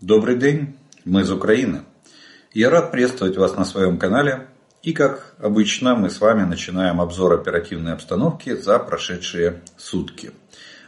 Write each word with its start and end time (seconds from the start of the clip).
Добрый 0.00 0.36
день, 0.36 0.76
мы 1.04 1.22
из 1.22 1.30
Украины. 1.32 1.82
Я 2.54 2.70
рад 2.70 2.92
приветствовать 2.92 3.36
вас 3.36 3.56
на 3.56 3.64
своем 3.64 3.98
канале. 3.98 4.46
И 4.84 4.92
как 4.92 5.34
обычно 5.40 5.96
мы 5.96 6.08
с 6.08 6.20
вами 6.20 6.44
начинаем 6.44 7.00
обзор 7.00 7.32
оперативной 7.32 7.94
обстановки 7.94 8.54
за 8.54 8.78
прошедшие 8.78 9.60
сутки. 9.76 10.30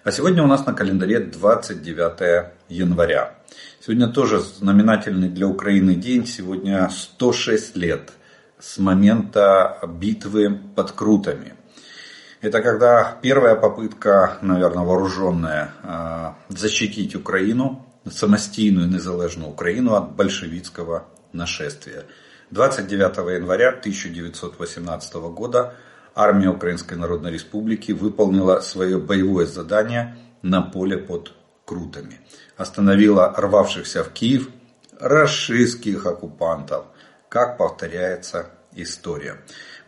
А 0.05 0.13
сегодня 0.13 0.45
у 0.45 0.47
нас 0.47 0.65
на 0.65 0.75
календаре 0.75 1.19
29 1.19 2.53
января. 2.69 3.35
Сегодня 3.81 4.07
тоже 4.07 4.39
знаменательный 4.39 5.29
для 5.29 5.49
Украины 5.49 5.97
день. 5.97 6.25
Сегодня 6.25 6.89
106 6.89 7.77
лет 7.77 8.13
с 8.61 8.79
момента 8.79 9.81
битвы 9.89 10.57
под 10.77 10.93
Крутами. 10.93 11.55
Это 12.41 12.63
когда 12.63 13.19
первая 13.21 13.57
попытка, 13.57 14.39
наверное, 14.41 14.85
вооруженная, 14.85 15.73
а, 15.83 16.37
защитить 16.49 17.17
Украину 17.17 17.85
самостійну 18.12 18.84
і 18.84 18.88
незалежну 18.88 19.46
Україну 19.46 19.96
від 19.96 20.16
большевицкого 20.16 21.02
нашествия. 21.34 22.04
29 22.52 23.18
января 23.18 23.70
1918 23.70 25.16
года 25.16 25.74
армия 26.14 26.50
Украинской 26.50 26.96
Народной 26.96 27.32
Республики 27.32 27.92
выполнила 27.92 28.62
свое 28.62 28.98
боевое 28.98 29.46
задание 29.46 30.16
на 30.42 30.62
поле 30.62 30.98
под 30.98 31.34
Крутами. 31.66 32.20
Остановила 32.58 33.34
рвавшихся 33.38 34.04
в 34.04 34.10
Киев 34.14 34.50
расистских 35.00 36.06
оккупантов, 36.06 36.86
как 37.30 37.58
повторяется 37.58 38.52
история. 38.76 39.38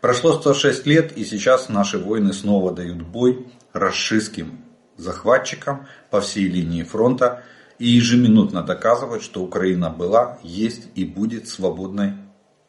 Прошло 0.01 0.33
106 0.33 0.85
лет, 0.85 1.17
и 1.17 1.23
сейчас 1.23 1.69
наши 1.69 1.97
воины 1.97 2.33
снова 2.33 2.73
дают 2.73 3.01
бой 3.01 3.47
расистским 3.73 4.63
захватчикам 4.97 5.87
по 6.09 6.21
всей 6.21 6.47
линии 6.47 6.83
фронта, 6.83 7.43
и 7.82 7.88
ежеминутно 7.88 8.62
доказывать, 8.62 9.22
что 9.24 9.42
Украина 9.42 9.90
была, 9.90 10.38
есть 10.44 10.86
и 10.94 11.04
будет 11.04 11.48
свободной 11.48 12.12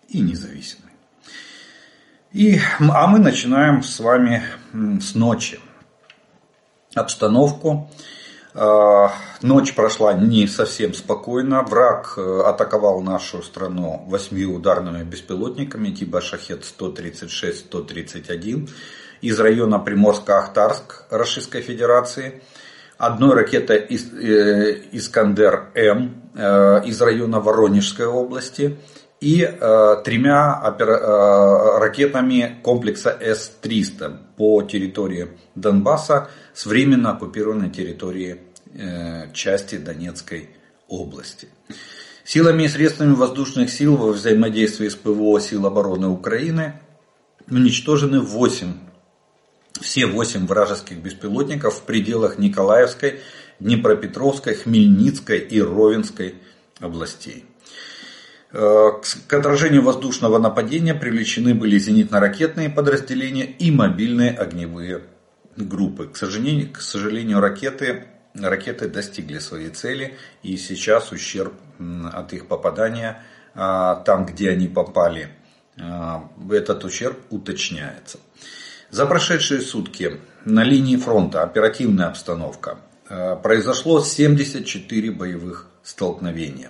и 0.10 0.20
независимой. 0.20 0.90
И, 2.32 2.60
а 2.80 3.06
мы 3.06 3.20
начинаем 3.20 3.84
с 3.84 4.00
вами 4.00 4.42
с 4.74 5.14
ночи. 5.14 5.60
Обстановку. 6.96 7.92
А, 8.56 9.12
ночь 9.44 9.76
прошла 9.76 10.14
не 10.14 10.48
совсем 10.48 10.96
спокойно. 10.96 11.62
Враг 11.62 12.16
э, 12.18 12.42
атаковал 12.48 13.02
нашу 13.02 13.44
страну 13.44 14.04
восьми 14.08 14.46
ударными 14.46 15.04
беспилотниками 15.04 15.92
типа 15.92 16.22
Шахет-136-131 16.22 18.68
из 19.22 19.40
района 19.40 19.76
Приморско-Ахтарск 19.76 21.04
Российской 21.12 21.62
Федерации– 21.62 22.42
одной 23.06 23.36
ракетой 23.36 23.78
э, 23.78 24.82
Искандер-М 24.92 26.32
э, 26.36 26.86
из 26.86 27.02
района 27.02 27.40
Воронежской 27.40 28.06
области 28.06 28.78
и 29.20 29.42
э, 29.42 29.96
тремя 30.04 30.76
ракетами 31.80 32.60
комплекса 32.64 33.18
С-300 33.20 34.18
по 34.38 34.64
территории 34.64 35.30
Донбасса 35.56 36.30
с 36.54 36.66
временно 36.66 37.12
оккупированной 37.12 37.70
территории 37.70 38.42
части 39.34 39.78
Донецкой 39.78 40.50
области. 40.88 41.48
Силами 42.24 42.64
и 42.64 42.68
средствами 42.68 43.14
воздушных 43.14 43.70
сил 43.70 43.98
во 43.98 44.14
взаимодействии 44.14 44.90
с 44.90 44.96
ПВО 44.96 45.40
сил 45.40 45.68
обороны 45.68 46.08
Украины 46.08 46.82
уничтожены 47.52 48.20
8 48.20 48.74
все 49.82 50.06
восемь 50.06 50.46
вражеских 50.46 50.98
беспилотников 50.98 51.76
в 51.76 51.82
пределах 51.84 52.38
Николаевской, 52.38 53.22
Днепропетровской, 53.60 54.56
Хмельницкой 54.56 55.40
и 55.40 55.62
Ровенской 55.62 56.36
областей. 56.80 57.46
Э, 58.52 58.92
к 59.28 59.34
отражению 59.34 59.82
воздушного 59.82 60.38
нападения 60.38 60.94
привлечены 60.94 61.56
были 61.56 61.78
зенитно-ракетные 61.80 62.70
подразделения 62.70 63.46
и 63.46 63.72
мобильные 63.72 64.32
огневые 64.32 65.02
группы. 65.58 66.08
К 66.08 66.18
сожалению, 66.18 66.72
к 66.72 66.82
сожалению 66.82 67.40
ракеты, 67.40 68.06
ракеты 68.36 68.90
достигли 68.90 69.40
своей 69.40 69.70
цели 69.70 70.16
и 70.44 70.58
сейчас 70.58 71.12
ущерб 71.12 71.54
от 72.14 72.34
их 72.34 72.48
попадания 72.48 73.24
а, 73.56 73.96
там, 73.96 74.26
где 74.26 74.52
они 74.52 74.68
попали, 74.68 75.30
а, 75.80 76.30
этот 76.52 76.84
ущерб 76.84 77.18
уточняется. 77.30 78.20
За 78.94 79.08
прошедшие 79.08 79.60
сутки 79.60 80.20
на 80.46 80.64
линии 80.64 80.98
фронта 80.98 81.42
оперативная 81.42 82.10
обстановка. 82.10 82.78
Э, 83.10 83.36
произошло 83.42 84.04
74 84.04 85.10
боевых 85.10 85.66
столкновения. 85.82 86.70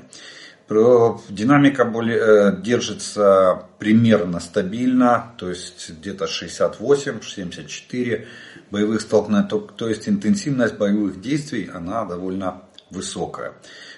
Динамика 1.28 1.84
более, 1.84 2.62
держится 2.62 3.66
примерно 3.78 4.40
стабильно, 4.40 5.34
то 5.38 5.50
есть 5.50 5.90
где-то 5.90 6.24
68-74 6.24 8.26
боевых 8.72 9.02
столкновений, 9.02 9.50
то, 9.50 9.60
то 9.60 9.90
есть 9.90 10.08
интенсивность 10.08 10.78
боевых 10.78 11.20
действий 11.20 11.70
она 11.74 12.06
довольно 12.06 12.62
высокая. 12.90 13.52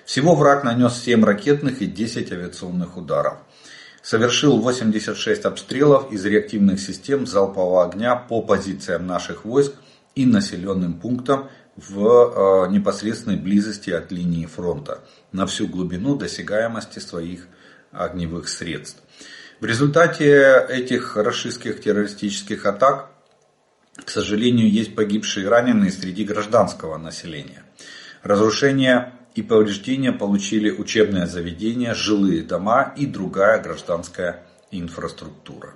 Всего 0.04 0.34
враг 0.34 0.64
нанес 0.64 0.92
7 0.92 1.24
ракетных 1.24 1.84
и 1.84 1.86
10 1.86 2.32
авиационных 2.32 2.98
ударов 2.98 3.38
совершил 4.06 4.60
86 4.60 5.46
обстрелов 5.46 6.12
из 6.12 6.24
реактивных 6.26 6.80
систем 6.80 7.26
залпового 7.26 7.86
огня 7.86 8.16
по 8.16 8.44
позициям 8.44 9.08
наших 9.08 9.46
войск 9.46 9.74
и 10.14 10.28
населенным 10.28 10.94
пунктам 10.94 11.50
в 11.76 12.68
э, 12.68 12.72
непосредственной 12.72 13.38
близости 13.38 13.90
от 13.90 14.12
линии 14.12 14.46
фронта 14.46 15.00
на 15.32 15.48
всю 15.48 15.68
глубину 15.68 16.16
досягаемости 16.16 17.00
своих 17.00 17.48
огневых 17.92 18.48
средств. 18.48 19.02
В 19.60 19.66
результате 19.66 20.64
этих 20.70 21.18
расистских 21.18 21.82
террористических 21.82 22.68
атак, 22.68 23.10
к 23.96 24.10
сожалению, 24.12 24.70
есть 24.70 24.94
погибшие 24.94 25.48
и 25.48 25.50
раненые 25.50 25.90
среди 25.90 26.26
гражданского 26.26 26.98
населения. 26.98 27.64
Разрушение 28.22 29.14
и 29.36 29.42
повреждения 29.42 30.14
получили 30.14 30.72
учебное 30.72 31.28
заведение, 31.28 31.94
жилые 31.94 32.42
дома 32.42 32.94
и 32.96 33.06
другая 33.06 33.62
гражданская 33.62 34.44
инфраструктура. 34.72 35.76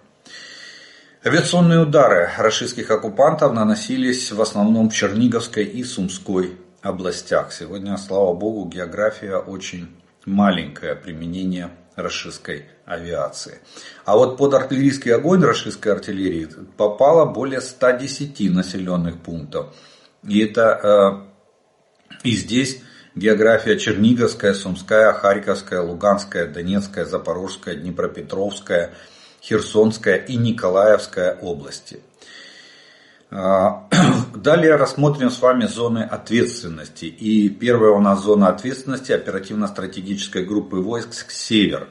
Авиационные 1.23 1.81
удары 1.81 2.29
российских 2.37 2.89
оккупантов 2.89 3.53
наносились 3.53 4.31
в 4.31 4.41
основном 4.41 4.89
в 4.89 4.93
Черниговской 4.93 5.65
и 5.65 5.83
Сумской 5.83 6.57
областях. 6.81 7.51
Сегодня, 7.51 7.97
слава 7.97 8.33
богу, 8.33 8.69
география 8.69 9.35
очень 9.35 9.89
маленькое 10.25 10.95
применение 10.95 11.71
российской 11.97 12.65
авиации. 12.85 13.59
А 14.05 14.15
вот 14.15 14.37
под 14.37 14.53
артиллерийский 14.53 15.13
огонь 15.13 15.43
российской 15.43 15.89
артиллерии 15.89 16.47
попало 16.77 17.25
более 17.25 17.59
110 17.59 18.53
населенных 18.53 19.19
пунктов. 19.19 19.75
И 20.23 20.39
это 20.39 21.25
э, 22.13 22.19
и 22.23 22.31
здесь 22.31 22.81
География 23.15 23.77
Черниговская, 23.77 24.53
Сумская, 24.53 25.13
Харьковская, 25.13 25.81
Луганская, 25.81 26.47
Донецкая, 26.47 27.05
Запорожская, 27.05 27.75
Днепропетровская, 27.75 28.93
Херсонская 29.41 30.15
и 30.15 30.35
Николаевская 30.35 31.35
области. 31.41 32.01
А, 33.31 33.87
далее 34.35 34.75
рассмотрим 34.75 35.31
с 35.31 35.41
вами 35.41 35.65
зоны 35.65 35.99
ответственности. 35.99 37.05
И 37.05 37.49
первая 37.49 37.91
у 37.91 37.99
нас 37.99 38.23
зона 38.23 38.49
ответственности 38.49 39.11
оперативно-стратегической 39.11 40.45
группы 40.45 40.77
войск 40.77 41.31
«Север». 41.31 41.87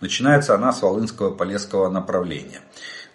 Начинается 0.00 0.54
она 0.54 0.72
с 0.72 0.82
Волынского-Полесского 0.82 1.90
направления. 1.90 2.62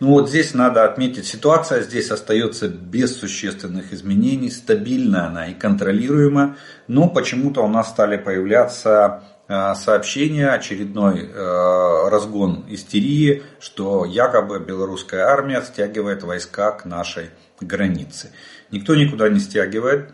Ну 0.01 0.09
вот 0.09 0.29
здесь 0.29 0.53
надо 0.53 0.83
отметить, 0.83 1.25
ситуация 1.25 1.81
здесь 1.81 2.11
остается 2.11 2.67
без 2.67 3.17
существенных 3.17 3.93
изменений, 3.93 4.51
стабильна 4.51 5.27
она 5.27 5.47
и 5.47 5.53
контролируема, 5.53 6.57
но 6.87 7.07
почему-то 7.07 7.61
у 7.61 7.69
нас 7.69 7.91
стали 7.91 8.17
появляться 8.17 9.23
э, 9.47 9.73
сообщения, 9.75 10.49
очередной 10.49 11.21
э, 11.21 12.09
разгон 12.09 12.65
истерии, 12.67 13.43
что 13.61 14.03
якобы 14.03 14.59
белорусская 14.59 15.21
армия 15.21 15.61
стягивает 15.61 16.23
войска 16.23 16.71
к 16.71 16.83
нашей 16.83 17.29
границе. 17.61 18.31
Никто 18.71 18.95
никуда 18.95 19.29
не 19.29 19.39
стягивает. 19.39 20.11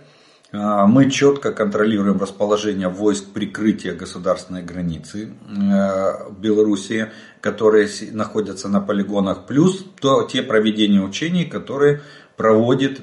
А, 0.53 0.85
мы 0.85 1.09
четко 1.09 1.53
контролируем 1.53 2.19
расположение 2.19 2.89
войск 2.89 3.31
прикрытия 3.33 3.93
государственной 3.93 4.63
границы 4.63 5.29
э, 5.49 6.31
Белоруссии, 6.31 7.11
которые 7.39 7.87
находятся 8.11 8.67
на 8.67 8.81
полигонах, 8.81 9.45
плюс 9.45 9.85
то, 10.01 10.23
те 10.23 10.43
проведения 10.43 10.99
учений, 10.99 11.45
которые 11.45 12.01
проводит 12.35 13.01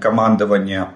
командование 0.00 0.94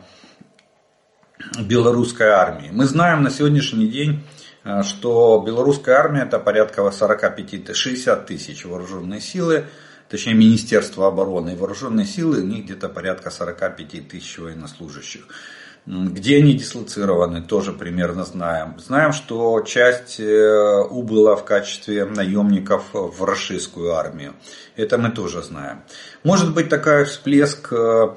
белорусской 1.61 2.29
армии. 2.29 2.71
Мы 2.73 2.87
знаем 2.87 3.23
на 3.23 3.31
сегодняшний 3.31 3.87
день, 3.87 4.25
э, 4.65 4.83
что 4.83 5.41
белорусская 5.47 5.95
армия 5.95 6.23
это 6.23 6.41
порядка 6.41 6.83
45-60 6.83 8.27
тысяч 8.27 8.65
вооруженной 8.65 9.21
силы, 9.21 9.67
точнее 10.09 10.35
Министерство 10.35 11.07
обороны 11.07 11.51
и 11.51 11.57
вооруженные 11.57 12.07
силы, 12.07 12.41
у 12.41 12.47
них 12.47 12.65
где-то 12.65 12.89
порядка 12.89 13.31
45 13.31 14.09
тысяч 14.09 14.39
военнослужащих. 14.39 15.29
Где 15.85 16.37
они 16.37 16.55
дислоцированы, 16.55 17.43
тоже 17.43 17.73
примерно 17.73 18.25
знаем. 18.25 18.79
Знаем, 18.79 19.13
что 19.13 19.61
часть 19.63 20.21
э, 20.21 20.85
убыла 20.91 21.35
в 21.35 21.45
качестве 21.45 22.05
наемников 22.05 22.85
в 22.93 23.25
российскую 23.25 23.95
армию. 23.95 24.35
Это 24.77 24.97
мы 24.97 25.11
тоже 25.11 25.43
знаем. 25.43 25.83
Может 26.23 26.55
быть 26.55 26.69
такой 26.69 27.05
всплеск 27.05 27.73
э, 27.73 28.15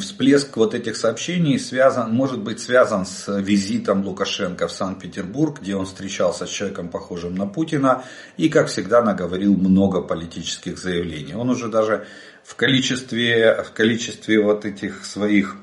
всплеск 0.00 0.56
вот 0.56 0.74
этих 0.74 0.96
сообщений 0.96 1.58
связан, 1.58 2.12
может 2.12 2.40
быть 2.40 2.60
связан 2.60 3.06
с 3.06 3.40
визитом 3.40 4.04
Лукашенко 4.04 4.68
в 4.68 4.72
Санкт-Петербург, 4.72 5.60
где 5.60 5.76
он 5.76 5.86
встречался 5.86 6.46
с 6.46 6.50
человеком, 6.50 6.88
похожим 6.88 7.34
на 7.34 7.46
Путина, 7.46 8.04
и, 8.36 8.48
как 8.48 8.68
всегда, 8.68 9.02
наговорил 9.02 9.56
много 9.56 10.02
политических 10.02 10.78
заявлений. 10.78 11.34
Он 11.34 11.50
уже 11.50 11.68
даже 11.68 12.06
в 12.44 12.54
количестве, 12.54 13.62
в 13.62 13.72
количестве 13.72 14.40
вот 14.40 14.64
этих 14.64 15.04
своих, 15.04 15.56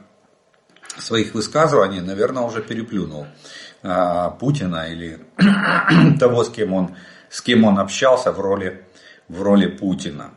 своих 1.00 1.34
высказываний, 1.34 2.02
наверное, 2.02 2.44
уже 2.44 2.62
переплюнул 2.62 3.28
а, 3.84 4.32
Путина 4.32 4.92
или 4.92 5.20
того, 6.20 6.44
с 6.44 6.50
кем 6.50 6.74
он, 6.74 6.96
с 7.30 7.42
кем 7.42 7.64
он 7.64 7.80
общался 7.80 8.32
в 8.32 8.40
роли, 8.40 8.86
в 9.28 9.42
роли 9.42 9.68
Путина. 9.68 10.32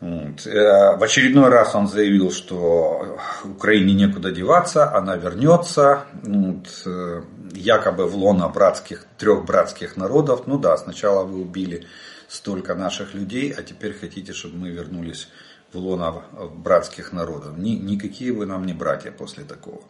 Вот. 0.00 0.46
Э, 0.46 0.96
в 0.96 1.02
очередной 1.02 1.48
раз 1.48 1.74
он 1.74 1.88
заявил, 1.88 2.30
что 2.30 3.18
Украине 3.44 3.94
некуда 3.94 4.30
деваться, 4.30 4.92
она 4.94 5.16
вернется, 5.16 6.04
вот, 6.22 6.66
э, 6.84 7.22
якобы 7.54 8.06
в 8.06 8.14
лоно 8.14 8.48
братских, 8.48 9.06
трех 9.16 9.46
братских 9.46 9.96
народов. 9.96 10.42
Ну 10.46 10.58
да, 10.58 10.76
сначала 10.76 11.24
вы 11.24 11.40
убили 11.40 11.86
столько 12.34 12.74
наших 12.74 13.14
людей, 13.14 13.52
а 13.56 13.62
теперь 13.62 13.94
хотите, 13.94 14.32
чтобы 14.32 14.56
мы 14.56 14.70
вернулись 14.70 15.28
в 15.72 15.78
лоно 15.78 16.22
братских 16.56 17.12
народов. 17.12 17.56
Ни, 17.56 17.70
никакие 17.70 18.32
вы 18.32 18.46
нам 18.46 18.66
не 18.66 18.72
братья 18.72 19.10
после 19.10 19.44
такого. 19.44 19.82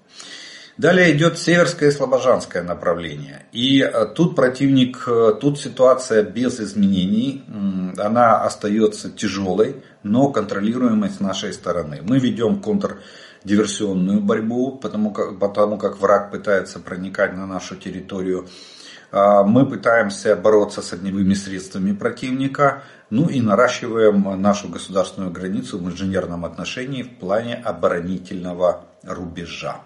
Далее 0.77 1.17
идет 1.17 1.39
северское 1.39 1.91
и 1.91 1.93
слобожанское 1.93 2.63
направление. 2.63 3.47
И 3.53 3.81
э, 3.81 4.07
тут 4.07 4.35
противник, 4.35 5.07
тут 5.41 5.61
ситуация 5.61 6.25
без 6.25 6.59
изменений, 6.59 7.45
она 7.97 8.43
остается 8.43 9.11
тяжелой 9.11 9.83
но 10.05 10.31
контролируемой 10.31 11.11
с 11.11 11.19
нашей 11.19 11.53
стороны. 11.53 12.01
Мы 12.03 12.19
ведем 12.21 12.61
контрдиверсионную 12.61 14.21
борьбу, 14.21 14.73
потому 14.77 15.11
как, 15.11 15.39
потому 15.41 15.79
как 15.79 15.99
враг 15.99 16.31
пытается 16.31 16.79
проникать 16.79 17.35
на 17.35 17.47
нашу 17.47 17.75
территорию. 17.75 18.47
А, 19.17 19.45
мы 19.45 19.65
пытаемся 19.65 20.35
бороться 20.35 20.83
с 20.83 20.93
огневыми 20.93 21.35
средствами 21.35 21.93
противника, 21.93 22.83
ну 23.11 23.29
и 23.29 23.41
наращиваем 23.41 24.43
нашу 24.43 24.69
государственную 24.69 25.31
границу 25.31 25.79
в 25.79 25.89
инженерном 25.89 26.45
отношении 26.45 27.05
в 27.05 27.21
плане 27.21 27.55
оборонительного 27.55 28.87
рубежа. 29.05 29.83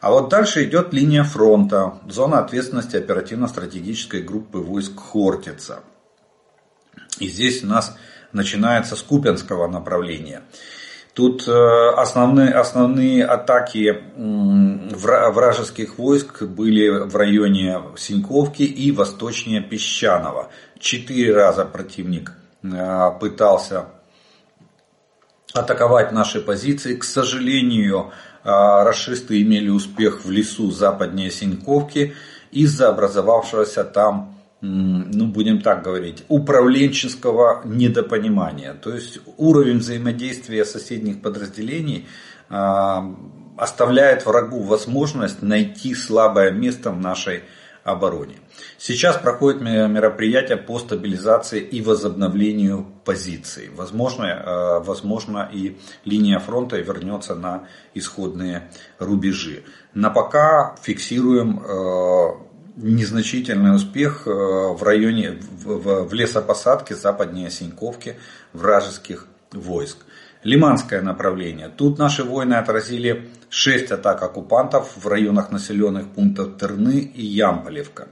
А 0.00 0.10
вот 0.10 0.30
дальше 0.30 0.64
идет 0.64 0.94
линия 0.94 1.24
фронта, 1.24 1.98
зона 2.08 2.38
ответственности 2.38 2.96
оперативно-стратегической 2.96 4.22
группы 4.22 4.60
войск 4.60 4.98
Хортица. 4.98 5.80
И 7.18 7.28
здесь 7.28 7.62
у 7.62 7.66
нас 7.66 7.94
начинается 8.32 8.96
с 8.96 9.02
Купенского 9.02 9.68
направления. 9.68 10.40
Тут 11.14 11.46
э, 11.46 11.52
основные, 11.96 12.54
основные 12.54 13.24
атаки 13.26 14.02
вражеских 14.16 15.98
войск 15.98 16.42
были 16.42 16.88
в 16.88 17.14
районе 17.16 17.82
Синьковки 17.98 18.62
и 18.62 18.92
восточнее 18.92 19.60
Песчаного. 19.60 20.48
Четыре 20.78 21.34
раза 21.34 21.66
противник 21.66 22.32
э, 22.62 23.10
пытался 23.20 23.86
атаковать 25.52 26.12
наши 26.12 26.40
позиции. 26.40 26.96
К 26.96 27.04
сожалению, 27.04 28.12
э, 28.42 28.48
расисты 28.48 29.42
имели 29.42 29.68
успех 29.68 30.24
в 30.24 30.30
лесу 30.30 30.70
западнее 30.70 31.30
Синьковки 31.30 32.14
из-за 32.50 32.88
образовавшегося 32.88 33.84
там 33.84 34.38
ну, 34.62 35.26
будем 35.26 35.60
так 35.60 35.82
говорить, 35.82 36.24
управленческого 36.28 37.62
недопонимания. 37.64 38.74
То 38.74 38.94
есть 38.94 39.18
уровень 39.36 39.78
взаимодействия 39.78 40.64
соседних 40.64 41.20
подразделений 41.20 42.06
а, 42.48 43.12
оставляет 43.56 44.24
врагу 44.24 44.62
возможность 44.62 45.42
найти 45.42 45.96
слабое 45.96 46.52
место 46.52 46.92
в 46.92 47.00
нашей 47.00 47.42
обороне. 47.82 48.36
Сейчас 48.78 49.16
проходит 49.16 49.60
мероприятие 49.60 50.56
по 50.56 50.78
стабилизации 50.78 51.60
и 51.60 51.82
возобновлению 51.82 52.86
позиций. 53.04 53.68
Возможно, 53.74 54.26
а, 54.28 54.80
возможно 54.80 55.50
и 55.52 55.76
линия 56.04 56.38
фронта 56.38 56.76
вернется 56.76 57.34
на 57.34 57.66
исходные 57.94 58.70
рубежи. 59.00 59.64
На 59.92 60.10
пока 60.10 60.76
фиксируем 60.82 61.58
а, 61.58 62.41
незначительный 62.76 63.74
успех 63.74 64.26
э, 64.26 64.30
в 64.30 64.82
районе, 64.82 65.38
в, 65.64 66.12
лесопосадке 66.12 66.94
западнее 66.94 67.50
Синьковки 67.50 68.16
вражеских 68.52 69.26
войск. 69.52 69.98
Лиманское 70.42 71.02
направление. 71.02 71.68
Тут 71.68 71.98
наши 71.98 72.24
воины 72.24 72.54
отразили 72.54 73.30
6 73.48 73.92
атак 73.92 74.22
оккупантов 74.22 74.96
в 74.96 75.06
районах 75.06 75.52
населенных 75.52 76.08
пунктов 76.08 76.58
Терны 76.58 76.98
и 76.98 77.24
Ямполевка. 77.24 78.08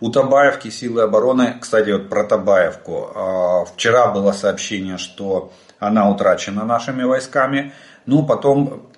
У 0.00 0.10
Табаевки 0.10 0.70
силы 0.70 1.02
обороны, 1.02 1.58
кстати, 1.60 1.90
вот 1.90 2.08
про 2.08 2.24
Табаевку. 2.24 3.10
А, 3.14 3.64
вчера 3.66 4.10
было 4.10 4.32
сообщение, 4.32 4.96
что 4.96 5.52
она 5.78 6.08
утрачена 6.08 6.64
нашими 6.64 7.02
войсками. 7.02 7.74
Но 8.06 8.22
потом 8.22 8.89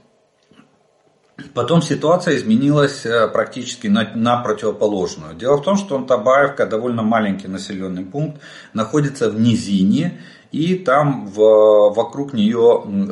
Потом 1.55 1.83
ситуация 1.83 2.37
изменилась 2.37 3.07
э, 3.07 3.27
практически 3.29 3.87
на, 3.87 4.11
на 4.15 4.43
противоположную. 4.43 5.35
Дело 5.35 5.57
в 5.57 5.63
том, 5.63 5.77
что 5.77 6.01
Табаевка, 6.03 6.67
довольно 6.67 7.03
маленький 7.03 7.49
населенный 7.49 8.05
пункт, 8.05 8.41
находится 8.75 9.31
в 9.31 9.41
низине, 9.41 10.21
и 10.51 10.75
там 10.75 11.27
в, 11.27 11.95
вокруг 11.95 12.35
нее 12.35 12.61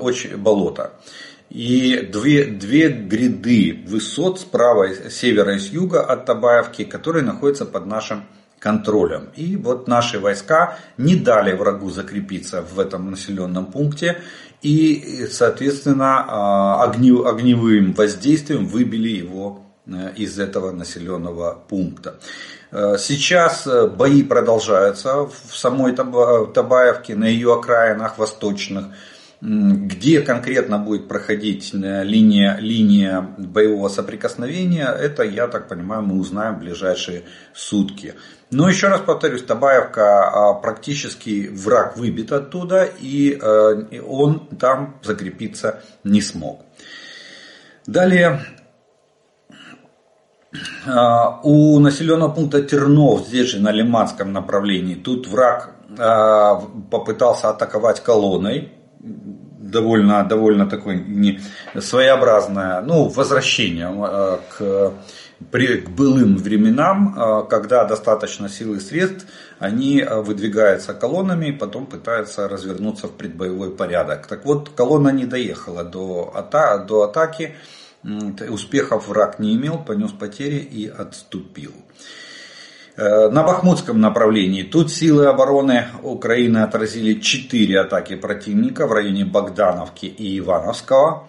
очень 0.01 0.37
болото. 0.37 0.93
И 1.49 2.09
две, 2.13 2.45
две 2.45 2.91
гряды 2.91 3.85
высот 3.89 4.39
справа, 4.39 4.89
с 4.89 5.15
севера 5.15 5.57
и 5.57 5.59
с 5.59 5.71
юга 5.71 6.03
от 6.03 6.27
Табаевки, 6.27 6.85
которые 6.85 7.25
находятся 7.25 7.65
под 7.65 7.87
нашим 7.87 8.25
контролем. 8.61 9.31
И 9.35 9.57
вот 9.57 9.89
наши 9.89 10.21
войска 10.21 10.79
не 10.99 11.17
дали 11.17 11.55
врагу 11.55 11.91
закрепиться 11.91 12.63
в 12.63 12.79
этом 12.79 13.11
населенном 13.11 13.67
пункте 13.67 14.21
и, 14.63 15.27
соответственно, 15.31 16.25
а, 16.29 16.85
огневым 16.85 17.95
воздействием 17.95 18.67
выбили 18.67 19.09
его 19.09 19.63
э, 19.87 20.13
из 20.17 20.39
этого 20.39 20.71
населенного 20.71 21.59
пункта. 21.69 22.19
Э, 22.71 22.97
сейчас 22.99 23.67
э, 23.67 23.87
бои 23.87 24.23
продолжаются 24.23 25.27
в 25.27 25.57
самой 25.57 25.93
Табаевке, 25.95 27.17
на 27.17 27.25
ее 27.25 27.55
окраинах 27.55 28.19
восточных. 28.19 28.87
Где 29.43 30.21
конкретно 30.21 30.79
будет 30.79 31.09
проходить 31.09 31.73
линия, 31.73 32.59
линия 32.61 33.23
боевого 33.39 33.89
соприкосновения, 33.89 34.87
это, 34.87 35.23
я 35.23 35.49
так 35.49 35.67
понимаю, 35.67 36.03
мы 36.03 36.19
узнаем 36.21 36.57
в 36.57 36.59
ближайшие 36.59 37.25
сутки. 37.55 38.15
Но 38.51 38.69
еще 38.69 38.89
раз 38.89 39.01
повторюсь, 39.01 39.43
Табаевка 39.43 40.29
а, 40.29 40.55
практически 40.55 41.49
враг 41.49 41.97
выбит 41.97 42.33
оттуда, 42.33 42.85
и 42.85 43.39
э, 43.41 44.01
он 44.03 44.49
там 44.59 45.01
закрепиться 45.03 45.83
не 46.05 46.21
смог. 46.21 46.61
Далее, 47.87 48.41
а, 50.87 51.41
у 51.43 51.79
населенного 51.79 52.31
пункта 52.31 52.63
Тернов, 52.63 53.27
здесь 53.27 53.49
же 53.49 53.61
на 53.61 53.71
Лиманском 53.71 54.33
направлении, 54.33 54.97
тут 54.97 55.29
враг 55.29 55.77
а, 55.99 56.57
попытался 56.91 57.51
атаковать 57.51 58.03
колонной, 58.03 58.73
довольно, 59.01 60.25
довольно 60.25 60.69
такое 60.69 60.97
не, 60.97 61.41
своеобразное 61.79 62.81
ну, 62.83 63.09
возвращение 63.09 64.39
к 64.57 64.95
при, 65.51 65.79
к 65.79 65.91
былым 65.91 66.37
временам, 66.37 67.15
а, 67.17 67.43
когда 67.43 67.85
достаточно 67.85 68.49
сил 68.49 68.75
и 68.75 68.81
средств, 68.81 69.27
они 69.59 70.01
а, 70.01 70.21
выдвигаются 70.21 70.93
колоннами 70.93 71.47
и 71.47 71.53
потом 71.53 71.87
пытаются 71.87 72.49
развернуться 72.49 73.09
в 73.09 73.13
предбоевой 73.13 73.75
порядок. 73.75 74.27
Так 74.27 74.45
вот, 74.45 74.69
колонна 74.71 75.11
не 75.11 75.25
доехала 75.25 75.85
до, 75.85 76.31
ата, 76.35 76.79
до 76.79 77.05
атаки, 77.05 77.55
успехов 78.49 79.09
враг 79.09 79.39
не 79.39 79.57
имел, 79.57 79.79
понес 79.79 80.11
потери 80.13 80.57
и 80.57 80.87
отступил. 80.87 81.73
Э, 83.01 83.31
на 83.31 83.43
Бахмутском 83.43 83.99
направлении 83.99 84.63
тут 84.63 84.93
силы 84.93 85.25
обороны 85.25 85.87
Украины 86.03 86.59
отразили 86.59 87.19
4 87.19 87.81
атаки 87.81 88.15
противника 88.15 88.87
в 88.87 88.93
районе 88.93 89.25
Богдановки 89.25 90.05
и 90.05 90.39
Ивановского. 90.39 91.27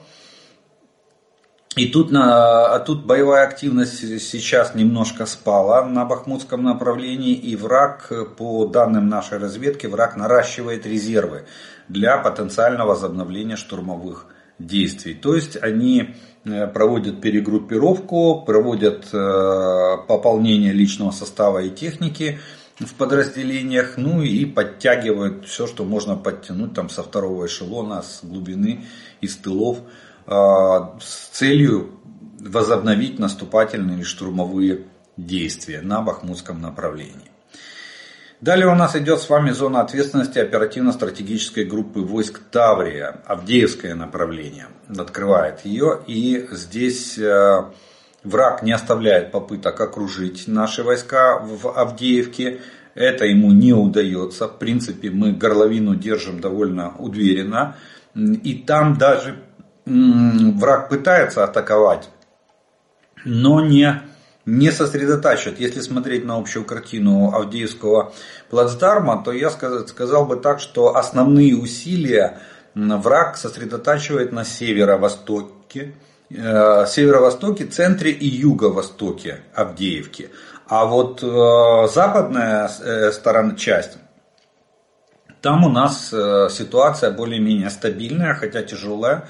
И 1.78 1.88
тут, 1.88 2.12
на, 2.12 2.76
а 2.76 2.80
тут 2.80 3.06
боевая 3.06 3.48
активность 3.48 4.20
сейчас 4.20 4.76
немножко 4.76 5.26
спала 5.26 5.86
на 5.86 6.04
Бахмутском 6.04 6.62
направлении, 6.62 7.36
и 7.36 7.56
враг, 7.56 8.12
по 8.38 8.66
данным 8.66 9.08
нашей 9.08 9.38
разведки, 9.38 9.88
враг 9.88 10.18
наращивает 10.18 10.86
резервы 10.86 11.46
для 11.88 12.18
потенциального 12.18 12.90
возобновления 12.90 13.56
штурмовых 13.56 14.26
действий. 14.60 15.14
То 15.14 15.36
есть 15.36 15.56
они 15.64 16.16
проводят 16.44 17.22
перегруппировку, 17.22 18.44
проводят 18.46 19.10
пополнение 19.12 20.74
личного 20.74 21.12
состава 21.12 21.60
и 21.60 21.70
техники 21.70 22.40
в 22.80 22.94
подразделениях, 22.96 23.98
ну 23.98 24.22
и 24.22 24.46
подтягивают 24.46 25.46
все, 25.46 25.68
что 25.68 25.84
можно 25.84 26.16
подтянуть 26.16 26.74
там 26.74 26.90
со 26.90 27.04
второго 27.04 27.46
эшелона, 27.46 28.02
с 28.02 28.22
глубины, 28.24 28.86
из 29.22 29.38
тылов, 29.38 29.80
с 30.28 31.30
целью 31.32 31.92
возобновить 32.40 33.20
наступательные 33.20 33.98
или 33.98 34.04
штурмовые 34.04 34.86
действия 35.18 35.82
на 35.82 36.02
Бахмутском 36.02 36.60
направлении. 36.60 37.31
Далее 38.42 38.66
у 38.66 38.74
нас 38.74 38.96
идет 38.96 39.20
с 39.20 39.30
вами 39.30 39.52
зона 39.52 39.82
ответственности 39.82 40.40
оперативно-стратегической 40.40 41.64
группы 41.64 42.00
войск 42.00 42.40
Таврия, 42.50 43.22
Авдеевское 43.28 43.94
направление. 43.94 44.66
Открывает 44.90 45.64
ее 45.64 46.00
и 46.08 46.48
здесь 46.50 47.20
э, 47.20 47.66
враг 48.24 48.64
не 48.64 48.72
оставляет 48.72 49.32
попыток 49.32 49.80
окружить 49.80 50.48
наши 50.48 50.82
войска 50.82 51.38
в 51.38 51.68
Авдеевке. 51.68 52.62
Это 52.96 53.26
ему 53.26 53.52
не 53.52 53.74
удается. 53.74 54.48
В 54.48 54.58
принципе, 54.58 55.12
мы 55.12 55.34
горловину 55.34 55.94
держим 55.94 56.40
довольно 56.40 56.96
уверенно. 56.98 57.76
И 58.16 58.64
там 58.66 58.98
даже 58.98 59.36
враг 59.86 60.90
пытается 60.90 61.44
атаковать, 61.44 62.10
но 63.24 63.62
не 63.62 64.02
не 64.46 64.72
сосредотачивает. 64.72 65.60
Если 65.60 65.82
смотреть 65.82 66.26
на 66.26 66.38
общую 66.38 66.66
картину 66.66 67.32
Авдеевского 67.34 68.14
плацдарма, 68.50 69.24
то 69.24 69.32
я 69.32 69.50
сказал 69.50 70.26
бы 70.26 70.38
так, 70.38 70.60
что 70.60 70.96
основные 70.96 71.56
усилия 71.56 72.40
враг 72.74 73.38
сосредотачивает 73.38 74.32
на 74.32 74.44
северо-востоке, 74.44 75.94
э, 76.30 76.86
северо-востоке, 76.88 77.66
центре 77.66 78.12
и 78.12 78.28
юго-востоке 78.28 79.42
Авдеевки. 79.54 80.30
А 80.68 80.86
вот 80.86 81.22
э, 81.22 81.88
западная 81.94 82.70
э, 82.80 83.12
сторона, 83.12 83.56
часть, 83.56 83.98
там 85.42 85.66
у 85.66 85.70
нас 85.70 86.10
ситуация 86.10 87.10
более-менее 87.10 87.72
стабильная, 87.72 88.36
хотя 88.36 88.62
тяжелая. 88.62 89.28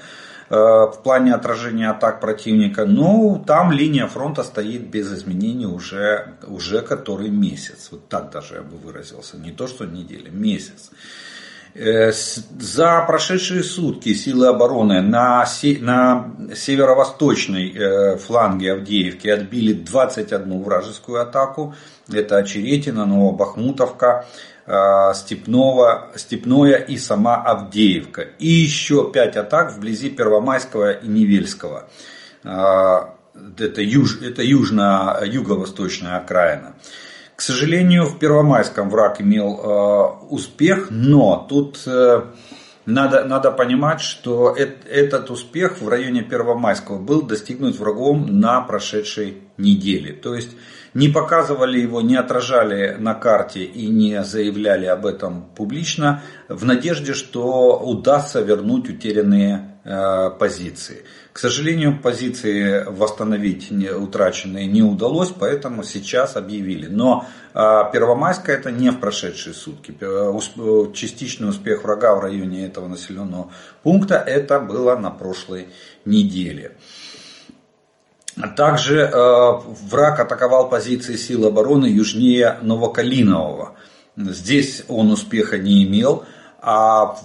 Э, 0.52 0.86
в 0.86 1.00
плане 1.02 1.34
отражения 1.34 1.88
атак 1.88 2.20
противника. 2.20 2.84
Но 2.84 3.42
там 3.46 3.72
линия 3.72 4.06
фронта 4.06 4.42
стоит 4.42 4.82
без 4.82 5.10
изменений 5.10 5.64
уже, 5.64 6.34
уже 6.46 6.82
который 6.82 7.30
месяц. 7.30 7.88
Вот 7.90 8.06
так 8.08 8.30
даже 8.30 8.56
я 8.56 8.60
бы 8.60 8.76
выразился. 8.76 9.38
Не 9.38 9.50
то, 9.50 9.66
что 9.66 9.86
неделя, 9.86 10.30
месяц. 10.30 10.90
Э, 11.74 12.12
за 12.12 13.02
прошедшие 13.06 13.62
сутки 13.62 14.12
силы 14.12 14.48
обороны 14.48 15.00
на, 15.00 15.46
на 15.80 16.30
северо-восточной 16.54 17.72
э, 17.72 18.16
фланге 18.18 18.72
Авдеевки 18.72 19.28
отбили 19.28 19.72
21 19.72 20.62
вражескую 20.62 21.22
атаку. 21.22 21.74
Это 22.12 22.36
Очеретина, 22.36 23.06
Новобахмутовка, 23.06 24.26
Степного, 25.14 26.12
Степное 26.14 26.76
и 26.76 26.96
сама 26.96 27.36
Авдеевка. 27.36 28.22
И 28.22 28.48
еще 28.48 29.10
пять 29.10 29.36
атак 29.36 29.72
вблизи 29.72 30.10
Первомайского 30.10 30.92
и 30.92 31.08
Невельского. 31.08 31.88
Э, 32.44 33.00
это, 33.58 33.82
юж, 33.82 34.20
это 34.22 34.42
южно, 34.42 35.18
юго-восточная 35.24 36.18
окраина. 36.18 36.74
К 37.34 37.40
сожалению, 37.40 38.06
в 38.06 38.18
Первомайском 38.18 38.90
враг 38.90 39.20
имел 39.20 39.58
э, 39.58 40.26
успех, 40.30 40.88
но 40.90 41.46
тут 41.48 41.80
надо, 42.86 43.24
надо 43.24 43.50
понимать, 43.50 44.00
что 44.00 44.56
этот 44.56 45.30
успех 45.30 45.80
в 45.80 45.88
районе 45.88 46.22
Первомайского 46.22 46.98
был 46.98 47.22
достигнут 47.22 47.76
врагом 47.78 48.40
на 48.40 48.60
прошедшей 48.60 49.42
неделе. 49.56 50.12
То 50.12 50.34
есть 50.34 50.50
не 50.94 51.08
показывали 51.08 51.78
его, 51.80 52.00
не 52.00 52.16
отражали 52.16 52.96
на 52.98 53.14
карте 53.14 53.64
и 53.64 53.86
не 53.86 54.24
заявляли 54.24 54.86
об 54.86 55.06
этом 55.06 55.46
публично 55.54 56.22
в 56.48 56.64
надежде, 56.64 57.14
что 57.14 57.78
удастся 57.78 58.40
вернуть 58.40 58.88
утерянные 58.88 59.71
позиции. 59.84 61.04
К 61.32 61.38
сожалению, 61.38 61.98
позиции 62.00 62.84
восстановить 62.84 63.72
утраченные 63.72 64.66
не 64.66 64.82
удалось, 64.82 65.30
поэтому 65.30 65.82
сейчас 65.82 66.36
объявили. 66.36 66.86
Но 66.86 67.26
э, 67.52 67.58
Первомайская 67.92 68.56
это 68.58 68.70
не 68.70 68.90
в 68.90 69.00
прошедшие 69.00 69.54
сутки. 69.54 69.92
Частичный 70.94 71.48
успех 71.48 71.82
врага 71.82 72.14
в 72.14 72.20
районе 72.20 72.66
этого 72.66 72.86
населенного 72.86 73.50
пункта 73.82 74.16
это 74.16 74.60
было 74.60 74.94
на 74.96 75.10
прошлой 75.10 75.68
неделе. 76.04 76.76
Также 78.56 79.00
э, 79.00 79.10
враг 79.90 80.20
атаковал 80.20 80.68
позиции 80.68 81.16
сил 81.16 81.46
обороны 81.46 81.86
южнее 81.86 82.58
Новокалинового. 82.62 83.74
Здесь 84.16 84.84
он 84.88 85.10
успеха 85.10 85.58
не 85.58 85.84
имел. 85.84 86.24
А, 86.64 87.16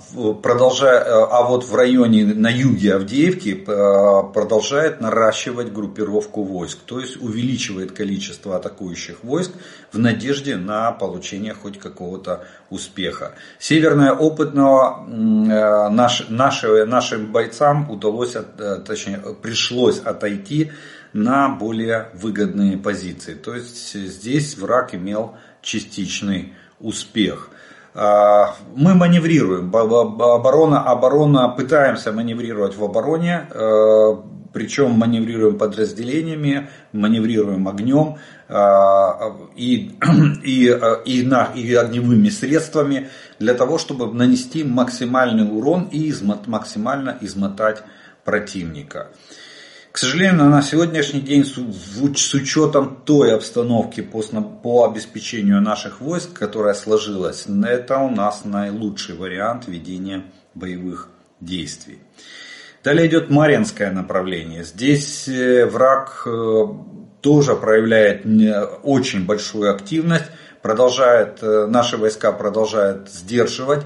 продолжая, 0.42 1.00
э, 1.00 1.28
а 1.30 1.44
вот 1.44 1.64
в 1.64 1.76
районе 1.76 2.26
на 2.26 2.50
юге 2.50 2.96
Авдеевки 2.96 3.64
э, 3.68 4.34
продолжает 4.34 5.00
наращивать 5.00 5.72
группировку 5.72 6.42
войск. 6.42 6.80
То 6.88 7.00
есть 7.00 7.22
увеличивает 7.22 7.92
количество 7.92 8.56
атакующих 8.56 9.24
войск 9.24 9.52
в 9.92 10.00
надежде 10.00 10.56
на 10.56 10.92
получение 10.92 11.54
хоть 11.54 11.78
какого-то 11.78 12.46
успеха. 12.72 13.34
Северное 13.60 14.12
опытного 14.12 15.06
наш, 15.08 16.30
наши, 16.30 16.86
нашим 16.86 17.32
бойцам 17.32 17.92
удалось, 17.92 18.36
точнее, 18.88 19.22
пришлось 19.44 20.00
отойти 20.00 20.72
на 21.14 21.50
более 21.50 22.10
выгодные 22.16 22.76
позиции. 22.76 23.36
То 23.36 23.54
есть 23.54 23.94
здесь 23.94 24.58
враг 24.58 24.96
имел 24.96 25.36
частичный 25.62 26.56
успех. 26.80 27.52
А, 28.00 28.54
мы 28.76 28.94
маневрируем, 28.94 29.76
оборона, 29.76 30.84
оборона, 30.84 31.50
пытаемся 31.50 32.12
маневрировать 32.12 32.78
в 32.78 32.84
обороне, 32.84 33.48
а, 33.50 34.24
причем 34.54 34.92
маневрируем 34.92 35.58
подразделениями, 35.58 36.70
маневрируем 36.94 37.68
огнем 37.68 38.18
а, 38.50 39.36
и, 39.56 39.98
и, 40.44 40.80
и, 41.06 41.24
на, 41.24 41.46
и 41.56 41.74
огневыми 41.74 42.30
средствами 42.30 43.10
для 43.40 43.56
того, 43.56 43.80
чтобы 43.80 44.14
нанести 44.14 44.64
максимальный 44.64 45.50
урон 45.50 45.90
и 45.92 46.12
измот, 46.12 46.46
максимально 46.46 47.18
измотать 47.22 47.82
противника. 48.24 49.08
К 49.92 49.98
сожалению, 49.98 50.46
на 50.46 50.62
сегодняшний 50.62 51.22
день 51.22 51.44
с 51.44 52.34
учетом 52.34 53.02
той 53.04 53.34
обстановки 53.34 54.02
по, 54.02 54.86
обеспечению 54.86 55.62
наших 55.62 56.02
войск, 56.02 56.34
которая 56.34 56.74
сложилась, 56.74 57.46
это 57.48 57.98
у 58.00 58.10
нас 58.10 58.46
наилучший 58.46 59.16
вариант 59.16 59.68
ведения 59.68 60.24
боевых 60.54 61.10
действий. 61.40 62.00
Далее 62.84 63.08
идет 63.08 63.30
Маринское 63.30 63.92
направление. 63.92 64.64
Здесь 64.64 65.28
э, 65.28 65.66
враг 65.66 66.24
э, 66.26 66.66
тоже 67.22 67.56
проявляет 67.56 68.26
очень 68.84 69.26
большую 69.26 69.74
активность, 69.74 70.26
продолжает, 70.62 71.40
э, 71.42 71.66
наши 71.68 71.98
войска 71.98 72.32
продолжают 72.32 73.10
сдерживать 73.10 73.86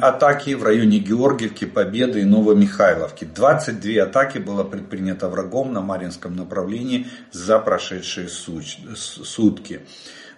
атаки 0.00 0.54
в 0.54 0.62
районе 0.62 0.98
Георгиевки, 0.98 1.64
Победы 1.64 2.20
и 2.20 2.24
Новомихайловки. 2.24 3.24
22 3.24 4.02
атаки 4.02 4.38
было 4.38 4.64
предпринято 4.64 5.28
врагом 5.28 5.72
на 5.72 5.80
Маринском 5.80 6.36
направлении 6.36 7.06
за 7.30 7.58
прошедшие 7.58 8.28
сутки. 8.28 9.80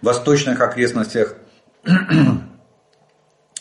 В 0.00 0.06
восточных 0.06 0.60
окрестностях 0.60 1.36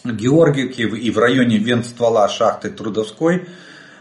Георгиевки 0.04 0.82
и 0.82 1.12
в 1.12 1.18
районе 1.18 1.58
Венствола 1.58 2.28
шахты 2.28 2.70
Трудовской 2.70 3.36
э, 3.38 3.46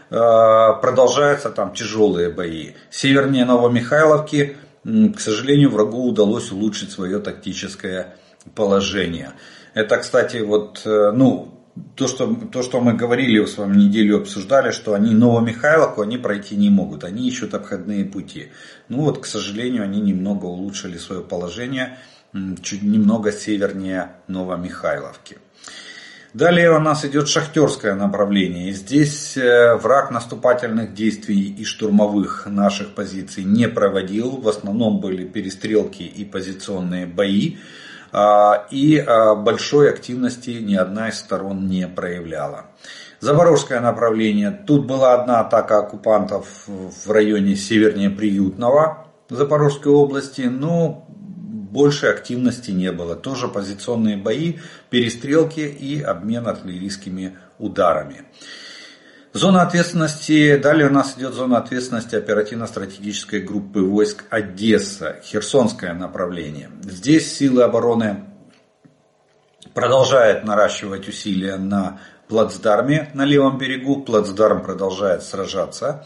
продолжаются 0.09 1.49
там 1.49 1.73
тяжелые 1.73 2.29
бои. 2.29 2.71
Севернее 2.89 3.45
Новомихайловки, 3.45 4.57
к 4.83 5.19
сожалению, 5.19 5.69
врагу 5.69 6.09
удалось 6.09 6.51
улучшить 6.51 6.91
свое 6.91 7.19
тактическое 7.19 8.15
положение. 8.55 9.31
Это, 9.73 9.97
кстати, 9.97 10.37
вот, 10.37 10.81
э, 10.85 11.11
ну, 11.13 11.53
то, 11.95 12.07
что, 12.07 12.33
то, 12.35 12.61
что 12.61 12.81
мы 12.81 12.93
говорили 12.93 13.43
с 13.45 13.57
вами 13.57 13.77
неделю 13.77 14.17
обсуждали, 14.17 14.71
что 14.71 14.93
они 14.93 15.13
Новомихайловку 15.13 16.01
они 16.01 16.17
пройти 16.17 16.55
не 16.55 16.69
могут, 16.69 17.03
они 17.03 17.27
ищут 17.27 17.53
обходные 17.53 18.05
пути. 18.05 18.49
Ну 18.89 19.01
вот, 19.01 19.19
к 19.19 19.25
сожалению, 19.25 19.83
они 19.83 20.01
немного 20.01 20.45
улучшили 20.45 20.97
свое 20.97 21.21
положение, 21.21 21.97
чуть 22.61 22.83
немного 22.83 23.31
севернее 23.31 24.13
Новомихайловки. 24.27 25.37
Далее 26.33 26.75
у 26.75 26.79
нас 26.79 27.05
идет 27.05 27.27
шахтерское 27.27 27.93
направление. 27.93 28.73
Здесь 28.73 29.37
э, 29.37 29.75
враг 29.75 30.09
наступательных 30.09 30.95
действий 30.95 31.55
и 31.55 31.63
штурмовых 31.63 32.47
наших 32.47 32.95
позиций 32.95 33.43
не 33.43 33.67
проводил. 33.67 34.37
В 34.37 34.47
основном 34.47 34.99
были 34.99 35.25
перестрелки 35.25 36.01
и 36.01 36.25
позиционные 36.25 37.05
бои. 37.05 37.57
А, 38.15 38.67
и 38.69 38.99
а, 38.99 39.33
большой 39.33 39.89
активности 39.89 40.51
ни 40.51 40.75
одна 40.75 41.09
из 41.09 41.17
сторон 41.17 41.67
не 41.67 41.87
проявляла. 41.87 42.67
Запорожское 43.19 43.79
направление. 43.79 44.51
Тут 44.51 44.85
была 44.85 45.15
одна 45.15 45.39
атака 45.39 45.79
оккупантов 45.79 46.45
в 46.67 47.09
районе 47.09 47.55
севернее 47.55 48.11
Приютного 48.11 49.07
Запорожской 49.29 49.91
области, 49.91 50.41
но 50.41 51.07
больше 51.07 52.05
активности 52.05 52.69
не 52.69 52.91
было. 52.91 53.15
Тоже 53.15 53.47
позиционные 53.47 54.17
бои, 54.17 54.59
перестрелки 54.91 55.61
и 55.61 55.99
обмен 55.99 56.47
артиллерийскими 56.47 57.35
ударами. 57.57 58.25
Зона 59.33 59.63
ответственности, 59.63 60.57
далее 60.57 60.87
у 60.87 60.91
нас 60.91 61.15
идет 61.17 61.33
зона 61.33 61.57
ответственности 61.57 62.15
оперативно-стратегической 62.15 63.41
группы 63.41 63.81
войск 63.81 64.25
Одесса, 64.29 65.19
Херсонское 65.23 65.95
направление. 65.95 66.69
Здесь 66.83 67.35
силы 67.35 67.63
обороны 67.63 68.25
продолжают 69.73 70.43
наращивать 70.43 71.09
усилия 71.09 71.57
на 71.57 71.99
плацдарме 72.27 73.09
на 73.15 73.25
левом 73.25 73.57
берегу. 73.57 74.03
Плацдарм 74.03 74.61
продолжает 74.61 75.23
сражаться 75.23 76.05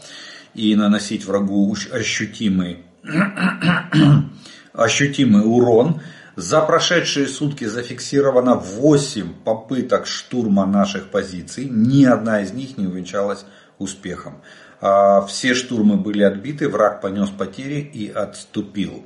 и 0.54 0.74
наносить 0.74 1.26
врагу 1.26 1.76
ощутимый, 1.92 2.86
ощутимый 4.72 5.42
урон. 5.44 6.00
За 6.38 6.60
прошедшие 6.60 7.26
сутки 7.26 7.64
зафиксировано 7.64 8.54
8 8.54 9.42
попыток 9.44 10.06
штурма 10.06 10.66
наших 10.66 11.10
позиций. 11.10 11.68
Ни 11.68 12.04
одна 12.04 12.42
из 12.42 12.52
них 12.52 12.78
не 12.78 12.86
увенчалась 12.86 13.44
успехом. 13.80 14.40
А, 14.80 15.22
все 15.22 15.54
штурмы 15.54 15.96
были 15.96 16.22
отбиты, 16.22 16.68
враг 16.68 17.00
понес 17.00 17.30
потери 17.30 17.80
и 17.80 18.08
отступил. 18.08 19.04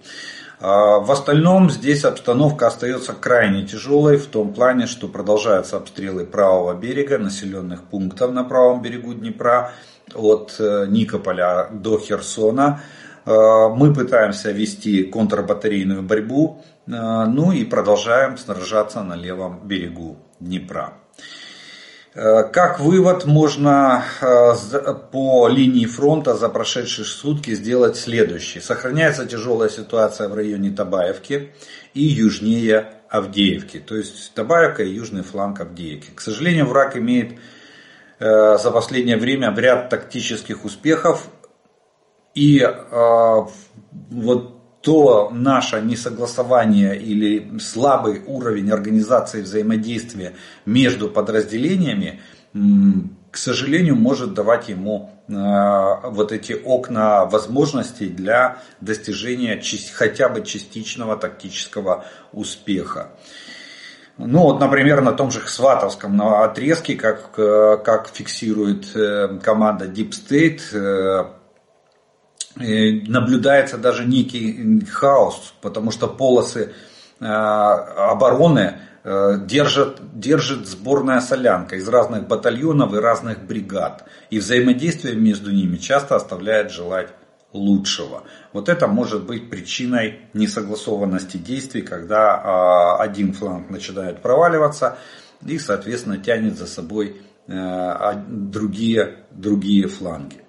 А, 0.60 0.98
в 0.98 1.10
остальном 1.10 1.70
здесь 1.70 2.04
обстановка 2.04 2.66
остается 2.66 3.14
крайне 3.14 3.66
тяжелой 3.66 4.18
в 4.18 4.26
том 4.26 4.52
плане, 4.52 4.86
что 4.86 5.08
продолжаются 5.08 5.78
обстрелы 5.78 6.26
правого 6.26 6.74
берега, 6.74 7.16
населенных 7.16 7.84
пунктов 7.84 8.32
на 8.32 8.44
правом 8.44 8.82
берегу 8.82 9.14
Днепра 9.14 9.72
от 10.14 10.56
э, 10.58 10.84
Никополя 10.86 11.70
до 11.72 11.98
Херсона. 11.98 12.82
А, 13.24 13.68
мы 13.68 13.94
пытаемся 13.94 14.50
вести 14.50 15.04
контрбатарейную 15.04 16.02
борьбу. 16.02 16.62
А, 16.90 17.26
ну 17.26 17.52
и 17.52 17.64
продолжаем 17.64 18.36
сражаться 18.36 19.02
на 19.02 19.14
левом 19.14 19.66
берегу 19.66 20.18
Днепра. 20.40 20.94
А, 22.14 22.42
как 22.42 22.80
вывод 22.80 23.24
можно 23.24 24.04
а, 24.20 24.54
по 25.12 25.48
линии 25.48 25.86
фронта 25.86 26.34
за 26.34 26.48
прошедшие 26.48 27.04
сутки 27.04 27.54
сделать 27.54 27.96
следующее. 27.96 28.62
Сохраняется 28.62 29.26
тяжелая 29.26 29.68
ситуация 29.68 30.28
в 30.28 30.34
районе 30.34 30.70
Табаевки 30.70 31.52
и 31.94 32.02
южнее 32.02 32.94
Авдеевки. 33.08 33.78
То 33.78 33.96
есть 33.96 34.34
Табаевка 34.34 34.82
и 34.82 34.92
южный 34.92 35.22
фланг 35.22 35.60
Авдеевки. 35.60 36.10
К 36.14 36.20
сожалению, 36.20 36.66
враг 36.66 36.96
имеет 36.96 37.38
за 38.18 38.70
последнее 38.72 39.16
время 39.16 39.52
ряд 39.56 39.88
тактических 39.88 40.64
успехов. 40.64 41.26
И 42.36 42.64
вот 44.10 44.61
то 44.82 45.30
наше 45.30 45.80
несогласование 45.80 47.00
или 47.00 47.58
слабый 47.58 48.22
уровень 48.26 48.70
организации 48.70 49.42
взаимодействия 49.42 50.34
между 50.66 51.08
подразделениями, 51.08 52.20
к 53.30 53.36
сожалению, 53.36 53.96
может 53.96 54.34
давать 54.34 54.68
ему 54.68 55.10
а, 55.30 56.10
вот 56.10 56.32
эти 56.32 56.52
окна 56.52 57.24
возможностей 57.24 58.08
для 58.08 58.58
достижения 58.80 59.62
хотя 59.94 60.28
бы 60.28 60.42
частичного 60.42 61.16
тактического 61.16 62.04
успеха. 62.32 63.12
Ну 64.18 64.40
вот, 64.40 64.60
например, 64.60 65.00
на 65.00 65.12
том 65.12 65.30
же 65.30 65.40
Сватовском 65.46 66.20
отрезке, 66.20 66.96
как, 66.96 67.30
э, 67.38 67.78
как 67.82 68.08
фиксирует 68.12 68.94
э, 68.94 69.38
команда 69.42 69.86
Deep 69.86 70.10
State, 70.10 70.60
э, 70.72 71.24
наблюдается 72.56 73.78
даже 73.78 74.04
некий 74.04 74.84
хаос, 74.86 75.54
потому 75.60 75.90
что 75.90 76.06
полосы 76.08 76.72
э, 77.20 77.24
обороны 77.24 78.78
э, 79.04 79.38
держит, 79.44 80.66
сборная 80.66 81.20
солянка 81.20 81.76
из 81.76 81.88
разных 81.88 82.26
батальонов 82.28 82.94
и 82.94 82.98
разных 82.98 83.44
бригад. 83.44 84.04
И 84.30 84.38
взаимодействие 84.38 85.14
между 85.14 85.50
ними 85.50 85.76
часто 85.76 86.16
оставляет 86.16 86.70
желать 86.70 87.08
лучшего. 87.52 88.24
Вот 88.52 88.68
это 88.68 88.86
может 88.86 89.24
быть 89.24 89.50
причиной 89.50 90.20
несогласованности 90.32 91.36
действий, 91.36 91.82
когда 91.82 92.34
а, 92.34 92.96
один 92.96 93.32
фланг 93.34 93.70
начинает 93.70 94.22
проваливаться 94.22 94.98
и, 95.44 95.58
соответственно, 95.58 96.18
тянет 96.18 96.56
за 96.56 96.66
собой 96.66 97.20
э, 97.46 98.14
другие, 98.26 99.24
другие 99.30 99.88
фланги. 99.88 100.42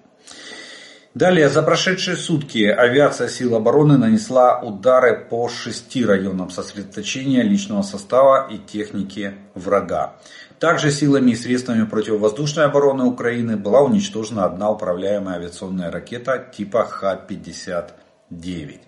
Далее, 1.14 1.48
за 1.48 1.62
прошедшие 1.62 2.16
сутки 2.16 2.64
авиация 2.64 3.28
сил 3.28 3.54
обороны 3.54 3.96
нанесла 3.96 4.58
удары 4.58 5.16
по 5.30 5.48
шести 5.48 6.04
районам 6.04 6.50
сосредоточения 6.50 7.42
личного 7.44 7.82
состава 7.82 8.48
и 8.50 8.58
техники 8.58 9.34
врага. 9.54 10.16
Также 10.58 10.90
силами 10.90 11.30
и 11.30 11.36
средствами 11.36 11.84
противовоздушной 11.84 12.64
обороны 12.64 13.04
Украины 13.04 13.56
была 13.56 13.82
уничтожена 13.82 14.44
одна 14.44 14.72
управляемая 14.72 15.36
авиационная 15.36 15.92
ракета 15.92 16.44
типа 16.52 16.84
Х-59. 16.84 18.80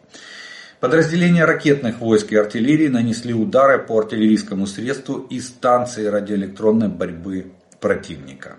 Подразделения 0.81 1.45
ракетных 1.45 2.01
войск 2.01 2.33
и 2.33 2.37
артиллерии 2.37 2.89
нанесли 2.89 3.35
удары 3.35 3.79
по 3.79 4.01
артиллерийскому 4.01 4.67
средству 4.67 5.19
и 5.19 5.39
станции 5.39 6.07
радиоэлектронной 6.07 6.89
борьбы 6.89 7.53
противника. 7.81 8.57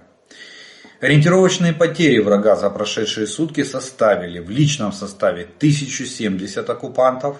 Ориентировочные 0.99 1.73
потери 1.73 2.17
врага 2.17 2.55
за 2.55 2.71
прошедшие 2.71 3.27
сутки 3.27 3.63
составили 3.63 4.39
в 4.39 4.49
личном 4.49 4.91
составе 4.91 5.43
1070 5.43 6.67
оккупантов, 6.67 7.37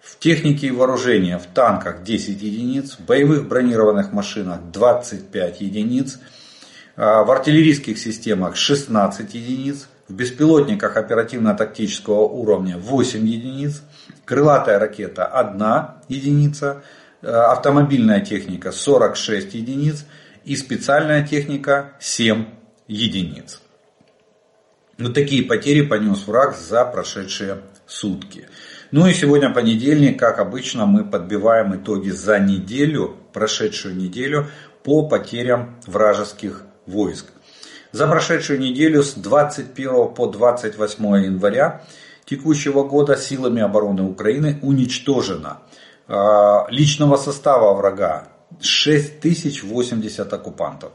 в 0.00 0.20
технике 0.20 0.68
и 0.68 0.70
вооружении 0.70 1.34
в 1.34 1.46
танках 1.52 2.04
10 2.04 2.40
единиц, 2.40 2.96
в 2.96 3.04
боевых 3.04 3.48
бронированных 3.48 4.12
машинах 4.12 4.60
25 4.72 5.60
единиц, 5.62 6.20
а, 6.94 7.24
в 7.24 7.30
артиллерийских 7.32 7.98
системах 7.98 8.54
16 8.54 9.34
единиц, 9.34 9.88
в 10.06 10.14
беспилотниках 10.14 10.96
оперативно-тактического 10.96 12.20
уровня 12.20 12.78
8 12.78 13.26
единиц, 13.26 13.82
крылатая 14.24 14.78
ракета 14.78 15.24
1 15.24 16.02
единица, 16.06 16.84
а, 17.20 17.50
автомобильная 17.50 18.20
техника 18.20 18.70
46 18.70 19.54
единиц 19.54 20.04
и 20.44 20.54
специальная 20.54 21.26
техника 21.26 21.94
7 21.98 22.46
единиц. 22.88 23.60
Вот 24.98 25.14
такие 25.14 25.42
потери 25.42 25.82
понес 25.82 26.26
враг 26.26 26.56
за 26.56 26.84
прошедшие 26.84 27.62
сутки. 27.86 28.48
Ну 28.90 29.06
и 29.06 29.12
сегодня 29.12 29.50
понедельник, 29.50 30.18
как 30.18 30.38
обычно, 30.38 30.86
мы 30.86 31.04
подбиваем 31.04 31.76
итоги 31.76 32.10
за 32.10 32.38
неделю, 32.38 33.16
прошедшую 33.32 33.96
неделю, 33.96 34.46
по 34.82 35.06
потерям 35.08 35.76
вражеских 35.86 36.62
войск. 36.86 37.26
За 37.92 38.06
прошедшую 38.06 38.60
неделю 38.60 39.02
с 39.02 39.14
21 39.14 40.14
по 40.14 40.26
28 40.26 41.04
января 41.24 41.82
текущего 42.24 42.84
года 42.84 43.16
силами 43.16 43.62
обороны 43.62 44.02
Украины 44.02 44.58
уничтожено 44.62 45.58
а, 46.08 46.66
личного 46.70 47.16
состава 47.16 47.74
врага 47.74 48.28
6080 48.60 50.32
оккупантов 50.32 50.92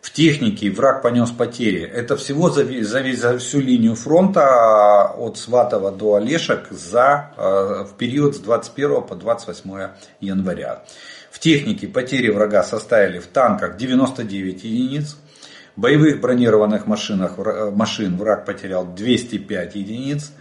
в 0.00 0.12
технике 0.12 0.70
враг 0.70 1.02
понес 1.02 1.30
потери. 1.30 1.82
Это 1.82 2.16
всего 2.16 2.48
за, 2.48 2.64
за, 2.82 3.12
за 3.12 3.38
всю 3.38 3.60
линию 3.60 3.94
фронта 3.94 4.40
а, 4.40 5.14
от 5.18 5.36
Сватова 5.36 5.92
до 5.92 6.14
Олешек 6.14 6.68
за, 6.70 7.32
а, 7.36 7.84
в 7.84 7.96
период 7.98 8.34
с 8.34 8.38
21 8.38 9.02
по 9.02 9.14
28 9.14 9.88
января. 10.20 10.82
В 11.30 11.38
технике 11.38 11.86
потери 11.86 12.30
врага 12.30 12.62
составили 12.62 13.18
в 13.18 13.26
танках 13.26 13.76
99 13.76 14.64
единиц, 14.64 15.16
в 15.76 15.80
боевых 15.80 16.20
бронированных 16.20 16.86
машинах, 16.86 17.38
машин 17.72 18.16
враг 18.16 18.44
потерял 18.44 18.86
205 18.86 19.74
единиц, 19.76 20.32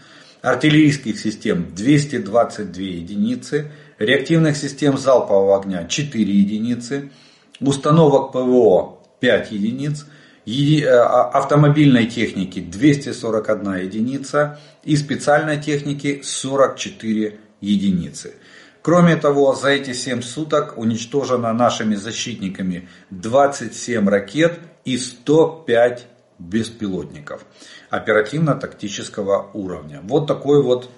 артиллерийских 0.42 1.20
систем 1.20 1.76
222 1.76 2.82
единицы, 2.82 3.72
реактивных 4.00 4.58
систем 4.58 4.98
залпового 4.98 5.60
огня 5.60 5.86
4 5.86 6.24
единицы, 6.34 7.12
установок 7.60 8.32
ПВО 8.32 8.99
5 9.20 9.52
единиц, 9.52 10.06
э, 10.46 10.86
а, 10.86 11.30
автомобильной 11.30 12.08
техники 12.08 12.60
241 12.60 13.86
единица 13.86 14.60
и 14.84 14.96
специальной 14.96 15.62
техники 15.62 16.22
44 16.24 17.40
единицы. 17.62 18.34
Кроме 18.82 19.18
того, 19.18 19.54
за 19.54 19.70
эти 19.70 19.94
7 19.94 20.22
суток 20.22 20.78
уничтожено 20.78 21.54
нашими 21.54 21.96
защитниками 21.96 22.88
27 23.10 24.08
ракет 24.08 24.60
и 24.86 24.98
105 24.98 26.08
беспилотников 26.40 27.46
оперативно-тактического 27.90 29.52
уровня. 29.54 30.00
Вот 30.04 30.28
такой 30.28 30.64
вот 30.64 30.90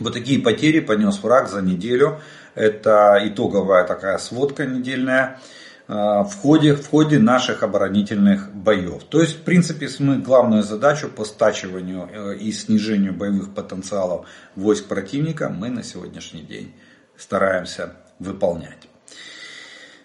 вот 0.00 0.12
такие 0.12 0.40
потери 0.40 0.80
понес 0.80 1.22
враг 1.22 1.48
за 1.48 1.60
неделю. 1.60 2.20
Это 2.54 3.20
итоговая 3.24 3.84
такая 3.84 4.18
сводка 4.18 4.64
недельная. 4.64 5.40
В 5.88 6.30
ходе, 6.42 6.74
в 6.74 6.86
ходе 6.86 7.18
наших 7.18 7.62
оборонительных 7.62 8.54
боев. 8.54 9.04
То 9.04 9.22
есть, 9.22 9.38
в 9.38 9.42
принципе, 9.42 9.88
мы 10.00 10.18
главную 10.18 10.62
задачу 10.62 11.08
по 11.08 11.24
стачиванию 11.24 12.36
и 12.38 12.52
снижению 12.52 13.14
боевых 13.14 13.54
потенциалов 13.54 14.26
войск 14.54 14.84
противника 14.84 15.48
мы 15.48 15.70
на 15.70 15.82
сегодняшний 15.82 16.42
день 16.42 16.74
стараемся 17.16 17.94
выполнять. 18.18 18.88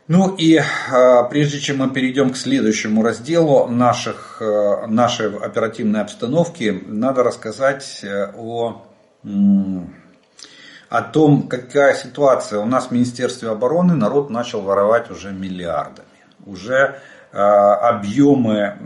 Ну 0.08 0.36
и 0.36 0.56
э, 0.58 0.64
прежде 1.30 1.60
чем 1.60 1.78
мы 1.78 1.90
перейдем 1.90 2.32
к 2.32 2.38
следующему 2.38 3.04
разделу 3.04 3.68
наших, 3.68 4.38
э, 4.42 4.88
нашей 4.88 5.34
оперативной 5.34 6.02
обстановки, 6.02 6.84
надо 6.88 7.24
рассказать 7.24 8.02
э, 8.04 8.34
о, 8.36 8.86
о 10.94 11.02
том, 11.02 11.48
какая 11.48 11.96
ситуация. 11.96 12.60
У 12.60 12.68
нас 12.68 12.90
в 12.90 12.92
Министерстве 12.92 13.50
обороны 13.50 13.96
народ 13.96 14.30
начал 14.30 14.62
воровать 14.62 15.10
уже 15.10 15.32
миллиардами. 15.32 16.06
Уже 16.46 17.00
э, 17.32 17.36
объемы, 17.36 18.78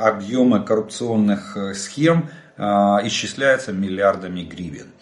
объемы 0.00 0.62
коррупционных 0.64 1.56
э, 1.56 1.74
схем 1.74 2.30
э, 2.56 2.62
исчисляются 2.62 3.72
миллиардами 3.72 4.42
гривен. 4.42 4.92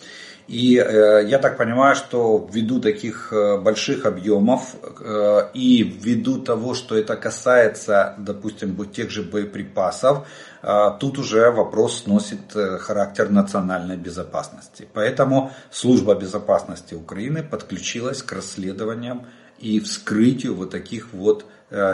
И 0.46 0.76
э, 0.76 1.24
я 1.26 1.38
так 1.38 1.56
понимаю, 1.56 1.96
что 1.96 2.48
ввиду 2.52 2.78
таких 2.78 3.32
э, 3.32 3.58
больших 3.58 4.04
объемов 4.04 4.76
э, 5.00 5.48
и 5.54 5.82
ввиду 5.82 6.38
того, 6.38 6.74
что 6.74 6.96
это 6.96 7.16
касается, 7.16 8.14
допустим, 8.18 8.76
тех 8.92 9.10
же 9.10 9.22
боеприпасов, 9.22 10.26
тут 11.00 11.18
уже 11.18 11.50
вопрос 11.50 12.06
носит 12.06 12.52
характер 12.80 13.30
национальной 13.30 13.98
безопасности. 13.98 14.88
Поэтому 14.94 15.52
служба 15.70 16.14
безопасности 16.14 16.94
Украины 16.94 17.42
подключилась 17.42 18.22
к 18.22 18.32
расследованиям 18.32 19.26
и 19.58 19.78
вскрытию 19.80 20.54
вот 20.54 20.70
таких 20.70 21.12
вот 21.12 21.44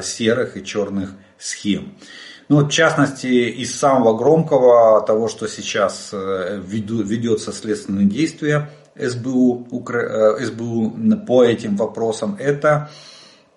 серых 0.03 0.57
и 0.57 0.65
черных 0.65 1.15
схем. 1.37 1.97
Ну, 2.51 2.65
в 2.65 2.69
частности, 2.69 3.29
из 3.29 3.79
самого 3.79 4.19
громкого 4.19 5.03
того, 5.07 5.29
что 5.29 5.47
сейчас 5.47 6.11
э, 6.13 6.61
ведется 6.61 7.53
следственное 7.53 8.07
действие 8.07 8.71
СБУ, 8.97 9.69
э, 9.89 10.45
СБУ 10.47 10.93
по 11.29 11.45
этим 11.45 11.77
вопросам, 11.77 12.37
это 12.41 12.91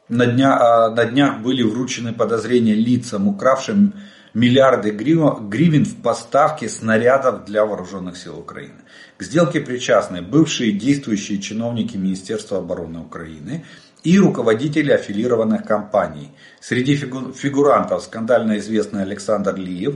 на, 0.09 0.27
дня, 0.27 0.59
а, 0.59 0.89
на 0.91 1.05
днях 1.05 1.39
были 1.39 1.63
вручены 1.63 2.13
подозрения 2.13 2.75
лицам, 2.75 3.27
укравшим 3.27 3.95
миллиарды 4.35 4.91
гривен 4.91 5.85
в 5.85 5.95
поставке 6.03 6.69
снарядов 6.69 7.45
для 7.45 7.65
вооруженных 7.65 8.15
сил 8.15 8.37
Украины. 8.37 8.83
К 9.17 9.23
сделке 9.23 9.59
причастны 9.59 10.21
бывшие 10.21 10.71
действующие 10.71 11.41
чиновники 11.41 11.97
Министерства 11.97 12.59
обороны 12.59 12.99
Украины 12.99 13.65
и 14.03 14.19
руководители 14.19 14.91
аффилированных 14.91 15.65
компаний. 15.65 16.31
Среди 16.59 16.95
фигурантов 16.95 18.03
скандально 18.03 18.57
известный 18.57 19.03
Александр 19.03 19.55
Лиев, 19.55 19.95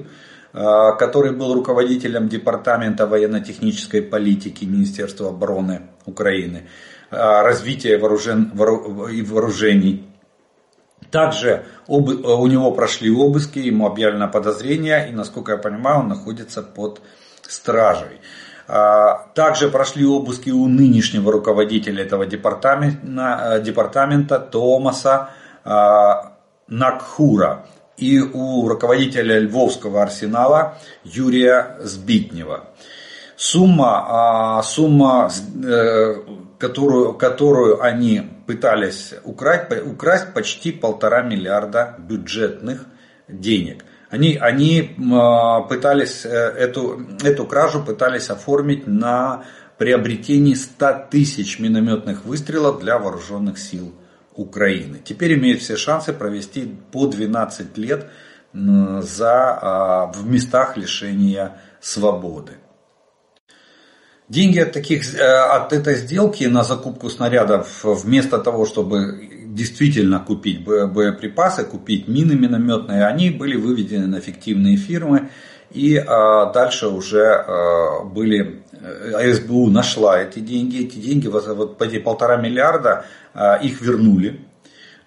э, 0.53 0.63
который 0.97 1.33
был 1.33 1.53
руководителем 1.53 2.29
Департамента 2.29 3.05
военно-технической 3.05 4.01
политики 4.01 4.65
Министерства 4.65 5.29
обороны 5.29 5.81
Украины, 6.05 6.67
э, 7.11 7.15
развития 7.17 7.97
вооружен, 7.97 8.51
и 9.11 9.21
вооружений. 9.21 10.07
Также 11.11 11.65
об, 11.87 12.09
у 12.09 12.47
него 12.47 12.71
прошли 12.71 13.11
обыски, 13.11 13.59
ему 13.59 13.87
объявлено 13.87 14.29
подозрение, 14.29 15.09
и, 15.09 15.13
насколько 15.13 15.53
я 15.53 15.57
понимаю, 15.57 15.99
он 15.99 16.07
находится 16.09 16.61
под 16.61 17.01
стражей. 17.41 18.19
А, 18.67 19.29
также 19.33 19.69
прошли 19.69 20.05
обыски 20.05 20.49
у 20.49 20.67
нынешнего 20.67 21.31
руководителя 21.31 22.03
этого 22.03 22.25
департамента, 22.25 23.55
э, 23.55 23.61
департамента 23.61 24.39
Томаса 24.39 25.29
а, 25.63 26.33
Накхура 26.67 27.65
и 27.95 28.19
у 28.19 28.67
руководителя 28.67 29.39
Львовского 29.39 30.03
арсенала 30.03 30.77
Юрия 31.05 31.77
Сбитнева. 31.79 32.65
Сумма, 33.37 34.57
а, 34.57 34.63
сумма 34.63 35.31
э, 35.63 36.15
которую, 36.59 37.13
которую 37.13 37.81
они 37.81 38.29
пытались 38.47 39.13
украсть, 39.23 39.71
украсть 39.85 40.33
почти 40.33 40.73
полтора 40.73 41.21
миллиарда 41.21 41.95
бюджетных 41.99 42.85
денег– 43.29 43.85
они, 44.09 44.37
они 44.37 44.95
а, 45.11 45.61
пытались 45.61 46.25
э, 46.25 46.29
эту, 46.29 47.05
эту 47.23 47.45
кражу 47.45 47.83
пытались 47.83 48.29
оформить 48.29 48.87
на 48.87 49.43
приобретении 49.77 50.53
100 50.53 51.07
тысяч 51.11 51.59
минометных 51.59 52.25
выстрелов 52.25 52.79
для 52.79 52.97
вооруженных 52.97 53.57
сил 53.59 53.93
Украины. 54.33 55.01
Теперь 55.03 55.33
имеют 55.33 55.61
все 55.61 55.75
шансы 55.75 56.13
провести 56.13 56.73
по 56.91 57.07
12 57.07 57.77
лет 57.77 58.07
за, 58.53 59.59
а, 59.61 60.11
в 60.13 60.25
местах 60.25 60.77
лишения 60.77 61.57
свободы. 61.81 62.53
Деньги 64.29 64.59
от, 64.59 64.73
таких, 64.73 65.15
э, 65.15 65.21
от 65.21 65.73
этой 65.73 65.95
сделки 65.95 66.45
на 66.45 66.63
закупку 66.63 67.09
снарядов, 67.09 67.83
вместо 67.83 68.39
того, 68.39 68.65
чтобы 68.65 69.36
действительно 69.53 70.19
купить 70.19 70.63
боеприпасы, 70.63 71.63
купить 71.63 72.07
мины 72.07 72.35
минометные, 72.35 73.05
они 73.05 73.29
были 73.29 73.55
выведены 73.55 74.07
на 74.07 74.19
фиктивные 74.19 74.77
фирмы. 74.77 75.29
И 75.71 75.97
а, 75.97 76.51
дальше 76.53 76.87
уже 76.87 77.25
а, 77.25 78.03
были, 78.05 78.63
э, 78.71 79.33
СБУ 79.33 79.69
нашла 79.69 80.21
эти 80.21 80.39
деньги. 80.39 80.85
Эти 80.85 80.97
деньги, 80.97 81.27
вот 81.27 81.81
эти 81.81 81.99
полтора 81.99 82.37
миллиарда, 82.37 83.05
а, 83.33 83.55
их 83.55 83.81
вернули. 83.81 84.39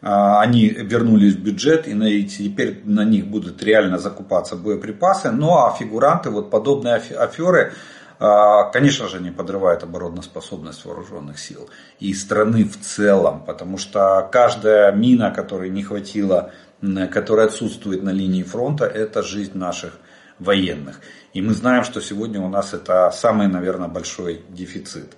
А, 0.03 0.41
они 0.41 0.69
вернулись 0.69 1.35
в 1.35 1.43
бюджет, 1.43 1.87
и, 1.87 1.95
на, 1.95 2.05
и 2.05 2.25
теперь 2.25 2.81
на 2.85 3.05
них 3.05 3.27
будут 3.27 3.63
реально 3.63 3.99
закупаться 3.99 4.57
боеприпасы. 4.57 5.31
Ну 5.31 5.57
а 5.57 5.75
фигуранты, 5.79 6.31
вот 6.31 6.51
подобные 6.51 6.95
аферы, 6.95 7.73
конечно 8.21 9.09
же, 9.09 9.21
не 9.21 9.31
подрывает 9.31 9.83
обороноспособность 9.83 10.85
вооруженных 10.85 11.39
сил 11.39 11.71
и 12.01 12.13
страны 12.13 12.65
в 12.65 12.79
целом, 12.79 13.45
потому 13.47 13.79
что 13.79 14.29
каждая 14.31 14.93
мина, 14.93 15.31
которой 15.31 15.71
не 15.71 15.83
хватило, 15.83 16.53
которая 17.11 17.47
отсутствует 17.47 18.03
на 18.03 18.11
линии 18.11 18.43
фронта, 18.43 18.85
это 18.85 19.23
жизнь 19.23 19.57
наших 19.57 19.99
военных. 20.39 21.01
И 21.33 21.41
мы 21.41 21.55
знаем, 21.55 21.85
что 21.85 22.01
сегодня 22.01 22.41
у 22.41 22.49
нас 22.49 22.75
это 22.75 23.11
самый, 23.11 23.49
наверное, 23.49 23.89
большой 23.89 24.43
дефицит. 24.49 25.17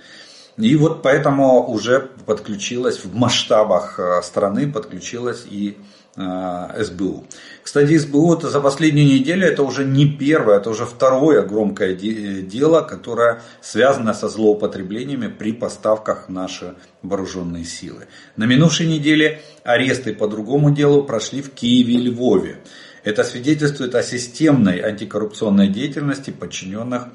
И 0.57 0.77
вот 0.77 1.03
поэтому 1.03 1.67
уже 1.67 2.11
подключилась 2.27 3.05
в 3.05 3.15
масштабах 3.15 3.99
э, 3.99 4.21
страны, 4.23 4.71
подключилась 4.71 5.47
и 5.49 5.79
СБУ. 6.15 7.25
Кстати, 7.63 7.97
СБУ 7.97 8.35
это 8.35 8.51
за 8.51 8.61
последнюю 8.61 9.07
неделю 9.07 9.47
это 9.47 9.63
уже 9.63 9.85
не 9.85 10.07
первое, 10.07 10.59
это 10.59 10.69
уже 10.69 10.85
второе 10.85 11.43
громкое 11.43 11.95
дело, 11.95 12.83
которое 12.83 13.41
связано 13.63 14.13
со 14.13 14.29
злоупотреблениями 14.29 15.29
при 15.29 15.53
поставках 15.53 16.29
в 16.29 16.33
наши 16.33 16.75
вооруженные 17.03 17.65
силы. 17.65 18.09
На 18.37 18.45
минувшей 18.45 18.87
неделе 18.87 19.41
аресты 19.65 20.13
по 20.13 20.29
другому 20.29 20.71
делу 20.71 21.05
прошли 21.05 21.41
в 21.41 21.51
Киеве 21.51 21.95
и 21.95 22.03
Львове. 22.09 22.59
Это 23.05 23.25
свидетельствует 23.25 23.95
о 23.95 24.03
системной 24.03 24.81
антикоррупционной 24.81 25.69
деятельности 25.69 26.31
подчиненных 26.31 27.09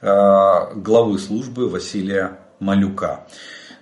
э, 0.00 0.74
главы 0.76 1.18
службы 1.18 1.68
Василия 1.68 2.38
Малюка. 2.58 3.26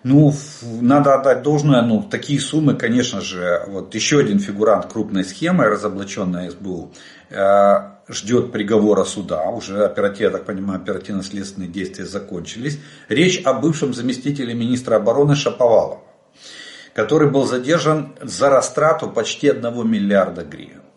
Ну, 0.04 0.32
надо 0.80 1.14
отдать 1.14 1.42
должное, 1.42 1.82
ну, 1.82 2.02
такие 2.02 2.40
суммы, 2.40 2.74
конечно 2.74 3.20
же, 3.20 3.64
вот 3.66 3.94
еще 3.94 4.20
один 4.20 4.38
фигурант 4.38 4.86
крупной 4.92 5.24
схемы, 5.24 5.64
разоблаченная 5.64 6.50
СБУ, 6.50 6.92
э, 7.30 7.74
ждет 8.08 8.52
приговора 8.52 9.04
суда, 9.04 9.48
уже 9.50 9.84
оперативно, 9.84 10.24
я 10.24 10.30
так 10.30 10.44
понимаю, 10.44 10.80
оперативно-следственные 10.80 11.68
действия 11.68 12.06
закончились. 12.06 12.78
Речь 13.08 13.42
о 13.44 13.54
бывшем 13.54 13.92
заместителе 13.92 14.54
министра 14.54 14.96
обороны 14.96 15.34
Шаповалова, 15.34 16.00
который 16.94 17.30
был 17.30 17.44
задержан 17.44 18.14
за 18.22 18.50
растрату 18.50 19.08
почти 19.08 19.48
1 19.48 19.88
миллиарда 19.88 20.44
гривен. 20.44 20.87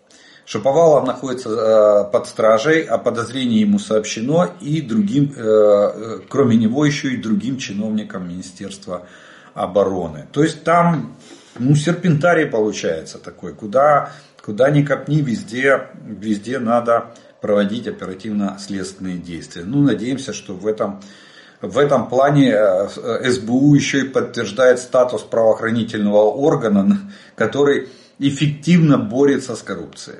Шаповалов 0.46 1.06
находится 1.06 1.50
э, 1.50 2.12
под 2.12 2.28
стражей, 2.28 2.84
о 2.84 2.98
подозрении 2.98 3.60
ему 3.60 3.80
сообщено 3.80 4.50
и 4.60 4.82
другим, 4.82 5.34
э, 5.36 5.42
э, 5.42 6.20
кроме 6.28 6.58
него 6.58 6.86
еще 6.86 7.14
и 7.14 7.18
другим 7.18 7.58
чиновникам 7.58 8.28
Министерства 8.28 9.08
обороны. 9.54 10.28
То 10.32 10.44
есть 10.44 10.64
там 10.64 11.16
ну, 11.60 11.76
серпентарий 11.76 12.48
получается 12.48 13.18
такой, 13.20 13.54
куда, 13.54 14.12
куда 14.44 14.70
ни 14.72 14.84
копни, 14.84 15.22
везде, 15.22 15.88
везде 16.06 16.60
надо 16.60 17.12
проводить 17.40 17.88
оперативно-следственные 17.88 19.18
действия. 19.18 19.64
Ну, 19.64 19.82
надеемся, 19.82 20.34
что 20.34 20.54
в 20.54 20.66
этом, 20.66 21.02
в 21.62 21.78
этом 21.78 22.08
плане 22.08 22.56
СБУ 22.88 23.74
еще 23.76 24.02
и 24.02 24.10
подтверждает 24.10 24.80
статус 24.80 25.22
правоохранительного 25.22 26.24
органа, 26.24 27.00
который 27.36 27.90
эффективно 28.20 28.98
борется 28.98 29.56
с 29.56 29.62
коррупцией. 29.62 30.20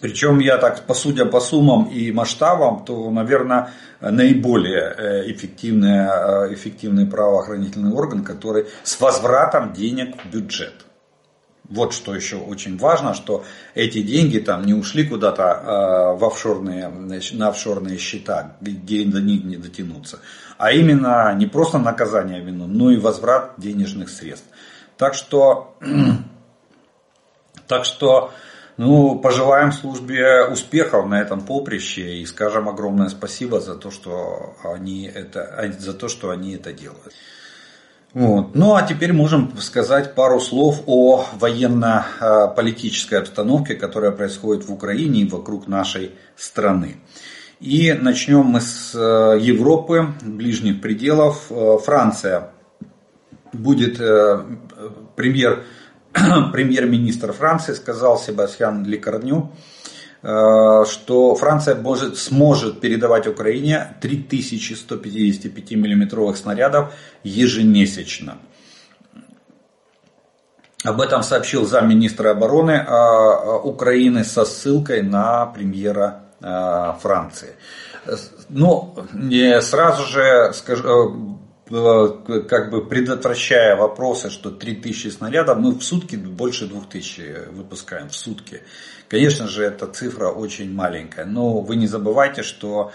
Причем 0.00 0.38
я 0.38 0.58
так, 0.58 0.84
посудя 0.86 1.24
по 1.24 1.40
суммам 1.40 1.86
и 1.86 2.12
масштабам, 2.12 2.84
то, 2.84 3.10
наверное, 3.10 3.70
наиболее 4.00 4.94
э, 4.96 5.32
эффективный, 5.32 6.00
э, 6.00 6.54
эффективный 6.54 7.06
правоохранительный 7.06 7.92
орган, 7.92 8.22
который 8.22 8.66
с 8.82 9.00
возвратом 9.00 9.72
денег 9.72 10.16
в 10.22 10.30
бюджет. 10.30 10.84
Вот 11.70 11.94
что 11.94 12.14
еще 12.14 12.36
очень 12.36 12.78
важно, 12.78 13.14
что 13.14 13.44
эти 13.74 14.02
деньги 14.02 14.38
там 14.38 14.64
не 14.66 14.74
ушли 14.74 15.06
куда-то 15.06 15.42
э, 15.42 16.18
в 16.18 16.24
офшорные, 16.24 16.88
на 16.88 17.48
офшорные 17.48 17.96
счета, 17.96 18.56
где 18.60 19.06
до 19.06 19.22
них 19.22 19.44
не 19.44 19.56
дотянуться, 19.56 20.20
а 20.58 20.70
именно 20.72 21.34
не 21.34 21.46
просто 21.46 21.78
наказание 21.78 22.42
вину, 22.42 22.66
но 22.66 22.90
и 22.90 22.98
возврат 22.98 23.54
денежных 23.56 24.10
средств. 24.10 24.46
Так 24.98 25.14
что, 25.14 25.76
так 27.66 27.86
что 27.86 28.32
ну, 28.78 29.18
пожелаем 29.18 29.72
службе 29.72 30.44
успехов 30.44 31.06
на 31.06 31.20
этом 31.20 31.40
поприще 31.40 32.18
и 32.18 32.26
скажем 32.26 32.68
огромное 32.68 33.08
спасибо 33.08 33.60
за 33.60 33.74
то, 33.74 33.90
что 33.90 34.56
они 34.62 35.04
это, 35.04 35.74
за 35.78 35.92
то, 35.92 36.08
что 36.08 36.30
они 36.30 36.54
это 36.54 36.72
делают. 36.72 37.12
Вот. 38.14 38.54
Ну 38.54 38.76
а 38.76 38.82
теперь 38.82 39.12
можем 39.12 39.58
сказать 39.58 40.14
пару 40.14 40.40
слов 40.40 40.82
о 40.86 41.26
военно-политической 41.34 43.16
обстановке, 43.16 43.74
которая 43.74 44.12
происходит 44.12 44.64
в 44.64 44.72
Украине 44.72 45.22
и 45.22 45.28
вокруг 45.28 45.66
нашей 45.66 46.12
страны. 46.36 46.98
И 47.60 47.92
начнем 47.92 48.44
мы 48.44 48.60
с 48.60 48.94
э, 48.94 49.38
Европы, 49.40 50.14
ближних 50.22 50.80
пределов. 50.80 51.46
Э, 51.50 51.78
Франция 51.84 52.52
будет 53.52 54.00
э, 54.00 54.44
премьер, 55.16 55.64
премьер-министр 56.52 57.32
Франции, 57.32 57.74
сказал 57.74 58.18
Себастьян 58.18 58.84
Лекарню, 58.84 59.52
Э, 60.20 60.84
что 60.84 61.34
Франция 61.36 61.76
может, 61.76 62.18
сможет 62.18 62.80
передавать 62.80 63.26
Украине 63.26 63.96
3155 64.00 65.70
миллиметровых 65.72 66.36
снарядов 66.36 66.92
ежемесячно. 67.22 68.38
Об 70.84 71.00
этом 71.00 71.22
сообщил 71.22 71.66
замминистра 71.66 72.30
обороны 72.30 72.72
э, 72.72 73.58
Украины 73.62 74.24
со 74.24 74.44
ссылкой 74.44 75.02
на 75.02 75.46
премьера 75.46 76.22
э, 76.40 76.92
Франции. 77.00 77.54
Ну, 78.48 78.96
сразу 79.60 80.04
же 80.06 80.52
скажу, 80.54 81.38
как 81.68 82.70
бы 82.70 82.86
предотвращая 82.86 83.76
вопросы, 83.76 84.30
что 84.30 84.50
3000 84.50 85.08
снарядов, 85.08 85.58
мы 85.58 85.72
в 85.72 85.82
сутки 85.82 86.16
больше 86.16 86.66
2000 86.66 87.50
выпускаем 87.52 88.08
в 88.08 88.14
сутки. 88.14 88.62
Конечно 89.08 89.48
же, 89.48 89.64
эта 89.64 89.86
цифра 89.86 90.28
очень 90.28 90.72
маленькая, 90.72 91.24
но 91.24 91.60
вы 91.60 91.76
не 91.76 91.86
забывайте, 91.86 92.42
что 92.42 92.92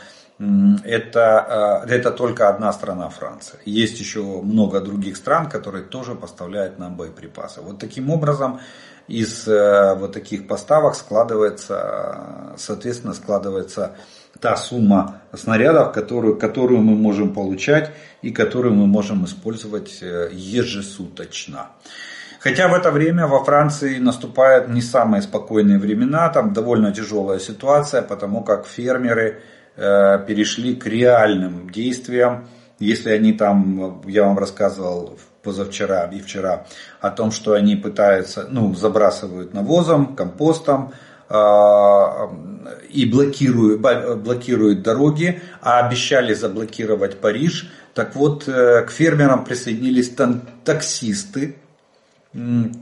это, 0.83 1.83
э, 1.87 1.93
это 1.93 2.11
только 2.11 2.49
одна 2.49 2.73
страна 2.73 3.09
Франция. 3.09 3.59
Есть 3.65 3.99
еще 3.99 4.23
много 4.41 4.81
других 4.81 5.15
стран, 5.17 5.49
которые 5.49 5.83
тоже 5.83 6.15
поставляют 6.15 6.79
нам 6.79 6.95
боеприпасы. 6.95 7.61
Вот 7.61 7.79
таким 7.79 8.09
образом 8.09 8.59
из 9.07 9.47
э, 9.47 9.95
вот 9.95 10.13
таких 10.13 10.47
поставок 10.47 10.95
складывается, 10.95 12.53
соответственно, 12.57 13.13
складывается 13.13 13.95
та 14.39 14.55
сумма 14.55 15.21
снарядов, 15.33 15.93
которую, 15.93 16.37
которую 16.37 16.81
мы 16.81 16.95
можем 16.95 17.33
получать 17.33 17.91
и 18.21 18.31
которую 18.31 18.73
мы 18.73 18.87
можем 18.87 19.25
использовать 19.25 19.99
э, 20.01 20.29
ежесуточно. 20.31 21.67
Хотя 22.39 22.67
в 22.67 22.73
это 22.73 22.91
время 22.91 23.25
во 23.25 23.43
Франции 23.43 23.99
наступают 23.99 24.67
не 24.67 24.81
самые 24.81 25.21
спокойные 25.21 25.79
времена, 25.79 26.27
там 26.27 26.51
довольно 26.51 26.91
тяжелая 26.91 27.39
ситуация, 27.39 28.01
потому 28.01 28.43
как 28.43 28.67
фермеры 28.67 29.41
э, 29.77 30.25
перешли 30.27 30.75
к 30.75 30.85
реальным 30.85 31.69
действиям. 31.69 32.47
Если 32.79 33.11
они 33.11 33.31
там, 33.31 34.01
я 34.07 34.25
вам 34.25 34.37
рассказывал 34.37 35.17
позавчера 35.43 36.05
и 36.05 36.19
вчера 36.19 36.65
о 37.01 37.09
том, 37.09 37.31
что 37.31 37.53
они 37.53 37.75
пытаются, 37.75 38.47
ну, 38.49 38.73
забрасывают 38.73 39.53
навозом, 39.53 40.15
компостом, 40.15 40.93
э, 41.29 41.35
и 42.89 43.05
блокируют, 43.05 43.81
блокируют 44.21 44.81
дороги, 44.81 45.41
а 45.61 45.85
обещали 45.85 46.33
заблокировать 46.33 47.19
Париж. 47.19 47.69
Так 47.93 48.15
вот, 48.15 48.47
э, 48.47 48.85
к 48.85 48.91
фермерам 48.91 49.43
присоединились 49.43 50.11
таксисты, 50.63 51.55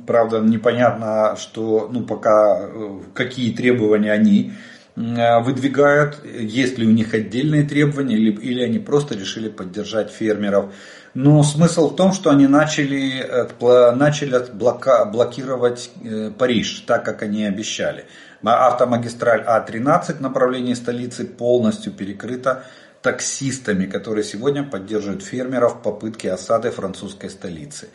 Правда, 0.08 0.39
непонятно, 0.39 1.36
что, 1.38 1.89
ну, 1.91 2.04
пока 2.04 2.58
э, 2.62 3.00
какие 3.13 3.52
требования 3.52 4.13
они 4.13 4.54
э, 4.95 5.39
выдвигают, 5.41 6.24
есть 6.24 6.78
ли 6.78 6.88
у 6.88 6.91
них 6.91 7.13
отдельные 7.13 7.63
требования, 7.63 8.15
или, 8.15 8.32
или 8.32 8.63
они 8.63 8.80
просто 8.80 9.13
решили 9.13 9.50
поддержать 9.50 10.10
фермеров. 10.10 10.74
Но 11.13 11.43
смысл 11.43 11.89
в 11.89 11.95
том, 11.95 12.13
что 12.13 12.30
они 12.30 12.47
начали, 12.47 13.19
э, 13.19 13.91
начали 13.91 14.45
блока, 14.54 15.06
блокировать 15.06 15.91
Париж, 16.38 16.84
так 16.88 17.04
как 17.04 17.21
они 17.21 17.45
обещали. 17.45 18.06
Автомагистраль 18.43 19.43
А13 19.45 20.17
в 20.17 20.21
направлении 20.21 20.74
столицы 20.74 21.26
полностью 21.26 21.91
перекрыта 21.91 22.63
таксистами, 23.02 23.86
которые 23.86 24.24
сегодня 24.24 24.63
поддерживают 24.63 25.24
фермеров 25.24 25.76
в 25.76 25.82
попытке 25.82 26.32
осады 26.32 26.71
французской 26.71 27.30
столицы. 27.30 27.89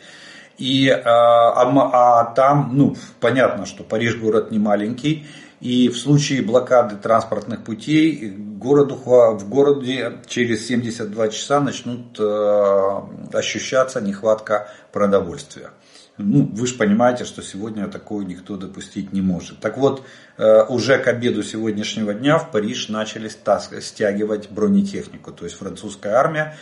И, 0.57 0.89
а, 0.89 1.51
а, 1.51 2.21
а 2.21 2.25
там, 2.33 2.71
ну, 2.73 2.95
понятно, 3.19 3.65
что 3.65 3.83
Париж 3.83 4.17
город 4.17 4.51
не 4.51 4.59
маленький, 4.59 5.27
и 5.59 5.89
в 5.89 5.97
случае 5.97 6.41
блокады 6.41 6.95
транспортных 6.95 7.63
путей 7.63 8.29
городу, 8.29 8.95
в 8.95 9.49
городе 9.49 10.19
через 10.27 10.67
72 10.67 11.29
часа 11.29 11.59
начнут 11.59 12.19
э, 12.19 13.01
ощущаться 13.33 14.01
нехватка 14.01 14.69
продовольствия. 14.91 15.71
Ну, 16.17 16.49
вы 16.51 16.65
же 16.65 16.75
понимаете, 16.75 17.25
что 17.25 17.43
сегодня 17.43 17.87
такое 17.87 18.25
никто 18.25 18.57
допустить 18.57 19.13
не 19.13 19.21
может. 19.21 19.59
Так 19.59 19.77
вот, 19.77 20.03
э, 20.37 20.63
уже 20.65 20.97
к 20.97 21.07
обеду 21.07 21.43
сегодняшнего 21.43 22.13
дня 22.13 22.39
в 22.39 22.51
Париж 22.51 22.89
начали 22.89 23.29
стягивать 23.29 24.49
бронетехнику. 24.49 25.31
То 25.31 25.45
есть 25.45 25.57
французская 25.57 26.13
армия 26.13 26.57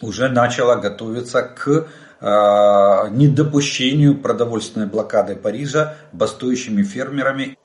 уже 0.00 0.28
начала 0.28 0.76
готовиться 0.76 1.42
к 1.42 1.88
недопущению 2.24 4.18
продовольственной 4.18 4.86
блокады 4.86 5.36
Парижа 5.36 5.96
бастующими 6.12 6.82
фермерами. 6.82 7.58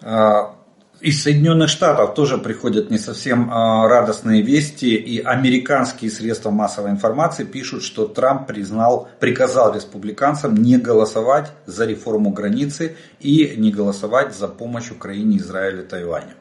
Э, 0.00 0.54
из 1.00 1.22
Соединенных 1.22 1.68
Штатов 1.68 2.14
тоже 2.14 2.38
приходят 2.38 2.90
не 2.90 2.96
совсем 2.96 3.50
э, 3.50 3.52
радостные 3.52 4.40
вести, 4.40 4.94
и 4.94 5.20
американские 5.20 6.10
средства 6.10 6.50
массовой 6.50 6.90
информации 6.90 7.44
пишут, 7.44 7.82
что 7.82 8.06
Трамп 8.06 8.46
признал, 8.46 9.08
приказал 9.20 9.74
республиканцам 9.74 10.54
не 10.56 10.78
голосовать 10.78 11.52
за 11.66 11.84
реформу 11.84 12.30
границы 12.30 12.96
и 13.20 13.54
не 13.56 13.70
голосовать 13.70 14.34
за 14.34 14.48
помощь 14.48 14.90
Украине, 14.90 15.38
Израилю 15.38 15.84
Тайваню. 15.84 16.34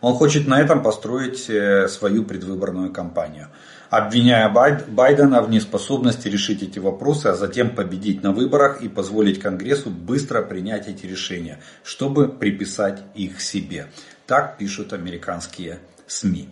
Он 0.00 0.14
хочет 0.14 0.48
на 0.48 0.60
этом 0.60 0.82
построить 0.82 1.48
э, 1.50 1.86
свою 1.88 2.24
предвыборную 2.24 2.92
кампанию, 2.92 3.48
обвиняя 3.90 4.48
Байдена 4.48 5.42
в 5.42 5.50
неспособности 5.50 6.28
решить 6.28 6.62
эти 6.62 6.78
вопросы, 6.78 7.26
а 7.28 7.34
затем 7.34 7.70
победить 7.70 8.22
на 8.22 8.32
выборах 8.32 8.82
и 8.82 8.88
позволить 8.88 9.40
Конгрессу 9.40 9.90
быстро 9.90 10.42
принять 10.42 10.88
эти 10.88 11.06
решения, 11.06 11.60
чтобы 11.82 12.28
приписать 12.28 13.02
их 13.14 13.40
себе. 13.40 13.86
Так 14.26 14.58
пишут 14.58 14.92
американские 14.92 15.78
СМИ. 16.06 16.48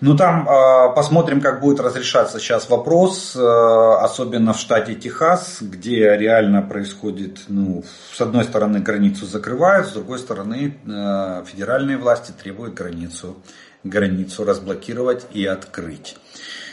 Ну 0.00 0.16
там 0.16 0.48
э, 0.48 0.94
посмотрим, 0.94 1.42
как 1.42 1.60
будет 1.60 1.78
разрешаться 1.78 2.38
сейчас 2.38 2.70
вопрос, 2.70 3.36
э, 3.36 3.40
особенно 3.40 4.54
в 4.54 4.58
штате 4.58 4.94
Техас, 4.94 5.58
где 5.60 6.16
реально 6.16 6.62
происходит, 6.62 7.40
ну, 7.48 7.84
с 8.10 8.18
одной 8.18 8.44
стороны 8.44 8.80
границу 8.80 9.26
закрывают, 9.26 9.88
с 9.88 9.92
другой 9.92 10.18
стороны 10.18 10.78
э, 10.86 11.44
федеральные 11.46 11.98
власти 11.98 12.32
требуют 12.32 12.72
границу, 12.72 13.36
границу 13.84 14.44
разблокировать 14.44 15.26
и 15.34 15.44
открыть. 15.44 16.16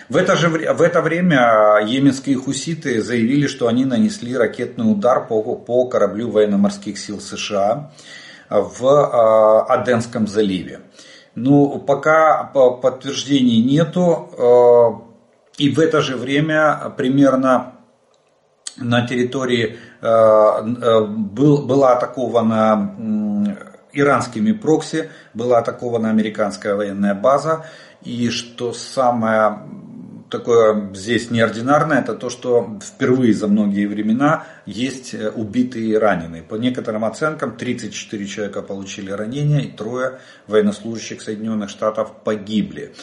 В 0.09 0.15
это, 0.15 0.35
же, 0.35 0.49
в 0.49 0.81
это 0.81 1.01
время 1.01 1.79
йеменские 1.85 2.37
хуситы 2.37 3.01
заявили, 3.01 3.47
что 3.47 3.67
они 3.67 3.83
нанесли 3.83 4.37
ракетный 4.37 4.89
удар 4.89 5.27
по, 5.27 5.41
по 5.41 5.87
кораблю 5.87 6.31
военно-морских 6.31 6.97
сил 6.97 7.19
США 7.19 7.91
в 8.49 9.65
Аденском 9.67 10.27
заливе. 10.27 10.81
Ну, 11.35 11.79
пока 11.79 12.45
подтверждений 12.45 13.61
нету. 13.61 14.29
Э, 14.37 15.61
и 15.61 15.69
в 15.69 15.79
это 15.79 16.01
же 16.01 16.15
время 16.15 16.93
примерно 16.97 17.73
на 18.77 19.05
территории 19.05 19.77
э, 20.01 21.01
был, 21.05 21.63
была 21.67 21.93
атакована 21.93 23.55
иранскими 23.93 24.51
прокси, 24.51 25.09
была 25.33 25.59
атакована 25.59 26.09
американская 26.09 26.75
военная 26.75 27.13
база. 27.13 27.65
И 28.07 28.29
что 28.29 28.71
самое 28.71 29.59
такое 30.29 30.93
здесь 30.93 31.29
неординарное, 31.29 31.99
это 31.99 32.15
то, 32.15 32.29
что 32.29 32.79
впервые 32.81 33.33
за 33.33 33.49
многие 33.49 33.85
времена 33.85 34.45
есть 34.65 35.13
э, 35.13 35.29
убитые 35.29 35.87
и 35.87 35.95
раненые. 35.95 36.41
По 36.41 36.55
некоторым 36.55 37.03
оценкам 37.03 37.57
34 37.57 38.25
человека 38.25 38.61
получили 38.61 39.11
ранения 39.11 39.59
и 39.59 39.71
трое 39.71 40.19
военнослужащих 40.47 41.21
Соединенных 41.21 41.69
Штатов 41.69 42.23
погибли. 42.23 42.93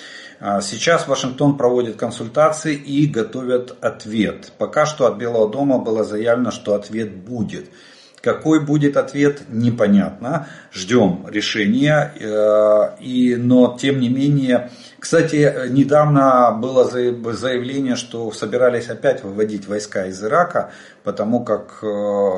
А 0.40 0.62
сейчас 0.62 1.07
Вашингтон 1.07 1.59
проводит 1.59 1.97
консультации 1.97 2.75
и 2.75 3.07
готовят 3.07 3.77
ответ. 3.83 4.55
Пока 4.57 4.87
что 4.87 5.07
от 5.07 5.19
Белого 5.19 5.51
дома 5.51 5.81
было 5.81 6.03
заявлено, 6.03 6.51
что 6.51 6.73
ответ 6.73 7.14
будет. 7.14 7.69
Какой 8.25 8.65
будет 8.65 8.97
ответ, 8.97 9.43
непонятно. 9.51 10.49
Ждем 10.73 11.27
решения. 11.29 12.11
Э, 12.19 12.97
и, 12.99 13.37
но, 13.37 13.77
тем 13.79 14.01
не 14.01 14.09
менее, 14.09 14.71
кстати, 14.99 15.69
недавно 15.69 16.57
было 16.59 16.85
заявление, 16.85 17.97
что 17.97 18.33
собирались 18.33 18.89
опять 18.89 19.23
выводить 19.23 19.69
войска 19.69 20.07
из 20.07 20.25
Ирака, 20.25 20.71
потому 21.03 21.45
как 21.45 21.81
э, 21.83 22.33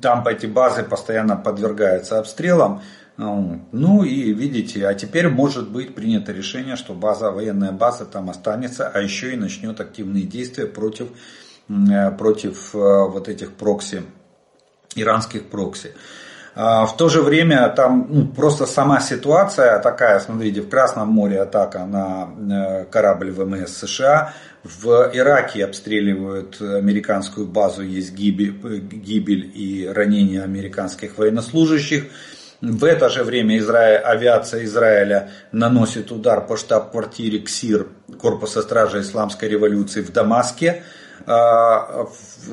там 0.00 0.26
эти 0.26 0.46
базы 0.46 0.82
постоянно 0.82 1.36
подвергаются 1.36 2.18
обстрелам. 2.18 2.80
Ну 3.18 4.02
и 4.02 4.32
видите, 4.32 4.86
а 4.86 4.94
теперь 4.94 5.28
может 5.28 5.70
быть 5.70 5.94
принято 5.94 6.32
решение, 6.32 6.76
что 6.76 6.94
база, 6.94 7.30
военная 7.30 7.72
база 7.72 8.06
там 8.06 8.30
останется, 8.30 8.88
а 8.88 8.98
еще 8.98 9.34
и 9.34 9.36
начнет 9.36 9.78
активные 9.78 10.22
действия 10.22 10.64
против, 10.64 11.08
э, 11.68 12.10
против 12.12 12.72
вот 12.72 13.28
этих 13.28 13.52
прокси 13.52 14.04
иранских 14.94 15.48
прокси. 15.48 15.92
А, 16.54 16.84
в 16.86 16.96
то 16.96 17.08
же 17.08 17.22
время 17.22 17.68
там 17.68 18.06
ну, 18.10 18.26
просто 18.26 18.66
сама 18.66 19.00
ситуация 19.00 19.78
такая, 19.78 20.18
смотрите, 20.20 20.62
в 20.62 20.68
Красном 20.68 21.08
море 21.08 21.40
атака 21.40 21.86
на 21.86 22.28
э, 22.82 22.84
корабль 22.86 23.30
ВМС 23.30 23.70
США, 23.70 24.34
в 24.62 25.10
Ираке 25.14 25.64
обстреливают 25.64 26.60
американскую 26.60 27.46
базу, 27.46 27.82
есть 27.82 28.12
гибель, 28.12 28.80
гибель 28.80 29.50
и 29.54 29.88
ранения 29.88 30.42
американских 30.42 31.16
военнослужащих. 31.16 32.04
В 32.60 32.84
это 32.84 33.08
же 33.08 33.24
время 33.24 33.56
Израиль, 33.56 34.00
авиация 34.00 34.64
Израиля 34.64 35.30
наносит 35.50 36.12
удар 36.12 36.46
по 36.46 36.58
штаб-квартире 36.58 37.38
КСИР, 37.38 37.88
Корпуса 38.20 38.60
стражи 38.60 39.00
Исламской 39.00 39.48
революции 39.48 40.02
в 40.02 40.12
Дамаске. 40.12 40.82
А, 41.26 42.06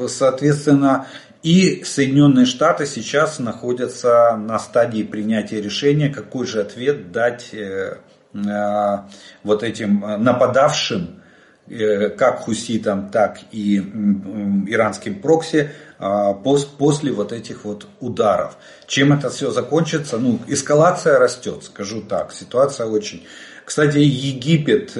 соответственно, 0.08 1.08
и 1.48 1.82
Соединенные 1.86 2.46
Штаты 2.46 2.86
сейчас 2.86 3.40
находятся 3.40 4.36
на 4.36 4.60
стадии 4.60 5.04
принятия 5.04 5.62
решения, 5.62 6.10
какой 6.10 6.46
же 6.46 6.60
ответ 6.60 7.14
дать 7.14 7.54
э, 7.54 8.00
э, 8.34 8.98
вот 9.44 9.64
этим 9.64 10.04
нападавшим, 10.20 11.22
э, 11.70 12.10
как 12.10 12.42
хуситам, 12.42 13.10
так 13.12 13.40
и 13.54 13.78
иранским 13.78 15.22
прокси, 15.22 15.72
после 15.98 17.14
вот 17.14 17.32
этих 17.32 17.64
вот 17.64 17.88
ударов. 18.02 18.58
Чем 18.86 19.14
это 19.14 19.30
все 19.30 19.50
закончится? 19.50 20.18
Ну, 20.18 20.40
эскалация 20.48 21.18
растет, 21.18 21.64
скажу 21.64 22.02
так. 22.02 22.34
Ситуация 22.34 22.88
очень... 22.88 23.26
Кстати, 23.64 23.98
Египет 23.98 24.96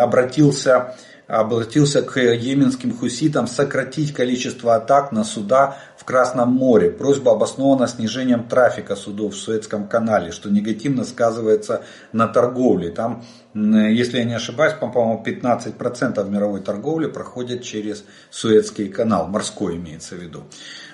обратился 0.00 0.96
обратился 1.26 2.02
к 2.02 2.20
йеменским 2.20 2.96
хуситам 2.96 3.46
сократить 3.46 4.12
количество 4.12 4.76
атак 4.76 5.10
на 5.10 5.24
суда 5.24 5.76
в 5.96 6.04
Красном 6.04 6.50
море. 6.50 6.90
Просьба 6.90 7.32
обоснована 7.32 7.88
снижением 7.88 8.44
трафика 8.44 8.94
судов 8.94 9.34
в 9.34 9.36
Суэцком 9.36 9.88
канале, 9.88 10.30
что 10.30 10.50
негативно 10.50 11.04
сказывается 11.04 11.82
на 12.12 12.28
торговле. 12.28 12.90
Там, 12.90 13.24
если 13.54 14.18
я 14.18 14.24
не 14.24 14.34
ошибаюсь, 14.34 14.74
по-моему, 14.74 15.22
15% 15.26 16.30
мировой 16.30 16.60
торговли 16.60 17.08
проходит 17.08 17.64
через 17.64 18.04
Суэцкий 18.30 18.88
канал, 18.88 19.26
морской 19.26 19.76
имеется 19.76 20.14
в 20.14 20.18
виду. 20.18 20.44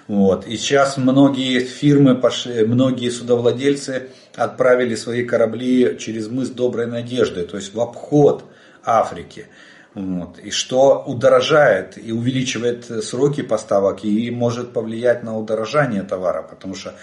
Вот. 0.09 0.47
И 0.47 0.57
сейчас 0.57 0.97
многие 0.97 1.61
фирмы, 1.61 2.15
пошли, 2.15 2.65
многие 2.65 3.11
судовладельцы 3.11 4.09
отправили 4.35 4.95
свои 4.95 5.25
корабли 5.25 5.99
через 5.99 6.29
мыс 6.29 6.49
Доброй 6.49 6.87
Надежды, 6.87 7.43
то 7.43 7.57
есть 7.57 7.75
в 7.75 7.81
обход 7.81 8.45
Африки. 8.83 9.47
Вот. 9.95 10.39
И 10.39 10.51
что 10.51 11.05
удорожает 11.07 11.99
и 11.99 12.13
увеличивает 12.13 12.87
сроки 13.05 13.43
поставок 13.43 14.05
и 14.05 14.31
может 14.31 14.73
повлиять 14.73 15.23
на 15.23 15.37
удорожание 15.37 16.03
товара, 16.03 16.43
потому 16.43 16.75
что 16.75 16.95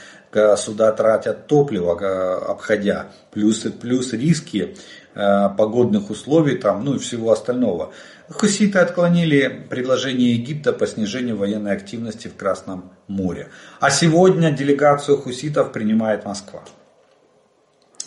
суда 0.58 0.92
тратят 0.92 1.46
топливо, 1.48 2.42
обходя, 2.50 3.12
плюс, 3.32 3.60
плюс 3.80 4.14
риски 4.14 4.76
э, 5.14 5.50
погодных 5.58 6.10
условий 6.10 6.56
там, 6.56 6.84
ну 6.84 6.96
и 6.96 7.00
всего 7.00 7.32
остального. 7.32 7.94
Хуситы 8.30 8.80
отклонили 8.80 9.66
предложение 9.70 10.34
Египта 10.34 10.74
по 10.74 10.86
снижению 10.88 11.38
военной 11.38 11.74
активности 11.74 12.28
в 12.28 12.36
Красном 12.36 12.92
море. 13.08 13.50
А 13.80 13.90
сегодня 13.92 14.52
делегацию 14.52 15.18
хуситов 15.18 15.72
принимает 15.72 16.26
Москва. 16.26 16.64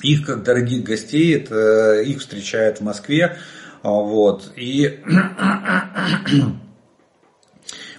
Их, 0.01 0.27
как 0.27 0.43
дорогих 0.43 0.85
гостей, 0.85 1.37
их 1.37 2.21
встречают 2.21 2.79
в 2.79 2.83
Москве. 2.83 3.37
Вот. 3.83 4.53
И 4.57 5.01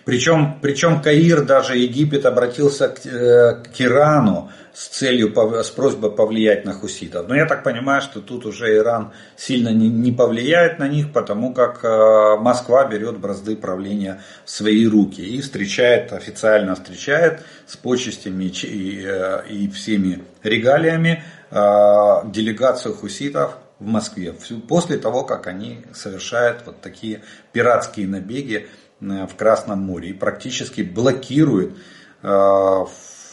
причем, 0.05 0.59
причем 0.61 1.01
Каир, 1.01 1.43
даже 1.43 1.77
Египет 1.77 2.25
обратился 2.25 2.87
к, 2.89 3.05
э, 3.05 3.63
к 3.63 3.81
Ирану 3.81 4.49
с 4.73 4.87
целью, 4.87 5.33
с 5.63 5.69
просьбой 5.69 6.11
повлиять 6.11 6.65
на 6.65 6.73
хуситов. 6.73 7.27
Но 7.27 7.35
я 7.35 7.45
так 7.45 7.63
понимаю, 7.63 8.01
что 8.01 8.21
тут 8.21 8.45
уже 8.45 8.75
Иран 8.75 9.11
сильно 9.35 9.69
не, 9.69 9.87
не 9.87 10.11
повлияет 10.11 10.79
на 10.79 10.87
них, 10.87 11.11
потому 11.11 11.53
как 11.53 11.83
э, 11.83 12.37
Москва 12.39 12.85
берет 12.85 13.17
бразды 13.17 13.55
правления 13.55 14.21
в 14.45 14.49
свои 14.49 14.87
руки 14.87 15.21
и 15.21 15.41
встречает, 15.41 16.13
официально 16.13 16.75
встречает 16.75 17.43
с 17.67 17.75
почестями 17.75 18.45
и, 18.45 19.05
э, 19.05 19.47
и 19.49 19.69
всеми 19.69 20.23
регалиями 20.43 21.23
делегацию 21.51 22.95
хуситов 22.95 23.59
в 23.83 23.87
Москве, 23.87 24.33
после 24.67 24.97
того, 24.97 25.23
как 25.23 25.47
они 25.47 25.81
совершают 25.93 26.63
вот 26.65 26.81
такие 26.81 27.21
пиратские 27.51 28.07
набеги 28.07 28.67
э, 29.01 29.27
в 29.27 29.35
Красном 29.35 29.79
море 29.79 30.09
и 30.09 30.13
практически 30.13 30.81
блокируют, 30.81 31.77
э, 32.21 32.85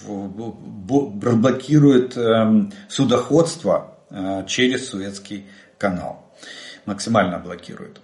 блокируют 0.06 2.16
эм, 2.16 2.72
судоходство 2.88 3.98
э, 4.10 4.44
через 4.46 4.88
Суэцкий 4.88 5.46
канал. 5.78 6.26
Максимально 6.84 7.38
блокируют. 7.38 8.00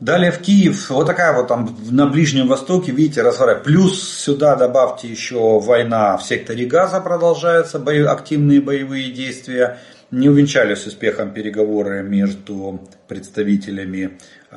Далее 0.00 0.32
в 0.32 0.40
Киев, 0.40 0.90
вот 0.90 1.06
такая 1.06 1.32
вот 1.32 1.48
там 1.48 1.76
на 1.90 2.06
Ближнем 2.06 2.48
Востоке, 2.48 2.90
видите, 2.90 3.22
разворот. 3.22 3.62
Плюс 3.62 4.02
сюда 4.02 4.56
добавьте 4.56 5.06
еще 5.06 5.60
война 5.60 6.16
в 6.16 6.24
секторе 6.24 6.66
Газа 6.66 7.00
продолжается, 7.00 7.78
бои, 7.78 8.02
активные 8.02 8.60
боевые 8.60 9.12
действия 9.12 9.78
не 10.12 10.28
увенчались 10.28 10.86
успехом 10.86 11.32
переговоры 11.32 12.02
между 12.02 12.80
представителями 13.08 14.18
э, 14.50 14.56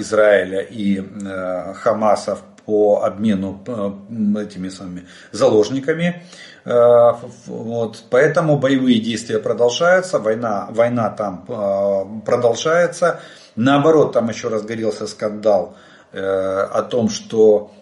Израиля 0.00 0.60
и 0.60 0.98
э, 1.00 1.74
Хамаса 1.74 2.38
по 2.66 3.04
обмену 3.04 3.62
э, 3.66 4.42
этими 4.42 4.68
самыми 4.68 5.06
заложниками. 5.32 6.22
Вот. 6.64 8.02
Поэтому 8.10 8.58
боевые 8.58 8.98
действия 8.98 9.38
продолжаются, 9.38 10.18
война, 10.18 10.66
война 10.70 11.10
там 11.10 12.22
продолжается. 12.26 13.20
Наоборот, 13.54 14.14
там 14.14 14.28
еще 14.30 14.48
разгорелся 14.48 15.06
скандал 15.06 15.76
о 16.12 16.82
том, 16.90 17.08
что 17.08 17.70
Э, 17.70 17.75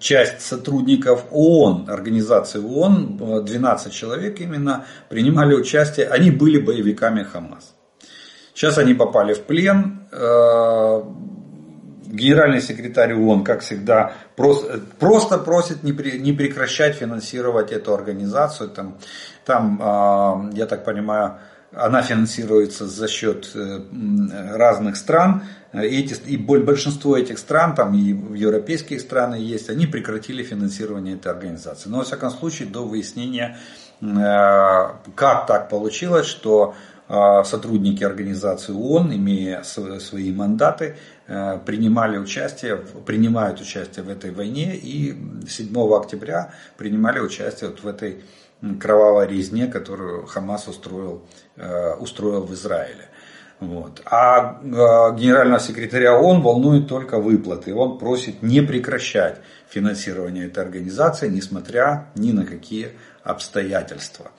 часть 0.00 0.40
сотрудников 0.40 1.24
ООН, 1.30 1.88
организации 1.88 2.58
ООН, 2.58 3.44
12 3.44 3.92
человек 3.92 4.40
именно, 4.40 4.86
принимали 5.08 5.54
участие, 5.54 6.08
они 6.08 6.30
были 6.30 6.58
боевиками 6.58 7.22
Хамас. 7.22 7.74
Сейчас 8.54 8.78
они 8.78 8.94
попали 8.94 9.34
в 9.34 9.42
плен. 9.44 10.00
Э, 10.12 11.02
генеральный 12.06 12.60
секретарь 12.60 13.14
ООН, 13.14 13.44
как 13.44 13.60
всегда, 13.60 14.12
просто, 14.36 14.80
просто 14.98 15.38
просит 15.38 15.82
не, 15.82 15.92
не 16.18 16.32
прекращать 16.32 16.96
финансировать 16.96 17.72
эту 17.72 17.94
организацию. 17.94 18.68
Там, 18.68 18.98
там, 19.46 19.80
э, 19.80 20.56
я 20.56 20.66
так 20.66 20.84
понимаю, 20.84 21.38
она 21.72 22.02
финансируется 22.02 22.86
за 22.86 23.06
счет 23.06 23.48
разных 23.54 24.96
стран. 24.96 25.44
Эти, 25.72 26.20
и 26.26 26.36
большинство 26.36 27.16
этих 27.16 27.38
стран, 27.38 27.76
там 27.76 27.94
и 27.94 28.00
европейские 28.36 28.98
страны 28.98 29.36
есть, 29.36 29.70
они 29.70 29.86
прекратили 29.86 30.42
финансирование 30.42 31.14
этой 31.14 31.30
организации. 31.30 31.88
Но, 31.88 31.98
во 31.98 32.04
всяком 32.04 32.30
случае, 32.30 32.68
до 32.68 32.84
выяснения, 32.84 33.56
э, 34.00 34.06
как 35.14 35.46
так 35.46 35.68
получилось, 35.68 36.26
что 36.26 36.74
э, 37.08 37.44
сотрудники 37.44 38.02
организации 38.02 38.72
ООН, 38.72 39.14
имея 39.14 39.62
свои 39.62 40.32
мандаты, 40.32 40.96
э, 41.28 41.60
принимали 41.64 42.18
участие, 42.18 42.76
принимают 43.06 43.60
участие 43.60 44.04
в 44.04 44.08
этой 44.08 44.32
войне 44.32 44.74
и 44.74 45.16
7 45.48 45.72
октября 45.94 46.52
принимали 46.78 47.20
участие 47.20 47.70
вот 47.70 47.84
в 47.84 47.86
этой 47.86 48.24
кровавой 48.80 49.28
резне, 49.28 49.68
которую 49.68 50.26
Хамас 50.26 50.68
устроил, 50.68 51.22
устроил 51.98 52.42
в 52.42 52.52
Израиле. 52.52 53.09
Вот. 53.60 54.00
А 54.06 54.58
э, 54.62 54.66
генерального 55.18 55.60
секретаря 55.60 56.18
ООН 56.18 56.40
волнует 56.40 56.88
только 56.88 57.18
выплаты. 57.18 57.74
Он 57.74 57.98
просит 57.98 58.42
не 58.42 58.62
прекращать 58.62 59.36
финансирование 59.68 60.46
этой 60.46 60.64
организации, 60.64 61.28
несмотря 61.28 62.08
ни 62.14 62.32
на 62.32 62.46
какие 62.46 62.92
обстоятельства. 63.22 64.30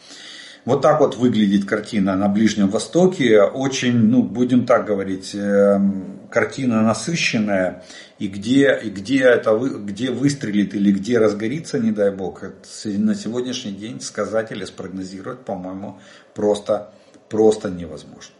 Вот 0.66 0.82
так 0.82 1.00
вот 1.00 1.18
выглядит 1.18 1.66
картина 1.66 2.16
на 2.16 2.30
Ближнем 2.30 2.70
Востоке. 2.70 3.42
Очень, 3.42 3.98
ну, 3.98 4.24
будем 4.24 4.66
так 4.66 4.86
говорить, 4.86 5.36
эм, 5.36 6.20
картина 6.32 6.82
насыщенная. 6.82 7.84
И 8.18 8.28
где, 8.28 8.80
и 8.84 8.90
где 8.90 9.22
это 9.22 9.56
где 9.58 10.12
выстрелит 10.12 10.74
или 10.76 10.92
где 10.92 11.20
разгорится, 11.20 11.80
не 11.80 11.92
дай 11.92 12.12
бог, 12.12 12.44
на 12.86 13.16
сегодняшний 13.16 13.72
день 13.72 14.02
сказать 14.02 14.52
или 14.52 14.66
спрогнозировать, 14.66 15.40
по-моему, 15.40 16.00
просто, 16.36 16.92
просто 17.30 17.70
невозможно. 17.70 18.36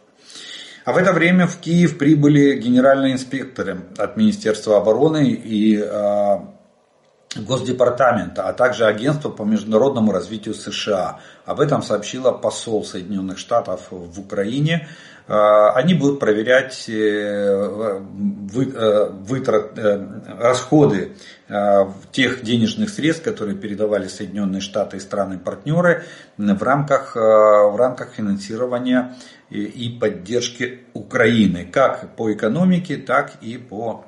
А 0.84 0.94
в 0.94 0.98
это 0.98 1.14
время 1.14 1.46
в 1.46 1.58
Киев 1.58 1.98
прибыли 1.98 2.56
генеральные 2.56 3.14
инспекторы 3.14 3.82
от 3.98 4.18
Министерства 4.18 4.78
обороны 4.78 5.30
и 5.32 5.78
э, 5.78 6.38
Госдепартамента, 7.36 8.48
а 8.48 8.54
также 8.54 8.86
Агентство 8.86 9.30
по 9.30 9.44
международному 9.44 10.12
развитию 10.12 10.56
США. 10.56 11.20
Об 11.46 11.60
этом 11.60 11.84
сообщила 11.84 12.32
посол 12.32 12.84
Соединенных 12.84 13.38
Штатов 13.38 13.88
в 13.92 14.20
Украине. 14.20 14.88
Они 15.28 15.94
будут 15.94 16.20
проверять 16.20 16.90
э, 16.90 18.00
вытрат, 18.50 19.78
э, 19.78 20.08
расходы 20.40 21.12
тех 22.12 22.44
денежных 22.44 22.90
средств, 22.90 23.24
которые 23.24 23.56
передавали 23.56 24.08
Соединенные 24.08 24.62
Штаты 24.62 24.98
и 24.98 25.00
страны-партнеры 25.00 26.06
в 26.38 26.64
рамках, 26.64 27.16
в 27.16 27.76
рамках 27.78 28.14
финансирования 28.14 29.16
и 29.52 29.90
поддержки 30.00 30.80
Украины, 30.94 31.68
как 31.72 32.16
по 32.16 32.32
экономике, 32.32 32.98
так 32.98 33.38
и 33.42 33.58
по 33.58 34.06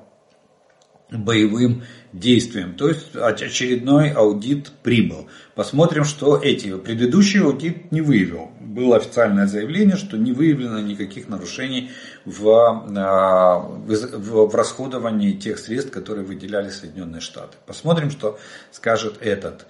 боевым 1.18 1.84
действиям. 2.12 2.76
То 2.76 2.90
есть 2.90 3.16
очередной 3.16 4.12
аудит 4.12 4.72
прибыл. 4.84 5.28
Посмотрим, 5.56 6.06
что 6.06 6.38
эти. 6.38 6.76
Предыдущий 6.78 7.42
аудит 7.42 7.92
не 7.92 8.02
выявил. 8.02 8.52
Было 8.60 8.98
официальное 8.98 9.48
заявление, 9.48 9.96
что 9.96 10.18
не 10.18 10.32
выявлено 10.32 10.80
никаких 10.80 11.30
нарушений 11.30 11.92
в, 12.26 12.50
а, 12.98 13.60
в, 13.60 14.48
в 14.48 14.56
расходовании 14.56 15.34
тех 15.34 15.60
средств, 15.60 15.92
которые 15.92 16.26
выделяли 16.26 16.70
Соединенные 16.70 17.22
Штаты. 17.22 17.58
Посмотрим, 17.66 18.10
что 18.10 18.40
скажет 18.72 19.18
этот 19.22 19.68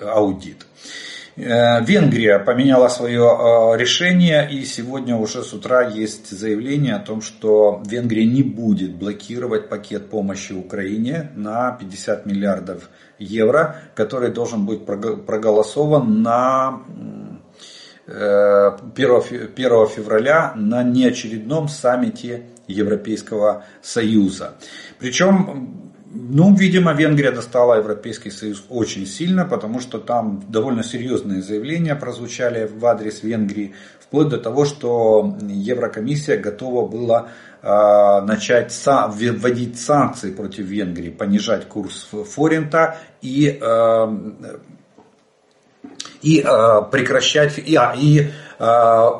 аудит. 0.00 0.66
Э, 1.36 1.84
Венгрия 1.84 2.38
поменяла 2.38 2.88
свое 2.88 3.22
э, 3.22 3.76
решение 3.76 4.48
и 4.48 4.64
сегодня 4.64 5.16
уже 5.16 5.42
с 5.42 5.52
утра 5.52 5.82
есть 5.82 6.30
заявление 6.30 6.94
о 6.94 7.00
том, 7.00 7.22
что 7.22 7.82
Венгрия 7.84 8.24
не 8.24 8.44
будет 8.44 8.94
блокировать 8.94 9.68
пакет 9.68 10.10
помощи 10.10 10.52
Украине 10.52 11.32
на 11.34 11.72
50 11.72 12.26
миллиардов 12.26 12.88
евро, 13.18 13.76
который 13.96 14.30
должен 14.30 14.64
быть 14.64 14.86
проголосован 14.86 16.22
на 16.22 16.82
1 18.06 18.14
э, 18.16 18.76
февраля 18.94 20.52
на 20.54 20.84
неочередном 20.84 21.68
саммите 21.68 22.44
Европейского 22.68 23.64
Союза. 23.82 24.54
Причем 25.00 25.83
ну, 26.14 26.54
видимо, 26.54 26.92
Венгрия 26.92 27.32
достала 27.32 27.74
Европейский 27.74 28.30
Союз 28.30 28.64
очень 28.68 29.04
сильно, 29.04 29.44
потому 29.44 29.80
что 29.80 29.98
там 29.98 30.44
довольно 30.48 30.84
серьезные 30.84 31.42
заявления 31.42 31.96
прозвучали 31.96 32.70
в 32.72 32.86
адрес 32.86 33.24
Венгрии, 33.24 33.74
вплоть 33.98 34.28
до 34.28 34.38
того, 34.38 34.64
что 34.64 35.36
Еврокомиссия 35.42 36.36
готова 36.36 36.86
была 36.86 37.30
э, 37.62 38.26
начать 38.26 38.70
са- 38.70 39.08
вводить 39.08 39.80
санкции 39.80 40.30
против 40.30 40.66
Венгрии, 40.66 41.10
понижать 41.10 41.66
курс 41.66 42.08
форинта 42.30 42.96
и, 43.20 43.58
э, 43.60 44.06
и 46.22 46.40
э, 46.40 46.82
прекращать 46.92 47.58
и, 47.58 47.74
а, 47.74 47.94
и 47.98 48.30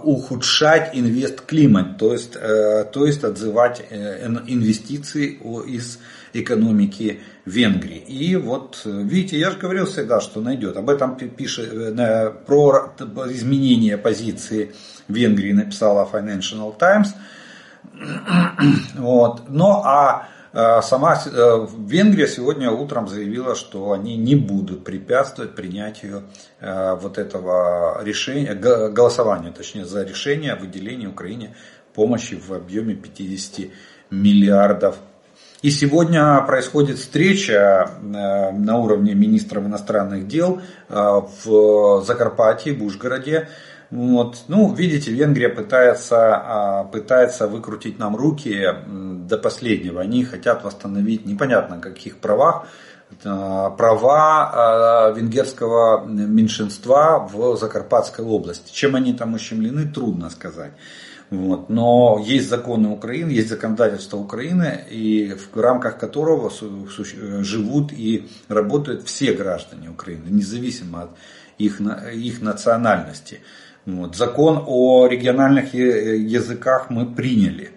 ухудшать 0.04 0.90
инвест-климат, 0.92 1.98
то 1.98 2.12
есть, 2.12 2.36
э, 2.36 2.84
то 2.84 3.04
есть 3.04 3.24
отзывать 3.24 3.82
э, 3.90 4.26
инвестиции 4.46 5.40
из 5.66 5.98
экономики 6.34 7.20
Венгрии. 7.44 7.98
И 7.98 8.36
вот, 8.36 8.82
видите, 8.84 9.38
я 9.38 9.50
же 9.50 9.58
говорил 9.58 9.86
всегда, 9.86 10.20
что 10.20 10.40
найдет. 10.40 10.76
Об 10.76 10.90
этом 10.90 11.16
пишет, 11.16 11.72
э, 11.72 12.30
про 12.46 12.94
изменение 13.30 13.98
позиции 13.98 14.74
Венгрии 15.08 15.52
написала 15.52 16.08
Financial 16.10 16.76
Times. 16.78 17.14
Вот. 18.96 19.42
Но 19.48 19.82
а 19.84 20.28
э, 20.52 20.80
сама 20.82 21.14
э, 21.14 21.66
Венгрия 21.86 22.26
сегодня 22.26 22.70
утром 22.70 23.08
заявила, 23.08 23.54
что 23.54 23.92
они 23.92 24.16
не 24.16 24.34
будут 24.34 24.84
препятствовать 24.84 25.54
принятию 25.54 26.24
вот 26.60 27.18
этого 27.18 28.02
решения, 28.02 28.54
голосования, 28.54 29.50
точнее, 29.50 29.84
за 29.84 30.02
решение 30.02 30.54
о 30.54 30.56
выделении 30.56 31.06
Украине 31.06 31.54
помощи 31.94 32.34
в 32.34 32.52
объеме 32.52 32.94
50 32.94 33.70
миллиардов 34.10 34.96
и 35.64 35.70
сегодня 35.70 36.42
происходит 36.42 36.98
встреча 36.98 37.88
э, 37.88 38.50
на 38.50 38.76
уровне 38.76 39.14
министров 39.14 39.64
иностранных 39.64 40.28
дел 40.28 40.60
э, 40.90 41.20
в 41.44 42.02
Закарпатье, 42.02 42.74
в 42.74 42.82
Ужгороде. 42.84 43.48
Вот. 43.90 44.44
Ну, 44.48 44.74
видите, 44.74 45.10
Венгрия 45.10 45.48
пытается, 45.48 46.34
а, 46.36 46.84
пытается 46.84 47.48
выкрутить 47.48 47.98
нам 47.98 48.14
руки 48.14 48.62
до 48.86 49.38
последнего. 49.38 50.02
Они 50.02 50.22
хотят 50.22 50.64
восстановить 50.64 51.24
непонятно 51.24 51.80
каких 51.80 52.18
правах 52.18 52.66
э, 53.24 53.70
права 53.78 55.14
венгерского 55.16 56.04
меньшинства 56.04 57.26
в 57.26 57.56
Закарпатской 57.56 58.22
области. 58.26 58.70
Чем 58.70 58.96
они 58.96 59.14
там 59.14 59.32
ущемлены, 59.32 59.88
трудно 59.88 60.28
сказать. 60.28 60.72
Вот. 61.34 61.68
Но 61.68 62.22
есть 62.24 62.48
законы 62.48 62.88
Украины, 62.88 63.30
есть 63.30 63.48
законодательство 63.48 64.18
Украины, 64.18 64.84
и 64.90 65.34
в 65.52 65.60
рамках 65.60 65.98
которого 65.98 66.50
живут 67.42 67.92
и 67.92 68.28
работают 68.48 69.02
все 69.04 69.32
граждане 69.32 69.90
Украины, 69.90 70.28
независимо 70.30 71.02
от 71.02 71.10
их, 71.58 71.80
их 71.80 72.40
национальности. 72.40 73.40
Вот. 73.86 74.16
Закон 74.16 74.62
о 74.66 75.06
региональных 75.06 75.74
языках 75.74 76.90
мы 76.90 77.06
приняли. 77.06 77.70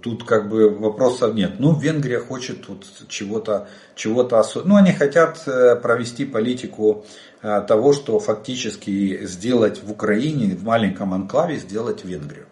Тут 0.00 0.24
как 0.24 0.48
бы 0.48 0.70
вопросов 0.70 1.34
нет. 1.34 1.56
Ну, 1.58 1.78
Венгрия 1.78 2.18
хочет 2.18 2.66
тут 2.66 2.86
чего-то 3.08 3.68
чего 3.94 4.22
особенного. 4.22 4.78
Ну, 4.78 4.82
они 4.82 4.92
хотят 4.92 5.42
э, 5.46 5.76
провести 5.76 6.24
политику 6.24 7.04
э, 7.42 7.60
того, 7.68 7.92
что 7.92 8.18
фактически 8.18 9.26
сделать 9.26 9.82
в 9.82 9.90
Украине, 9.90 10.56
в 10.56 10.64
маленьком 10.64 11.12
анклаве, 11.12 11.58
сделать 11.58 12.04
Венгрию. 12.04 12.46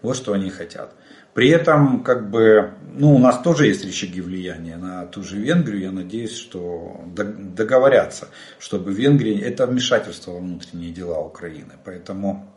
Вот 0.00 0.16
что 0.16 0.32
они 0.32 0.48
хотят. 0.48 0.94
При 1.34 1.50
этом, 1.50 2.02
как 2.02 2.30
бы, 2.30 2.72
ну, 2.94 3.14
у 3.14 3.18
нас 3.18 3.42
тоже 3.42 3.66
есть 3.66 3.84
рычаги 3.84 4.22
влияния 4.22 4.78
на 4.78 5.04
ту 5.04 5.22
же 5.22 5.36
Венгрию. 5.36 5.82
Я 5.82 5.92
надеюсь, 5.92 6.34
что 6.34 7.02
договорятся, 7.14 8.28
чтобы 8.58 8.94
Венгрия, 8.94 9.38
это 9.40 9.66
вмешательство 9.66 10.30
во 10.30 10.38
внутренние 10.38 10.92
дела 10.92 11.20
Украины. 11.20 11.74
Поэтому 11.84 12.55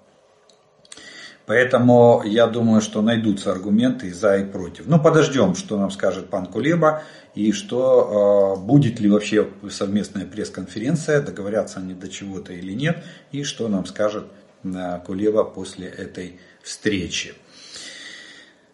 Поэтому 1.50 2.22
я 2.24 2.45
думаю, 2.45 2.80
что 2.80 3.02
найдутся 3.02 3.52
аргументы 3.52 4.10
и 4.10 4.12
за, 4.12 4.38
и 4.38 4.45
против. 4.45 4.86
Но 4.86 5.00
подождем, 5.00 5.56
что 5.56 5.80
нам 5.80 5.89
скажет 5.89 6.30
пан 6.30 6.45
Кулеба 6.45 7.02
и 7.34 7.54
что 7.54 8.56
э, 8.56 8.64
будет 8.64 9.00
ли 9.00 9.10
вообще 9.10 9.50
совместная 9.72 10.28
пресс-конференция, 10.28 11.24
договорятся 11.24 11.80
они 11.80 11.95
до 11.95 12.08
чего-то 12.08 12.54
или 12.54 12.74
нет, 12.74 13.04
и 13.32 13.41
что 13.43 13.68
нам 13.68 13.88
скажет 13.88 14.26
э, 14.64 15.00
Кулеба 15.04 15.43
после 15.43 15.88
этой 15.88 16.39
встречи. 16.62 17.34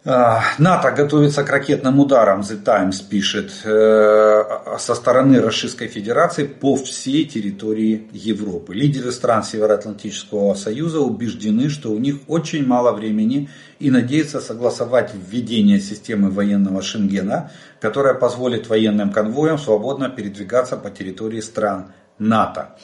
А, 0.07 0.43
НАТО 0.59 0.91
готовится 0.91 1.43
к 1.43 1.49
ракетным 1.49 1.99
ударам, 1.99 2.41
The 2.41 2.61
Times 2.63 3.01
пишет, 3.01 3.51
э, 3.63 4.43
со 4.77 4.93
стороны 4.93 5.41
Российской 5.41 5.87
Федерации 5.87 6.45
по 6.45 6.75
всей 6.75 7.25
территории 7.25 8.07
Европы. 8.11 8.75
Лидеры 8.75 9.11
стран 9.11 9.43
Североатлантического 9.43 10.53
Союза 10.53 10.99
убеждены, 10.99 11.69
что 11.69 11.91
у 11.91 11.97
них 11.97 12.17
очень 12.27 12.67
мало 12.67 12.91
времени 12.91 13.49
и 13.79 13.89
надеются 13.89 14.41
согласовать 14.41 15.11
введение 15.15 15.79
системы 15.79 16.29
военного 16.29 16.83
Шенгена, 16.83 17.49
которая 17.81 18.13
позволит 18.13 18.69
военным 18.69 19.11
конвоям 19.11 19.57
свободно 19.57 20.09
передвигаться 20.09 20.77
по 20.77 20.91
территории 20.91 21.41
стран 21.41 21.93
НАТО. 22.19 22.75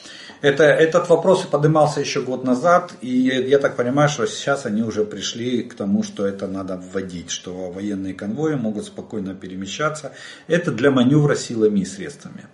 Это, 0.42 0.64
этот 0.64 1.08
вопрос 1.08 1.42
поднимался 1.42 2.00
еще 2.00 2.20
год 2.20 2.42
назад, 2.42 2.94
и 3.00 3.08
я 3.08 3.60
так 3.60 3.76
понимаю, 3.76 4.08
что 4.08 4.26
сейчас 4.26 4.66
они 4.66 4.82
уже 4.82 5.04
пришли 5.04 5.62
к 5.62 5.74
тому, 5.74 6.02
что 6.02 6.26
это 6.26 6.48
надо 6.48 6.76
вводить, 6.76 7.30
что 7.30 7.70
военные 7.70 8.12
конвои 8.12 8.54
могут 8.54 8.86
спокойно 8.86 9.34
перемещаться. 9.34 10.12
Это 10.48 10.72
для 10.72 10.90
маневра 10.90 11.36
силами 11.36 11.80
и 11.80 11.84
средствами. 11.84 12.46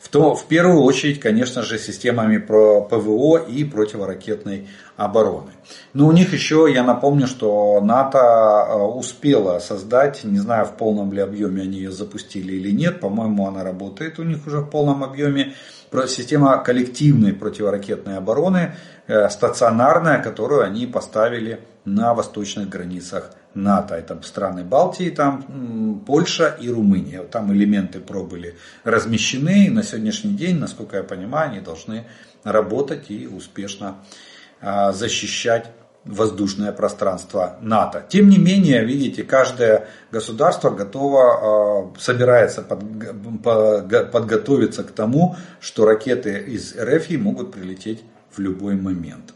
В, 0.00 0.08
то, 0.08 0.34
в 0.34 0.46
первую 0.46 0.80
очередь, 0.80 1.20
конечно 1.20 1.62
же, 1.62 1.78
системами 1.78 2.38
про 2.38 2.80
ПВО 2.80 3.36
и 3.36 3.62
противоракетной 3.64 4.68
обороны. 4.96 5.50
Но 5.92 6.06
у 6.06 6.12
них 6.12 6.32
еще, 6.32 6.66
я 6.72 6.82
напомню, 6.82 7.26
что 7.26 7.78
НАТО 7.82 8.18
э, 8.18 8.74
успела 8.74 9.58
создать, 9.58 10.24
не 10.24 10.38
знаю 10.38 10.64
в 10.64 10.76
полном 10.78 11.12
ли 11.12 11.20
объеме 11.20 11.62
они 11.62 11.76
ее 11.76 11.92
запустили 11.92 12.54
или 12.54 12.70
нет, 12.70 13.00
по-моему 13.00 13.46
она 13.46 13.64
работает 13.64 14.18
у 14.18 14.22
них 14.22 14.46
уже 14.46 14.60
в 14.60 14.70
полном 14.70 15.04
объеме, 15.04 15.54
система 16.06 16.58
коллективной 16.62 17.32
противоракетной 17.32 18.18
обороны, 18.18 18.74
э, 19.06 19.28
стационарная, 19.28 20.22
которую 20.22 20.62
они 20.62 20.86
поставили 20.86 21.60
на 21.84 22.14
восточных 22.14 22.68
границах 22.68 23.30
НАТО. 23.54 23.94
Это 23.94 24.20
страны 24.22 24.64
Балтии, 24.64 25.10
там 25.10 26.02
Польша 26.06 26.56
и 26.60 26.68
Румыния. 26.68 27.22
Там 27.22 27.52
элементы 27.52 28.00
ПРО 28.00 28.24
были 28.24 28.56
размещены. 28.84 29.66
И 29.66 29.70
на 29.70 29.82
сегодняшний 29.82 30.34
день, 30.34 30.58
насколько 30.58 30.96
я 30.96 31.02
понимаю, 31.02 31.50
они 31.50 31.60
должны 31.60 32.06
работать 32.44 33.10
и 33.10 33.26
успешно 33.26 33.96
а, 34.60 34.92
защищать 34.92 35.70
воздушное 36.08 36.72
пространство 36.72 37.56
НАТО. 37.60 38.04
Тем 38.08 38.28
не 38.28 38.38
менее, 38.38 38.84
видите, 38.84 39.22
каждое 39.22 39.88
государство 40.10 40.70
готово, 40.70 41.90
а, 41.90 41.94
собирается 41.98 42.62
под, 42.62 42.80
подготовиться 44.10 44.84
к 44.84 44.90
тому, 44.92 45.36
что 45.60 45.84
ракеты 45.84 46.38
из 46.38 46.74
РФ 46.76 47.10
могут 47.18 47.52
прилететь 47.52 48.02
в 48.32 48.40
любой 48.40 48.76
момент. 48.76 49.34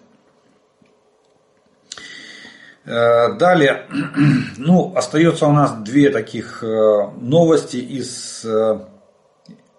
Э, 2.84 3.34
далее, 3.34 3.86
ну, 4.56 4.92
остается 4.96 5.46
у 5.46 5.52
нас 5.52 5.72
две 5.82 6.10
таких 6.10 6.64
э, 6.64 7.10
новости 7.20 7.76
из, 7.76 8.44
э, 8.44 8.80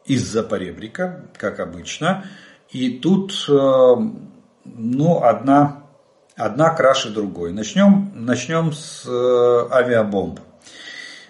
из 0.06 0.24
Запоребрика, 0.24 1.26
как 1.38 1.60
обычно. 1.60 2.26
И 2.70 2.98
тут, 2.98 3.46
ну, 3.48 5.24
одна, 5.24 5.83
одна 6.36 6.70
краше 6.70 7.10
другой. 7.10 7.52
Начнем, 7.52 8.12
начнем 8.16 8.74
с 8.74 9.06
авиабомб. 9.08 10.40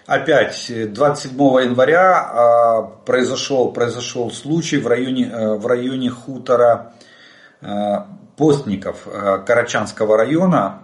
Опять 0.06 0.70
27 0.92 1.34
января 1.62 2.90
произошел, 3.06 3.72
произошел 3.72 4.30
случай 4.30 4.76
в 4.76 4.86
районе, 4.86 5.56
в 5.56 5.66
районе 5.66 6.10
хутора 6.10 6.92
постников 8.36 9.08
Карачанского 9.46 10.18
района 10.18 10.82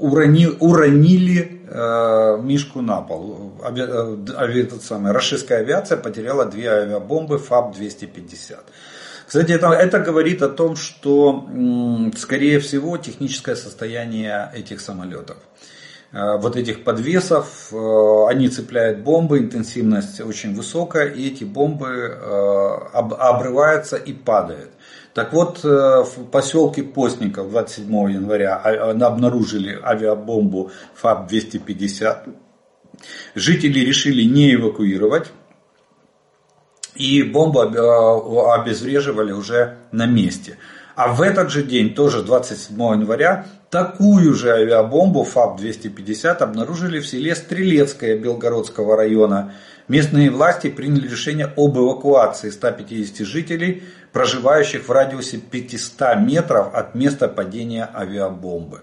урони, 0.00 0.46
уронили 0.60 1.62
э, 1.68 2.38
Мишку 2.42 2.82
на 2.82 3.00
пол. 3.00 3.52
Ави, 3.64 3.82
э, 3.82 4.62
этот 4.62 4.82
самый, 4.82 5.12
российская 5.12 5.56
авиация 5.56 5.96
потеряла 5.96 6.44
две 6.44 6.70
авиабомбы 6.70 7.38
ФАБ-250. 7.38 8.58
Кстати, 9.26 9.52
это, 9.52 9.68
это 9.72 9.98
говорит 9.98 10.42
о 10.42 10.48
том, 10.48 10.76
что, 10.76 11.46
скорее 12.16 12.60
всего, 12.60 12.96
техническое 12.96 13.56
состояние 13.56 14.50
этих 14.54 14.80
самолетов. 14.80 15.38
Э, 16.12 16.38
вот 16.38 16.56
этих 16.56 16.84
подвесов, 16.84 17.68
э, 17.72 18.26
они 18.28 18.48
цепляют 18.48 19.00
бомбы, 19.00 19.38
интенсивность 19.38 20.20
очень 20.20 20.54
высокая, 20.54 21.08
и 21.08 21.28
эти 21.28 21.44
бомбы 21.44 21.88
э, 21.88 22.18
обрываются 22.92 23.96
и 23.96 24.12
падают. 24.12 24.70
Так 25.12 25.32
вот, 25.32 25.64
в 25.64 26.26
поселке 26.30 26.82
Постников 26.82 27.50
27 27.50 27.90
января 28.12 28.56
а, 28.56 28.90
обнаружили 28.90 29.80
авиабомбу 29.82 30.70
ФАБ-250. 31.02 32.34
Жители 33.34 33.78
решили 33.80 34.24
не 34.24 34.54
эвакуировать. 34.54 35.32
И 36.96 37.22
бомбу 37.22 37.60
обезвреживали 37.60 39.32
уже 39.32 39.76
на 39.92 40.06
месте. 40.06 40.56
А 40.94 41.12
в 41.12 41.20
этот 41.20 41.50
же 41.50 41.62
день, 41.62 41.94
тоже 41.94 42.22
27 42.22 42.74
января, 42.80 43.46
такую 43.70 44.34
же 44.34 44.50
авиабомбу 44.50 45.24
ФАБ-250 45.24 46.38
обнаружили 46.38 47.00
в 47.00 47.06
селе 47.06 47.34
Стрелецкое 47.34 48.18
Белгородского 48.18 48.96
района. 48.96 49.52
Местные 49.88 50.30
власти 50.30 50.70
приняли 50.70 51.06
решение 51.06 51.52
об 51.54 51.76
эвакуации 51.76 52.48
150 52.48 53.26
жителей, 53.26 53.84
проживающих 54.12 54.88
в 54.88 54.90
радиусе 54.90 55.36
500 55.36 56.16
метров 56.16 56.74
от 56.74 56.94
места 56.94 57.28
падения 57.28 57.88
авиабомбы. 57.94 58.80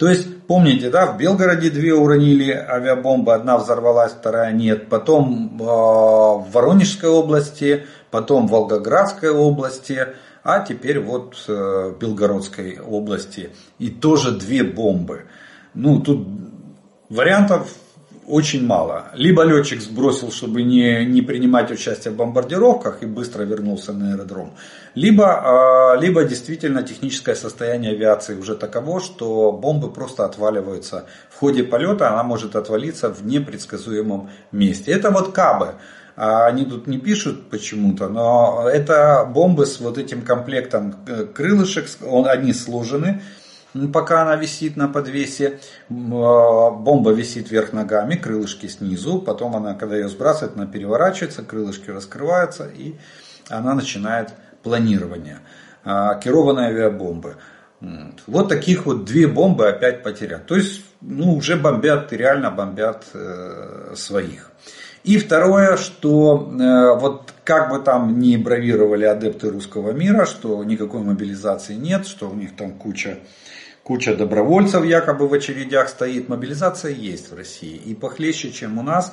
То 0.00 0.08
есть, 0.08 0.46
помните, 0.48 0.90
да, 0.90 1.06
в 1.12 1.18
Белгороде 1.18 1.70
две 1.70 1.94
уронили 1.94 2.50
авиабомбы, 2.50 3.34
одна 3.34 3.58
взорвалась, 3.58 4.12
вторая 4.12 4.50
нет. 4.52 4.88
Потом 4.88 5.58
э, 5.60 5.62
в 5.62 6.46
Воронежской 6.52 7.10
области, 7.10 7.86
потом 8.10 8.48
в 8.48 8.50
Волгоградской 8.50 9.30
области– 9.30 10.08
а 10.42 10.60
теперь 10.60 11.00
вот 11.00 11.44
э, 11.48 11.94
Белгородской 12.00 12.78
области 12.78 13.50
и 13.78 13.90
тоже 13.90 14.32
две 14.32 14.64
бомбы. 14.64 15.26
Ну, 15.74 16.00
тут 16.00 16.26
вариантов 17.08 17.70
очень 18.30 18.66
мало. 18.66 19.06
Либо 19.14 19.42
летчик 19.42 19.80
сбросил, 19.80 20.30
чтобы 20.30 20.62
не, 20.62 21.04
не 21.04 21.22
принимать 21.22 21.70
участие 21.70 22.12
в 22.12 22.16
бомбардировках 22.16 23.02
и 23.02 23.06
быстро 23.06 23.42
вернулся 23.42 23.92
на 23.92 24.12
аэродром. 24.12 24.52
Либо, 24.94 25.24
а, 25.24 25.96
либо 25.96 26.24
действительно 26.24 26.82
техническое 26.82 27.34
состояние 27.34 27.92
авиации 27.92 28.36
уже 28.36 28.54
таково, 28.54 29.00
что 29.00 29.52
бомбы 29.52 29.92
просто 29.92 30.24
отваливаются. 30.24 31.06
В 31.30 31.38
ходе 31.38 31.64
полета 31.64 32.12
она 32.12 32.22
может 32.22 32.56
отвалиться 32.56 33.12
в 33.12 33.26
непредсказуемом 33.26 34.30
месте. 34.52 34.92
Это 34.92 35.10
вот 35.10 35.32
кабы. 35.32 35.74
А 36.16 36.46
они 36.46 36.64
тут 36.64 36.86
не 36.86 36.98
пишут 36.98 37.48
почему-то, 37.50 38.08
но 38.08 38.68
это 38.70 39.24
бомбы 39.24 39.64
с 39.64 39.80
вот 39.80 39.96
этим 39.96 40.22
комплектом 40.22 40.94
э, 41.06 41.24
крылышек, 41.24 41.86
они 42.26 42.52
сложены, 42.52 43.22
пока 43.92 44.22
она 44.22 44.36
висит 44.36 44.76
на 44.76 44.88
подвесе. 44.88 45.60
А, 45.88 46.70
бомба 46.70 47.12
висит 47.12 47.50
вверх 47.50 47.72
ногами, 47.72 48.14
крылышки 48.16 48.66
снизу. 48.66 49.20
Потом 49.20 49.56
она, 49.56 49.74
когда 49.74 49.96
ее 49.96 50.08
сбрасывает, 50.08 50.56
она 50.56 50.66
переворачивается, 50.66 51.42
крылышки 51.42 51.90
раскрываются 51.90 52.66
и 52.66 52.94
она 53.48 53.74
начинает 53.74 54.34
планирование. 54.62 55.40
А, 55.84 56.14
керованные 56.16 56.68
авиабомбы. 56.68 57.36
Вот 58.26 58.50
таких 58.50 58.84
вот 58.84 59.06
две 59.06 59.26
бомбы 59.26 59.66
опять 59.68 60.02
потерял. 60.02 60.40
То 60.46 60.54
есть, 60.54 60.84
ну, 61.00 61.34
уже 61.34 61.56
бомбят, 61.56 62.12
реально 62.12 62.50
бомбят 62.50 63.06
э, 63.14 63.94
своих. 63.96 64.50
И 65.02 65.16
второе, 65.16 65.78
что 65.78 66.52
э, 66.52 67.00
вот 67.00 67.32
как 67.42 67.70
бы 67.70 67.78
там 67.78 68.18
ни 68.18 68.36
бравировали 68.36 69.06
адепты 69.06 69.48
русского 69.48 69.92
мира, 69.92 70.26
что 70.26 70.62
никакой 70.62 71.00
мобилизации 71.00 71.74
нет, 71.74 72.06
что 72.06 72.28
у 72.28 72.34
них 72.34 72.54
там 72.54 72.72
куча, 72.72 73.20
куча 73.82 74.14
добровольцев 74.14 74.84
якобы 74.84 75.28
в 75.28 75.34
очередях 75.34 75.88
стоит, 75.88 76.28
мобилизация 76.28 76.92
есть 76.92 77.30
в 77.30 77.36
России 77.36 77.76
и 77.76 77.94
похлеще, 77.94 78.50
чем 78.52 78.78
у 78.78 78.82
нас. 78.82 79.12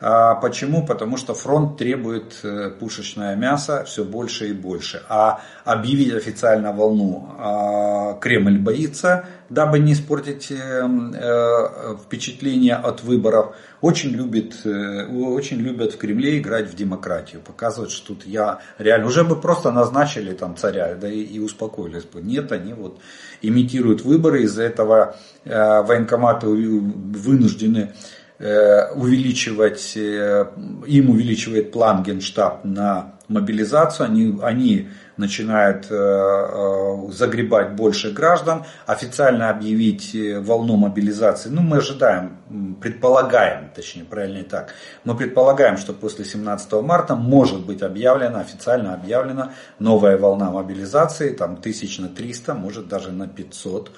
А 0.00 0.36
почему? 0.36 0.86
Потому 0.86 1.16
что 1.16 1.34
фронт 1.34 1.76
требует 1.76 2.38
э, 2.44 2.70
пушечное 2.70 3.34
мясо 3.34 3.82
все 3.84 4.04
больше 4.04 4.50
и 4.50 4.52
больше. 4.52 5.02
А 5.08 5.40
объявить 5.64 6.14
официально 6.14 6.72
волну 6.72 7.34
а 7.36 8.14
Кремль 8.20 8.58
боится, 8.58 9.26
дабы 9.50 9.80
не 9.80 9.94
испортить 9.94 10.52
э, 10.52 11.96
впечатление 12.04 12.76
от 12.76 13.02
выборов– 13.02 13.56
очень, 13.80 14.10
любит, 14.10 14.66
э, 14.66 15.06
очень 15.06 15.58
любят 15.58 15.92
в 15.92 15.98
Кремле 15.98 16.38
играть 16.38 16.68
в 16.68 16.74
демократию, 16.74 17.40
показывать, 17.40 17.92
что 17.92 18.08
тут 18.08 18.26
я 18.26 18.60
реально, 18.78 19.06
уже 19.06 19.24
бы 19.24 19.40
просто 19.40 19.70
назначили 19.70 20.32
там 20.32 20.56
царя, 20.56 20.94
да 20.96 21.08
и, 21.08 21.22
и 21.22 21.38
успокоились 21.38 22.04
бы. 22.04 22.20
Нет, 22.20 22.50
они 22.50 22.72
вот 22.72 23.00
имитируют 23.42 24.02
выборы, 24.02 24.42
из-за 24.42 24.62
этого 24.62 25.16
э, 25.44 25.82
военкоматы 25.82 26.46
вынуждены 26.46 27.92
э, 28.38 28.92
увеличивать, 28.92 29.96
э, 29.96 30.46
им 30.86 31.10
увеличивает 31.10 31.72
план 31.72 32.02
Генштаб 32.02 32.64
на 32.64 33.14
мобилизацию, 33.28 34.06
они, 34.06 34.38
они 34.42 34.88
начинают 35.18 35.86
э, 35.90 35.94
э, 35.94 37.10
загребать 37.10 37.72
больше 37.72 38.12
граждан, 38.12 38.64
официально 38.86 39.50
объявить 39.50 40.14
э, 40.14 40.40
волну 40.40 40.76
мобилизации. 40.76 41.50
Ну, 41.50 41.60
мы 41.62 41.78
ожидаем, 41.78 42.38
предполагаем, 42.80 43.70
точнее, 43.74 44.04
правильнее 44.04 44.44
так, 44.44 44.74
мы 45.04 45.16
предполагаем, 45.16 45.76
что 45.76 45.92
после 45.92 46.24
17 46.24 46.72
марта 46.74 47.16
может 47.16 47.66
быть 47.66 47.82
объявлена, 47.82 48.40
официально 48.40 48.94
объявлена 48.94 49.52
новая 49.78 50.16
волна 50.16 50.50
мобилизации, 50.50 51.34
там 51.34 51.56
тысяч 51.56 51.98
на 51.98 52.08
300, 52.08 52.54
может 52.54 52.88
даже 52.88 53.12
на 53.12 53.28
500. 53.28 53.90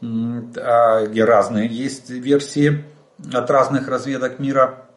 А, 0.00 1.04
и 1.04 1.20
разные 1.20 1.66
есть 1.66 2.10
версии 2.10 2.84
от 3.32 3.50
разных 3.50 3.88
разведок 3.88 4.38
мира. 4.38 4.87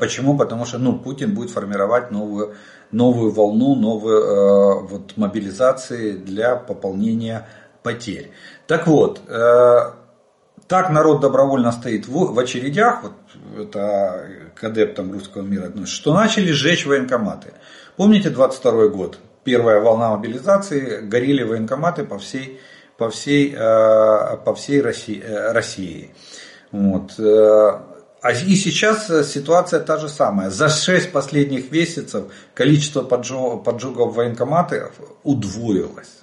Почему? 0.00 0.36
Потому 0.36 0.64
что 0.66 0.78
ну, 0.78 0.98
Путин 0.98 1.34
будет 1.34 1.50
формировать 1.50 2.10
новую 2.10 2.54
новую 2.92 3.32
волну, 3.32 3.74
новую 3.74 4.22
э, 4.22 4.86
вот, 4.86 5.16
мобилизации 5.16 6.12
для 6.12 6.56
пополнения 6.56 7.48
потерь. 7.82 8.30
Так 8.66 8.86
вот, 8.86 9.20
э, 9.28 9.78
Так 10.68 10.90
народ 10.90 11.20
добровольно 11.20 11.72
стоит 11.72 12.06
в, 12.06 12.32
в 12.32 12.38
очередях, 12.38 13.02
вот 13.02 13.12
это 13.58 14.26
к 14.54 14.64
адептам 14.64 15.12
русского 15.12 15.42
мира 15.42 15.66
относится, 15.66 15.96
что 15.96 16.14
начали 16.14 16.52
сжечь 16.52 16.86
военкоматы. 16.86 17.52
Помните 17.96 18.30
22 18.30 18.88
год? 18.88 19.18
Первая 19.44 19.80
волна 19.80 20.16
мобилизации, 20.16 21.00
горели 21.00 21.42
военкоматы 21.42 22.04
по 22.04 22.18
всей, 22.18 22.60
по 22.96 23.10
всей, 23.10 23.54
э, 23.54 24.36
по 24.44 24.54
всей 24.54 24.80
России. 24.80 25.20
Э, 25.22 25.52
России. 25.52 26.10
Вот. 26.70 27.18
Э, 28.22 28.28
а 28.28 28.32
и 28.32 28.54
сейчас 28.56 29.08
ситуация 29.30 29.80
та 29.80 29.98
же 29.98 30.08
самая. 30.08 30.50
За 30.50 30.68
6 30.68 31.12
последних 31.12 31.70
месяцев 31.72 32.24
количество 32.54 33.02
поджогов 33.02 34.14
военкоматов 34.14 34.92
удвоилось. 35.24 36.22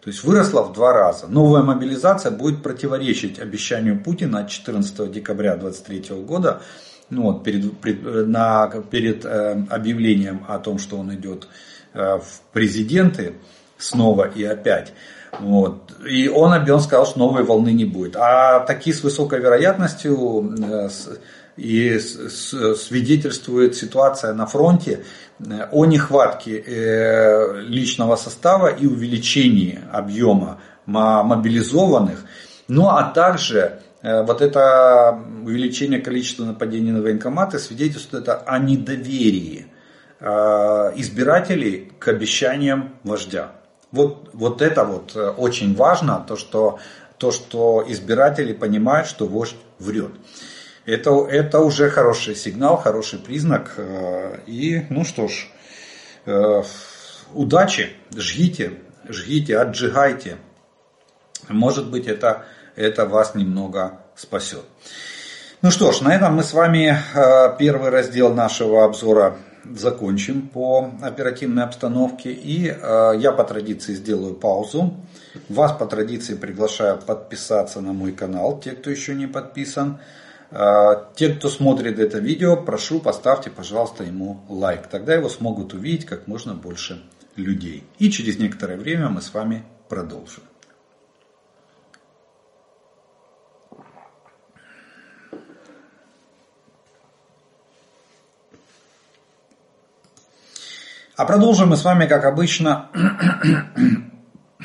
То 0.00 0.10
есть 0.10 0.24
выросла 0.24 0.62
в 0.62 0.72
два 0.72 0.92
раза. 0.92 1.26
Новая 1.26 1.62
мобилизация 1.62 2.30
будет 2.30 2.62
противоречить 2.62 3.38
обещанию 3.38 4.02
Путина 4.02 4.40
от 4.40 4.48
14 4.48 5.10
декабря 5.10 5.56
2023 5.56 6.16
года 6.22 6.62
ну 7.10 7.22
вот, 7.22 7.44
перед, 7.44 7.78
пред, 7.78 8.02
на, 8.28 8.68
перед 8.90 9.24
э, 9.24 9.64
объявлением 9.70 10.44
о 10.46 10.58
том, 10.58 10.78
что 10.78 10.98
он 10.98 11.14
идет 11.14 11.48
э, 11.94 12.18
в 12.18 12.42
президенты 12.52 13.34
снова 13.78 14.24
и 14.24 14.44
опять. 14.44 14.92
Вот. 15.40 15.92
И 16.06 16.28
он, 16.28 16.52
он 16.52 16.80
сказал, 16.80 17.06
что 17.06 17.18
новой 17.18 17.42
волны 17.44 17.72
не 17.72 17.84
будет. 17.84 18.16
А 18.16 18.60
такие 18.60 18.94
с 18.94 19.02
высокой 19.02 19.40
вероятностью 19.40 20.54
э, 20.58 20.88
и 21.56 21.98
свидетельствует 21.98 23.76
ситуация 23.76 24.32
на 24.32 24.46
фронте 24.46 25.04
э, 25.40 25.68
о 25.70 25.84
нехватке 25.86 26.58
э, 26.58 27.60
личного 27.62 28.16
состава 28.16 28.68
и 28.68 28.86
увеличении 28.86 29.80
объема 29.92 30.60
мобилизованных, 30.86 32.24
ну 32.66 32.88
а 32.88 33.02
также 33.12 33.80
вот 34.02 34.40
это 34.40 35.22
увеличение 35.44 36.00
количества 36.00 36.46
нападений 36.46 36.92
на 36.92 37.02
военкоматы 37.02 37.58
свидетельствует 37.58 38.26
о 38.30 38.58
недоверии 38.58 39.66
избирателей 40.18 41.92
к 41.98 42.08
обещаниям 42.08 42.94
вождя. 43.04 43.57
Вот, 43.90 44.30
вот 44.32 44.62
это 44.62 44.84
вот 44.84 45.16
очень 45.16 45.74
важно, 45.74 46.24
то 46.26 46.36
что, 46.36 46.78
то, 47.16 47.30
что 47.30 47.84
избиратели 47.86 48.52
понимают, 48.52 49.08
что 49.08 49.26
вождь 49.26 49.56
врет. 49.78 50.12
Это, 50.88 51.26
это 51.26 51.60
уже 51.60 51.90
хороший 51.90 52.34
сигнал, 52.34 52.78
хороший 52.78 53.18
признак. 53.18 53.74
Э, 53.76 54.38
и, 54.46 54.86
ну 54.88 55.04
что 55.04 55.28
ж, 55.28 55.46
э, 56.24 56.62
удачи, 57.34 57.90
жгите, 58.16 58.72
жгите, 59.06 59.58
отжигайте. 59.58 60.38
Может 61.50 61.90
быть, 61.90 62.06
это, 62.06 62.46
это 62.74 63.04
вас 63.04 63.34
немного 63.34 64.00
спасет. 64.16 64.64
Ну 65.60 65.70
что 65.70 65.92
ж, 65.92 66.00
на 66.00 66.14
этом 66.14 66.36
мы 66.36 66.42
с 66.42 66.54
вами 66.54 66.96
э, 66.96 67.56
первый 67.58 67.90
раздел 67.90 68.32
нашего 68.32 68.86
обзора 68.86 69.36
закончим 69.64 70.48
по 70.48 70.90
оперативной 71.02 71.64
обстановке. 71.64 72.32
И 72.32 72.64
я 72.64 73.32
по 73.36 73.44
традиции 73.44 73.94
сделаю 73.94 74.34
паузу. 74.34 74.94
Вас 75.48 75.72
по 75.72 75.86
традиции 75.86 76.34
приглашаю 76.34 76.98
подписаться 76.98 77.80
на 77.80 77.92
мой 77.92 78.12
канал, 78.12 78.60
те, 78.60 78.72
кто 78.72 78.90
еще 78.90 79.14
не 79.14 79.26
подписан. 79.26 79.98
А, 80.50 81.10
те, 81.14 81.34
кто 81.34 81.48
смотрит 81.48 81.98
это 81.98 82.18
видео, 82.18 82.56
прошу 82.56 83.00
поставьте, 83.00 83.50
пожалуйста, 83.50 84.04
ему 84.04 84.40
лайк. 84.48 84.86
Тогда 84.86 85.14
его 85.14 85.28
смогут 85.28 85.74
увидеть 85.74 86.06
как 86.06 86.26
можно 86.26 86.54
больше 86.54 87.02
людей. 87.36 87.84
И 87.98 88.10
через 88.10 88.38
некоторое 88.38 88.76
время 88.76 89.10
мы 89.10 89.20
с 89.20 89.32
вами 89.34 89.64
продолжим. 89.88 90.42
А 101.18 101.24
продолжим 101.24 101.70
мы 101.70 101.76
с 101.76 101.84
вами, 101.84 102.06
как 102.06 102.24
обычно, 102.24 102.90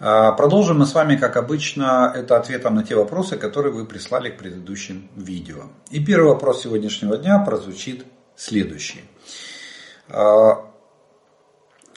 а, 0.00 0.32
продолжим 0.32 0.78
мы 0.78 0.86
с 0.86 0.94
вами, 0.94 1.16
как 1.16 1.36
обычно, 1.36 2.10
это 2.16 2.38
ответом 2.38 2.76
на 2.76 2.82
те 2.82 2.94
вопросы, 2.96 3.36
которые 3.36 3.74
вы 3.74 3.84
прислали 3.84 4.30
к 4.30 4.38
предыдущим 4.38 5.10
видео. 5.16 5.64
И 5.90 6.02
первый 6.02 6.28
вопрос 6.28 6.62
сегодняшнего 6.62 7.18
дня 7.18 7.38
прозвучит 7.40 8.06
следующий. 8.36 9.02
А, 10.08 10.64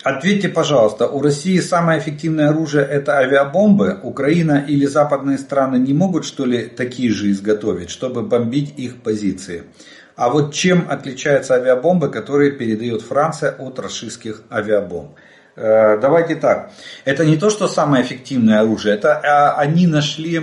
ответьте, 0.04 0.50
пожалуйста, 0.50 1.08
у 1.08 1.22
России 1.22 1.62
самое 1.62 2.02
эффективное 2.02 2.50
оружие 2.50 2.86
это 2.86 3.14
авиабомбы? 3.14 3.98
Украина 4.04 4.66
или 4.68 4.86
западные 4.86 5.38
страны 5.38 5.78
не 5.78 5.94
могут, 5.94 6.26
что 6.26 6.44
ли, 6.44 6.66
такие 6.66 7.10
же 7.10 7.32
изготовить, 7.32 7.92
чтобы 7.92 8.24
бомбить 8.24 8.78
их 8.78 9.02
позиции? 9.02 9.64
А 10.16 10.30
вот 10.30 10.54
чем 10.54 10.88
отличаются 10.90 11.56
авиабомбы, 11.56 12.10
которые 12.10 12.52
передает 12.52 13.02
Франция 13.02 13.52
от 13.52 13.80
российских 13.80 14.44
авиабомб? 14.52 15.12
Э, 15.56 15.98
давайте 16.00 16.36
так. 16.36 16.72
Это 17.06 17.26
не 17.26 17.38
то, 17.38 17.50
что 17.50 17.68
самое 17.68 18.04
эффективное 18.04 18.62
оружие. 18.62 18.96
Это 18.96 19.18
а, 19.18 19.56
они 19.58 19.86
нашли, 19.88 20.40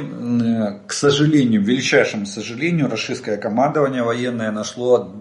к 0.87 0.93
сожалению, 0.93 1.63
величайшему 1.63 2.27
сожалению, 2.27 2.91
российское 2.91 3.37
командование 3.37 4.03
военное 4.03 4.51
нашло 4.53 5.13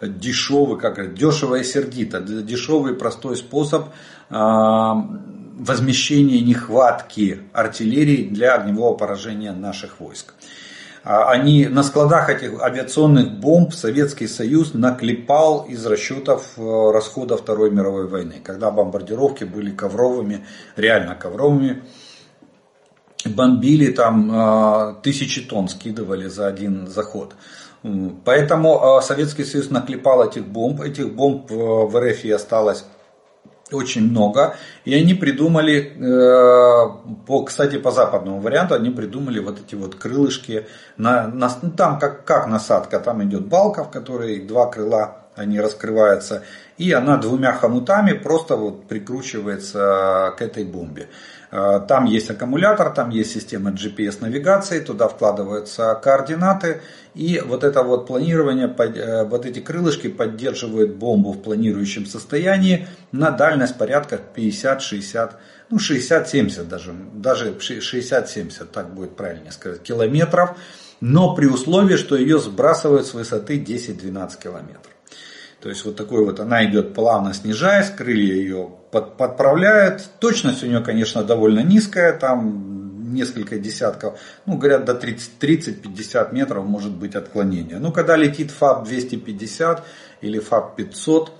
дешевый, 0.00 0.78
как 0.78 1.14
дешево 1.14 1.56
и 1.56 1.64
сердито, 1.64 2.20
дешевый 2.20 2.94
простой 2.94 3.36
способ 3.36 3.86
а, 4.28 4.94
возмещения 5.58 6.40
нехватки 6.40 7.40
артиллерии 7.52 8.28
для 8.28 8.54
огневого 8.54 8.96
поражения 8.96 9.52
наших 9.52 10.00
войск. 10.00 10.34
А 11.08 11.30
они 11.30 11.66
на 11.66 11.84
складах 11.84 12.28
этих 12.28 12.60
авиационных 12.60 13.38
бомб 13.38 13.72
Советский 13.72 14.26
Союз 14.26 14.74
наклепал 14.74 15.64
из 15.68 15.86
расчетов 15.86 16.54
э, 16.56 16.90
расхода 16.92 17.36
Второй 17.36 17.70
мировой 17.70 18.08
войны, 18.08 18.40
когда 18.42 18.72
бомбардировки 18.72 19.44
были 19.44 19.70
ковровыми, 19.70 20.44
реально 20.74 21.14
ковровыми. 21.14 21.84
Бомбили 23.24 23.92
там 23.92 24.32
э, 24.34 24.94
тысячи 25.04 25.42
тонн, 25.42 25.68
скидывали 25.68 26.26
за 26.26 26.48
один 26.48 26.88
заход. 26.88 27.36
Поэтому 28.24 28.98
э, 28.98 29.02
Советский 29.02 29.44
Союз 29.44 29.70
наклепал 29.70 30.28
этих 30.28 30.44
бомб. 30.44 30.80
Этих 30.80 31.14
бомб 31.14 31.48
в 31.48 31.96
РФ 31.96 32.24
осталось 32.34 32.84
очень 33.72 34.10
много. 34.10 34.56
И 34.84 34.94
они 34.94 35.14
придумали, 35.14 35.92
э, 35.96 37.24
по, 37.26 37.44
кстати, 37.44 37.78
по 37.78 37.90
западному 37.90 38.40
варианту, 38.40 38.74
они 38.74 38.90
придумали 38.90 39.40
вот 39.40 39.60
эти 39.60 39.74
вот 39.74 39.96
крылышки. 39.96 40.66
На, 40.96 41.26
на, 41.26 41.50
ну, 41.62 41.70
там 41.70 41.98
как, 41.98 42.24
как 42.24 42.46
насадка, 42.46 43.00
там 43.00 43.24
идет 43.24 43.46
балка, 43.46 43.84
в 43.84 43.90
которой 43.90 44.40
два 44.40 44.66
крыла, 44.66 45.26
они 45.34 45.60
раскрываются. 45.60 46.44
И 46.78 46.92
она 46.92 47.16
двумя 47.16 47.52
хомутами 47.52 48.12
просто 48.12 48.56
вот 48.56 48.86
прикручивается 48.86 50.34
к 50.38 50.42
этой 50.42 50.64
бомбе. 50.64 51.08
Э, 51.56 51.80
там 51.80 52.04
есть 52.04 52.28
аккумулятор, 52.28 52.92
там 52.92 53.08
есть 53.08 53.32
система 53.32 53.70
GPS 53.70 54.18
навигации, 54.20 54.80
туда 54.80 55.08
вкладываются 55.08 55.98
координаты. 56.02 56.82
И 57.14 57.40
вот 57.40 57.64
это 57.64 57.82
вот 57.82 58.06
планирование, 58.06 58.68
э, 58.68 59.24
вот 59.24 59.46
эти 59.46 59.60
крылышки 59.60 60.08
поддерживают 60.08 60.96
бомбу 60.96 61.32
в 61.32 61.40
планирующем 61.40 62.04
состоянии 62.04 62.86
на 63.10 63.30
дальность 63.30 63.78
порядка 63.78 64.20
50-60, 64.36 65.32
ну 65.70 65.78
60-70 65.78 66.64
даже, 66.64 66.92
даже 67.14 67.52
60-70, 67.52 68.66
так 68.66 68.92
будет 68.92 69.16
правильнее 69.16 69.52
сказать, 69.52 69.82
километров. 69.82 70.58
Но 71.00 71.34
при 71.34 71.46
условии, 71.46 71.96
что 71.96 72.16
ее 72.16 72.38
сбрасывают 72.38 73.06
с 73.06 73.14
высоты 73.14 73.58
10-12 73.58 74.38
километров. 74.42 74.95
То 75.66 75.70
есть 75.70 75.84
вот 75.84 75.96
такой 75.96 76.24
вот, 76.24 76.38
она 76.38 76.64
идет 76.64 76.94
плавно 76.94 77.34
снижаясь, 77.34 77.90
крылья 77.90 78.34
ее 78.36 78.70
под, 78.92 79.16
подправляют. 79.16 80.08
Точность 80.20 80.62
у 80.62 80.68
нее, 80.68 80.80
конечно, 80.80 81.24
довольно 81.24 81.58
низкая, 81.58 82.16
там 82.16 83.12
несколько 83.12 83.58
десятков, 83.58 84.16
ну 84.46 84.58
говорят 84.58 84.84
до 84.84 84.92
30-50 84.92 86.32
метров 86.32 86.64
может 86.64 86.92
быть 86.92 87.16
отклонение. 87.16 87.80
Ну 87.80 87.90
когда 87.90 88.14
летит 88.14 88.52
ФАП 88.52 88.84
250 88.84 89.84
или 90.20 90.38
ФАП 90.38 90.76
500, 90.76 91.32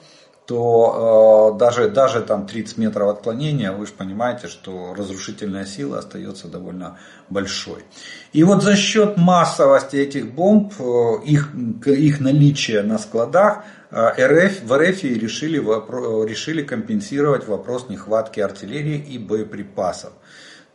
то 0.47 1.53
э, 1.55 1.59
даже, 1.59 1.89
даже 1.89 2.21
там 2.21 2.47
30 2.47 2.79
метров 2.79 3.09
отклонения, 3.11 3.73
вы 3.73 3.87
же 3.87 3.93
понимаете, 3.93 4.47
что 4.47 4.95
разрушительная 4.97 5.67
сила 5.67 5.99
остается 5.99 6.49
довольно 6.49 6.99
большой. 7.29 7.85
И 8.33 8.45
вот 8.45 8.63
за 8.63 8.77
счет 8.77 9.17
массовости 9.17 9.97
этих 9.97 10.33
бомб, 10.33 10.73
э, 10.79 11.25
их, 11.25 11.53
их 11.85 12.21
наличия 12.21 12.83
на 12.83 12.99
складах, 12.99 13.65
РФ, 13.97 14.63
в 14.65 14.77
РФ 14.77 15.05
решили, 15.05 15.59
решили 16.29 16.63
компенсировать 16.63 17.47
вопрос 17.47 17.89
нехватки 17.89 18.41
артиллерии 18.41 18.99
и 18.99 19.19
боеприпасов. 19.19 20.13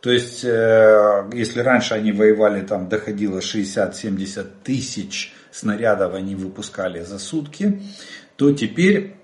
То 0.00 0.10
есть, 0.10 0.44
э, 0.44 1.30
если 1.32 1.60
раньше 1.60 1.94
они 1.94 2.10
воевали, 2.10 2.62
там 2.62 2.88
доходило 2.88 3.38
60-70 3.38 4.46
тысяч 4.64 5.32
снарядов 5.52 6.14
они 6.14 6.34
выпускали 6.34 7.04
за 7.04 7.20
сутки, 7.20 7.80
то 8.34 8.52
теперь 8.52 9.14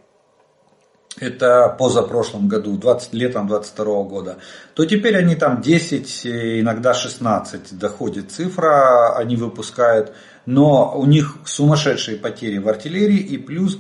это 1.19 1.75
позапрошлом 1.77 2.47
году, 2.47 2.77
20, 2.77 3.13
летом 3.15 3.49
22 3.49 4.03
года, 4.05 4.39
то 4.75 4.85
теперь 4.85 5.17
они 5.17 5.35
там 5.35 5.61
10, 5.61 6.27
иногда 6.61 6.95
16 6.95 7.77
доходит 7.77 8.31
цифра, 8.31 9.17
они 9.17 9.35
выпускают, 9.35 10.13
но 10.47 10.97
у 10.97 11.07
них 11.07 11.39
сумасшедшие 11.45 12.19
потери 12.19 12.59
в 12.59 12.69
артиллерии 12.69 13.19
и 13.19 13.37
плюс 13.37 13.79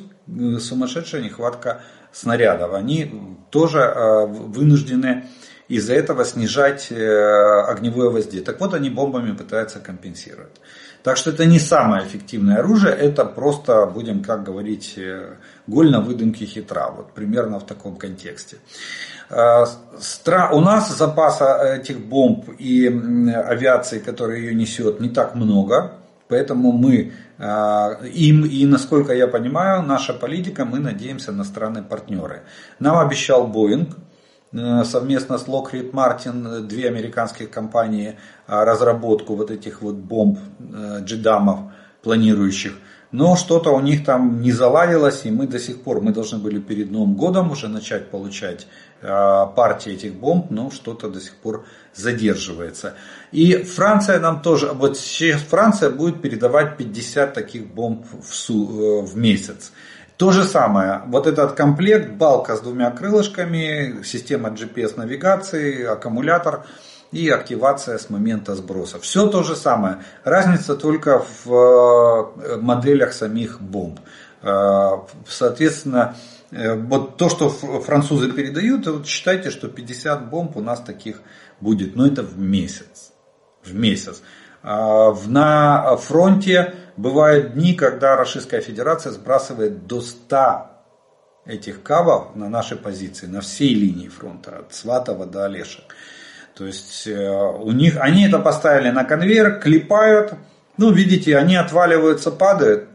сумасшедшая 0.59 1.23
нехватка 1.23 1.81
снарядов. 2.13 2.75
Они 2.75 3.13
тоже 3.51 3.81
э, 3.81 4.27
вынуждены 4.27 5.25
из-за 5.69 5.95
этого 5.95 6.25
снижать 6.25 6.91
э, 6.91 7.63
огневое 7.67 8.11
воздействие. 8.11 8.45
Так 8.45 8.61
вот, 8.61 8.75
они 8.75 8.91
бомбами 8.91 9.33
пытаются 9.33 9.81
компенсировать. 9.81 10.61
Так 11.03 11.17
что 11.17 11.31
это 11.31 11.45
не 11.47 11.59
самое 11.59 12.07
эффективное 12.07 12.59
оружие, 12.59 12.95
это 12.95 13.25
просто, 13.25 13.87
будем 13.87 14.23
как 14.23 14.43
говорить, 14.45 14.95
э, 14.97 15.37
голь 15.67 15.91
на 15.91 16.01
выдумке 16.01 16.45
хитра. 16.47 16.91
Вот 16.97 17.13
примерно 17.13 17.61
в 17.61 17.67
таком 17.67 17.97
контексте. 17.97 18.57
У 19.31 20.61
нас 20.61 20.97
запаса 20.97 21.77
этих 21.77 22.01
бомб 22.01 22.49
и 22.59 22.87
авиации, 22.87 23.99
которая 23.99 24.39
ее 24.39 24.55
несет, 24.55 25.01
не 25.01 25.11
так 25.11 25.35
много. 25.35 25.99
Поэтому 26.29 26.73
мы 26.73 27.13
им, 27.39 28.45
и 28.45 28.67
насколько 28.67 29.15
я 29.15 29.29
понимаю, 29.29 29.83
наша 29.83 30.13
политика, 30.13 30.65
мы 30.65 30.81
надеемся 30.81 31.33
на 31.33 31.45
страны-партнеры. 31.45 32.43
Нам 32.81 32.99
обещал 32.99 33.47
Боинг, 33.47 33.97
Э, 34.53 34.85
совместно 34.85 35.37
с 35.39 35.47
Lockheed 35.47 35.93
Martin, 35.93 36.61
две 36.61 36.89
американские 36.89 37.49
компании, 37.49 38.19
а, 38.47 38.65
разработку 38.65 39.35
вот 39.35 39.51
этих 39.51 39.83
вот 39.83 39.97
бомб 39.97 40.39
э, 40.59 41.01
джедамов 41.01 41.71
планирующих. 42.09 42.73
Но 43.13 43.37
что-то 43.37 43.71
у 43.71 43.81
них 43.81 44.03
там 44.03 44.41
не 44.41 44.51
заладилось, 44.51 45.27
и 45.27 45.31
мы 45.31 45.47
до 45.47 45.59
сих 45.59 45.83
пор, 45.83 46.01
мы 46.01 46.11
должны 46.13 46.39
были 46.39 46.59
перед 46.59 46.91
Новым 46.91 47.17
годом 47.17 47.51
уже 47.51 47.69
начать 47.69 48.11
получать 48.11 48.67
а, 49.03 49.45
партии 49.45 49.93
этих 49.93 50.15
бомб, 50.15 50.47
но 50.51 50.71
что-то 50.71 51.11
до 51.11 51.21
сих 51.21 51.35
пор 51.35 51.67
задерживается. 51.95 52.95
И 53.31 53.57
Франция 53.57 54.21
нам 54.21 54.41
тоже, 54.41 54.73
вот 54.73 54.97
сейчас 54.99 55.43
Франция 55.43 55.91
будет 55.91 56.23
передавать 56.23 56.79
50 56.79 57.35
таких 57.35 57.67
бомб 57.67 58.07
в, 58.23 58.35
су, 58.35 59.03
э, 59.03 59.03
в 59.03 59.15
месяц. 59.19 59.73
То 60.17 60.33
же 60.33 60.45
самое, 60.45 61.03
вот 61.09 61.27
этот 61.27 61.53
комплект, 61.53 62.13
балка 62.13 62.57
с 62.57 62.61
двумя 62.61 62.91
крылышками, 62.91 64.03
система 64.03 64.49
GPS-навигации, 64.49 65.85
аккумулятор 65.85 66.65
и 67.13 67.29
активация 67.29 67.99
с 67.99 68.11
момента 68.11 68.55
сброса. 68.55 68.99
Все 68.99 69.29
то 69.29 69.43
же 69.43 69.57
самое. 69.57 70.03
Разница 70.25 70.77
только 70.77 71.25
в 71.45 72.33
э, 72.43 72.57
моделях 72.57 73.13
самих 73.13 73.61
бомб. 73.61 74.01
Э, 74.43 74.99
соответственно, 75.27 76.17
э, 76.51 76.75
вот 76.75 77.17
то, 77.17 77.29
что 77.29 77.49
французы 77.49 78.31
передают, 78.33 78.87
вот 78.87 79.07
считайте, 79.07 79.51
что 79.51 79.69
50 79.69 80.29
бомб 80.29 80.57
у 80.57 80.61
нас 80.61 80.81
таких 80.81 81.23
будет. 81.61 81.97
Но 81.97 82.07
это 82.07 82.23
в 82.23 82.39
месяц. 82.39 83.13
В 83.63 83.75
месяц. 83.75 84.23
А, 84.63 85.15
на 85.27 85.97
фронте 85.97 86.75
бывают 86.97 87.55
дни, 87.55 87.75
когда 87.75 88.17
Российская 88.17 88.61
Федерация 88.61 89.13
сбрасывает 89.13 89.87
до 89.87 90.01
100 90.01 90.67
этих 91.47 91.83
кавов 91.83 92.35
на 92.37 92.49
наши 92.49 92.77
позиции, 92.77 93.27
на 93.27 93.41
всей 93.41 93.75
линии 93.75 94.09
фронта, 94.09 94.59
от 94.59 94.75
Сватова 94.75 95.27
до 95.27 95.47
Олешек. 95.47 95.95
То 96.59 96.67
есть 96.67 97.07
э, 97.07 97.53
у 97.63 97.71
них, 97.71 97.97
они 98.01 98.27
это 98.27 98.41
поставили 98.41 98.91
на 98.91 99.05
конвейер, 99.05 99.61
клепают, 99.61 100.35
ну 100.77 100.91
видите, 100.91 101.37
они 101.37 101.55
отваливаются, 101.55 102.33
падают 102.33 102.89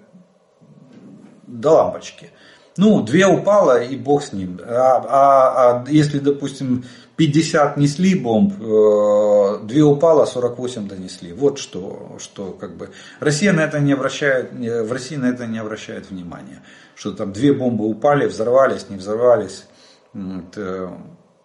до 1.48 1.72
лампочки. 1.72 2.32
Ну, 2.76 3.02
две 3.02 3.26
упало 3.26 3.82
и 3.82 3.96
бог 3.96 4.22
с 4.22 4.34
ним. 4.34 4.60
А, 4.66 4.98
а, 4.98 5.82
а 5.82 5.86
если, 5.88 6.20
допустим, 6.20 6.84
50 7.16 7.78
несли 7.78 8.16
бомб, 8.16 8.54
э, 8.60 9.60
две 9.64 9.84
упало, 9.84 10.26
48 10.26 10.90
донесли. 10.90 11.32
Вот 11.32 11.58
что, 11.58 12.18
что 12.20 12.52
как 12.60 12.76
бы 12.76 12.90
Россия 13.22 13.54
на 13.54 13.62
это 13.62 13.80
не 13.80 13.94
обращает, 13.94 14.52
в 14.52 14.92
России 14.92 15.16
на 15.16 15.28
это 15.28 15.48
не 15.48 15.60
обращает 15.60 16.10
внимания. 16.10 16.64
Что 16.96 17.14
там 17.14 17.32
две 17.32 17.54
бомбы 17.54 17.86
упали, 17.86 18.26
взорвались, 18.26 18.90
не 18.90 18.98
взорвались, 18.98 19.66
это, 20.14 20.92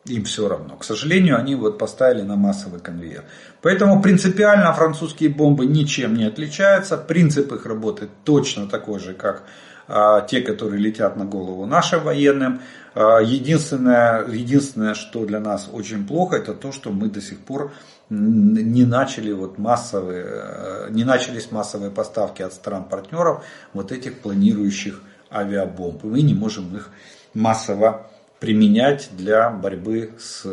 им 0.08 0.24
все 0.24 0.48
равно. 0.48 0.76
К 0.76 0.84
сожалению, 0.84 1.38
они 1.38 1.54
вот 1.54 1.78
поставили 1.78 2.22
на 2.22 2.36
массовый 2.36 2.80
конвейер. 2.80 3.24
Поэтому 3.62 4.02
принципиально 4.02 4.72
французские 4.72 5.30
бомбы 5.30 5.66
ничем 5.66 6.14
не 6.14 6.24
отличаются. 6.24 6.96
Принцип 6.96 7.52
их 7.52 7.66
работы 7.66 8.08
точно 8.24 8.66
такой 8.66 8.98
же, 9.00 9.14
как 9.14 9.44
а, 9.86 10.20
те, 10.20 10.42
которые 10.42 10.80
летят 10.80 11.16
на 11.16 11.24
голову 11.24 11.64
нашим 11.64 12.02
военным. 12.02 12.60
А, 12.94 13.20
единственное, 13.20 14.26
единственное, 14.26 14.94
что 14.94 15.24
для 15.24 15.40
нас 15.40 15.68
очень 15.72 16.06
плохо, 16.06 16.36
это 16.36 16.52
то, 16.52 16.72
что 16.72 16.90
мы 16.90 17.08
до 17.08 17.20
сих 17.20 17.38
пор 17.38 17.72
не 18.10 18.84
начали 18.84 19.32
вот 19.32 19.58
массовые, 19.58 20.24
э, 20.26 20.88
не 20.90 21.04
начались 21.04 21.50
массовые 21.50 21.90
поставки 21.90 22.40
от 22.40 22.54
стран-партнеров 22.54 23.44
вот 23.74 23.92
этих 23.92 24.20
планирующих 24.20 25.02
авиабомб. 25.30 26.04
Мы 26.04 26.22
не 26.22 26.32
можем 26.32 26.74
их 26.74 26.88
массово 27.34 28.10
применять 28.40 29.10
для 29.12 29.50
борьбы 29.50 30.12
с 30.18 30.44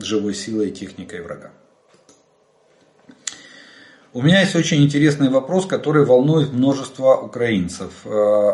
живой 0.00 0.34
силой 0.34 0.70
и 0.70 0.72
техникой 0.72 1.22
врага. 1.22 1.50
У 4.16 4.22
меня 4.22 4.40
есть 4.40 4.56
очень 4.56 4.82
интересный 4.82 5.28
вопрос, 5.28 5.66
который 5.66 6.06
волнует 6.06 6.50
множество 6.50 7.16
украинцев. 7.16 7.92
Э, 8.06 8.52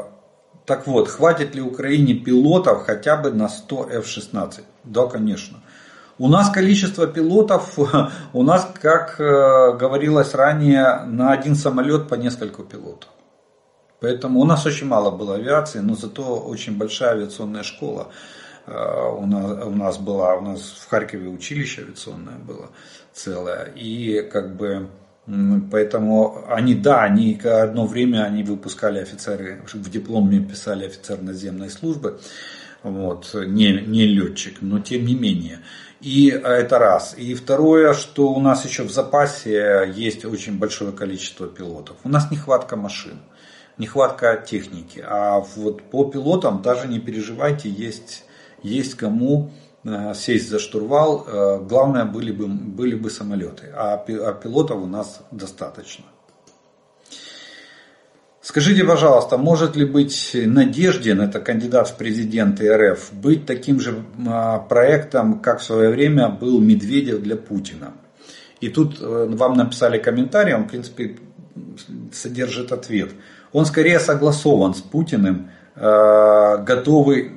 так 0.67 0.89
вот, 0.89 1.07
хватит 1.07 1.55
ли 1.55 1.61
Украине 1.61 2.15
пилотов 2.15 2.85
хотя 2.85 3.17
бы 3.17 3.31
на 3.31 3.49
100 3.49 3.91
F-16? 3.91 4.63
Да, 4.83 5.07
конечно. 5.07 5.59
У 6.19 6.27
нас 6.27 6.51
количество 6.51 7.07
пилотов, 7.07 7.79
у 8.33 8.43
нас, 8.43 8.69
как 8.83 9.21
э, 9.21 9.77
говорилось 9.79 10.35
ранее, 10.35 11.05
на 11.05 11.31
один 11.31 11.55
самолет 11.55 12.09
по 12.09 12.17
несколько 12.17 12.65
пилотов. 12.65 13.11
Поэтому 14.01 14.41
у 14.41 14.45
нас 14.45 14.67
очень 14.67 14.89
мало 14.89 15.13
было 15.13 15.37
авиации, 15.37 15.79
но 15.79 15.95
зато 15.95 16.41
очень 16.41 16.77
большая 16.77 17.11
авиационная 17.11 17.63
школа 17.63 18.09
у 18.67 19.27
нас, 19.27 19.67
у 19.67 19.71
нас 19.71 19.99
была. 19.99 20.37
У 20.37 20.41
нас 20.41 20.61
в 20.61 20.89
Харькове 20.89 21.29
училище 21.29 21.83
авиационное 21.83 22.39
было 22.39 22.71
целое. 23.13 23.73
И 23.75 24.23
как 24.33 24.57
бы 24.57 24.89
Поэтому 25.71 26.45
они, 26.49 26.75
да, 26.75 27.05
они 27.05 27.41
одно 27.45 27.87
время 27.87 28.25
они 28.25 28.43
выпускали 28.43 28.99
офицеры, 28.99 29.63
в 29.73 29.89
дипломе 29.89 30.41
писали 30.41 30.87
офицер 30.87 31.23
наземной 31.23 31.71
службы, 31.71 32.19
вот, 32.83 33.33
не, 33.33 33.73
не 33.83 34.05
летчик, 34.05 34.57
но 34.61 34.81
тем 34.81 35.07
не 35.07 35.15
менее. 35.15 35.61
И 36.01 36.29
это 36.29 36.81
раз. 36.81 37.15
И 37.17 37.35
второе, 37.35 37.95
что 37.95 38.33
у 38.33 38.41
нас 38.41 38.65
еще 38.65 38.83
в 38.83 38.91
запасе 38.91 39.93
есть 39.95 40.25
очень 40.25 40.59
большое 40.59 40.91
количество 40.91 41.47
пилотов. 41.47 41.97
У 42.03 42.09
нас 42.09 42.29
нехватка 42.33 42.75
машин, 42.75 43.21
нехватка 43.79 44.37
техники. 44.45 45.05
А 45.07 45.39
вот 45.39 45.83
по 45.85 46.05
пилотам 46.11 46.63
даже 46.63 46.89
не 46.89 46.99
переживайте, 46.99 47.71
есть, 47.71 48.25
есть 48.63 48.95
кому 48.95 49.51
Э, 49.85 50.15
сесть 50.15 50.49
за 50.49 50.61
штурвал, 50.61 51.27
э, 51.27 51.59
главное 51.69 52.05
были 52.05 52.31
бы, 52.31 52.47
были 52.47 52.95
бы 52.95 53.11
самолеты, 53.11 53.67
а, 53.75 53.95
а 53.95 54.33
пилотов 54.33 54.81
у 54.81 54.87
нас 54.87 55.21
достаточно. 55.33 56.05
Скажите, 58.41 58.85
пожалуйста, 58.85 59.39
может 59.39 59.75
ли 59.75 59.85
быть 59.85 60.31
Надеждин, 60.35 61.21
это 61.21 61.41
кандидат 61.41 61.89
в 61.89 61.97
президенты 61.97 62.73
РФ, 62.73 63.13
быть 63.13 63.45
таким 63.45 63.81
же 63.81 64.05
а, 64.29 64.61
проектом, 64.61 65.41
как 65.41 65.59
в 65.59 65.65
свое 65.65 65.91
время 65.91 66.29
был 66.29 66.61
Медведев 66.61 67.21
для 67.21 67.37
Путина? 67.37 67.93
И 68.61 68.69
тут 68.69 69.01
э, 69.01 69.27
вам 69.31 69.55
написали 69.55 69.99
комментарий, 69.99 70.55
он 70.55 70.65
в 70.65 70.69
принципе 70.69 71.17
содержит 72.13 72.71
ответ. 72.71 73.11
Он 73.53 73.67
скорее 73.67 73.99
согласован 73.99 74.75
с 74.75 74.81
Путиным, 74.81 75.51
готовый 75.75 77.33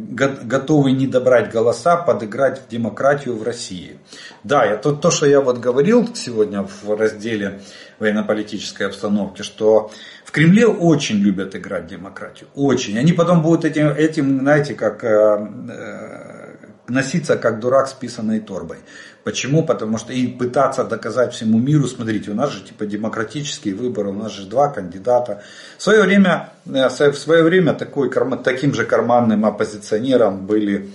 готовы 0.00 0.92
не 0.92 1.06
добрать 1.06 1.52
голоса, 1.52 1.96
подыграть 1.96 2.60
в 2.62 2.68
демократию 2.68 3.36
в 3.36 3.42
России. 3.42 3.98
Да, 4.44 4.64
это 4.64 4.92
то, 4.92 5.10
что 5.10 5.26
я 5.26 5.40
вот 5.40 5.58
говорил 5.58 6.08
сегодня 6.14 6.62
в 6.62 6.96
разделе 6.96 7.60
военно-политической 7.98 8.84
обстановки, 8.84 9.42
что 9.42 9.90
в 10.24 10.32
Кремле 10.32 10.66
очень 10.66 11.16
любят 11.16 11.54
играть 11.54 11.86
демократию. 11.86 12.48
Очень. 12.54 12.98
Они 12.98 13.12
потом 13.12 13.42
будут 13.42 13.64
этим, 13.64 13.88
этим 13.88 14.40
знаете, 14.40 14.74
как 14.74 15.04
э, 15.04 15.48
э, 15.68 16.56
носиться 16.88 17.36
как 17.36 17.60
дурак 17.60 17.88
с 17.88 17.92
писаной 17.92 18.40
торбой. 18.40 18.78
Почему? 19.24 19.64
Потому 19.64 19.98
что 19.98 20.12
и 20.12 20.26
пытаться 20.26 20.84
доказать 20.84 21.34
всему 21.34 21.58
миру, 21.58 21.86
смотрите, 21.86 22.30
у 22.30 22.34
нас 22.34 22.50
же 22.50 22.62
типа 22.62 22.86
демократические 22.86 23.74
выборы, 23.74 24.10
у 24.10 24.14
нас 24.14 24.32
же 24.32 24.46
два 24.46 24.68
кандидата. 24.68 25.42
В 25.76 25.82
свое 25.82 26.02
время, 26.02 26.50
э, 26.66 26.88
в 26.88 27.18
свое 27.18 27.42
время 27.42 27.74
такой, 27.74 28.10
таким 28.42 28.72
же 28.74 28.84
карманным 28.84 29.44
оппозиционером 29.44 30.46
были, 30.46 30.90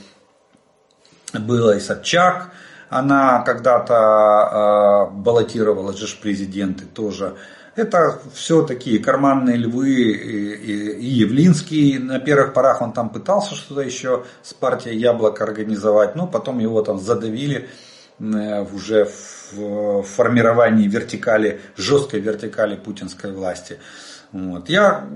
была 1.33 1.75
и 1.75 1.79
Собчак, 1.79 2.51
она 2.89 3.41
когда-то 3.41 5.09
э, 5.13 5.15
баллотировалась 5.15 5.97
же 5.97 6.07
президенты 6.19 6.85
тоже. 6.85 7.35
Это 7.75 8.21
все 8.33 8.63
такие 8.63 8.99
карманные 8.99 9.57
львы 9.57 9.91
и 9.91 11.05
Явлинский. 11.05 11.99
На 11.99 12.19
первых 12.19 12.53
порах 12.53 12.81
он 12.81 12.93
там 12.93 13.09
пытался 13.09 13.55
что-то 13.55 13.81
еще 13.81 14.23
с 14.43 14.53
партией 14.53 14.97
Яблоко 14.97 15.43
организовать, 15.43 16.15
но 16.15 16.25
потом 16.25 16.59
его 16.59 16.81
там 16.83 16.99
задавили 16.99 17.69
уже 18.19 19.09
в 19.51 20.03
формировании 20.03 20.87
вертикали, 20.87 21.61
жесткой 21.75 22.21
вертикали 22.21 22.75
путинской 22.75 23.31
власти. 23.31 23.79
Вот. 24.31 24.69
Я 24.69 25.07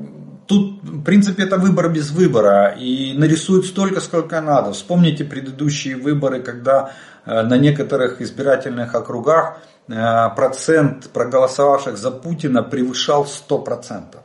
тут, 0.50 0.82
в 0.84 1.04
принципе, 1.04 1.44
это 1.44 1.58
выбор 1.58 1.90
без 1.90 2.12
выбора. 2.12 2.76
И 2.80 3.14
нарисуют 3.14 3.66
столько, 3.66 4.02
сколько 4.02 4.42
надо. 4.42 4.72
Вспомните 4.72 5.24
предыдущие 5.24 5.96
выборы, 5.96 6.42
когда 6.42 6.92
э, 7.26 7.42
на 7.44 7.58
некоторых 7.58 8.22
избирательных 8.22 8.96
округах 8.96 9.60
э, 9.88 10.30
процент 10.36 11.10
проголосовавших 11.10 11.98
за 11.98 12.12
Путина 12.12 12.64
превышал 12.64 13.26
100%. 13.26 14.18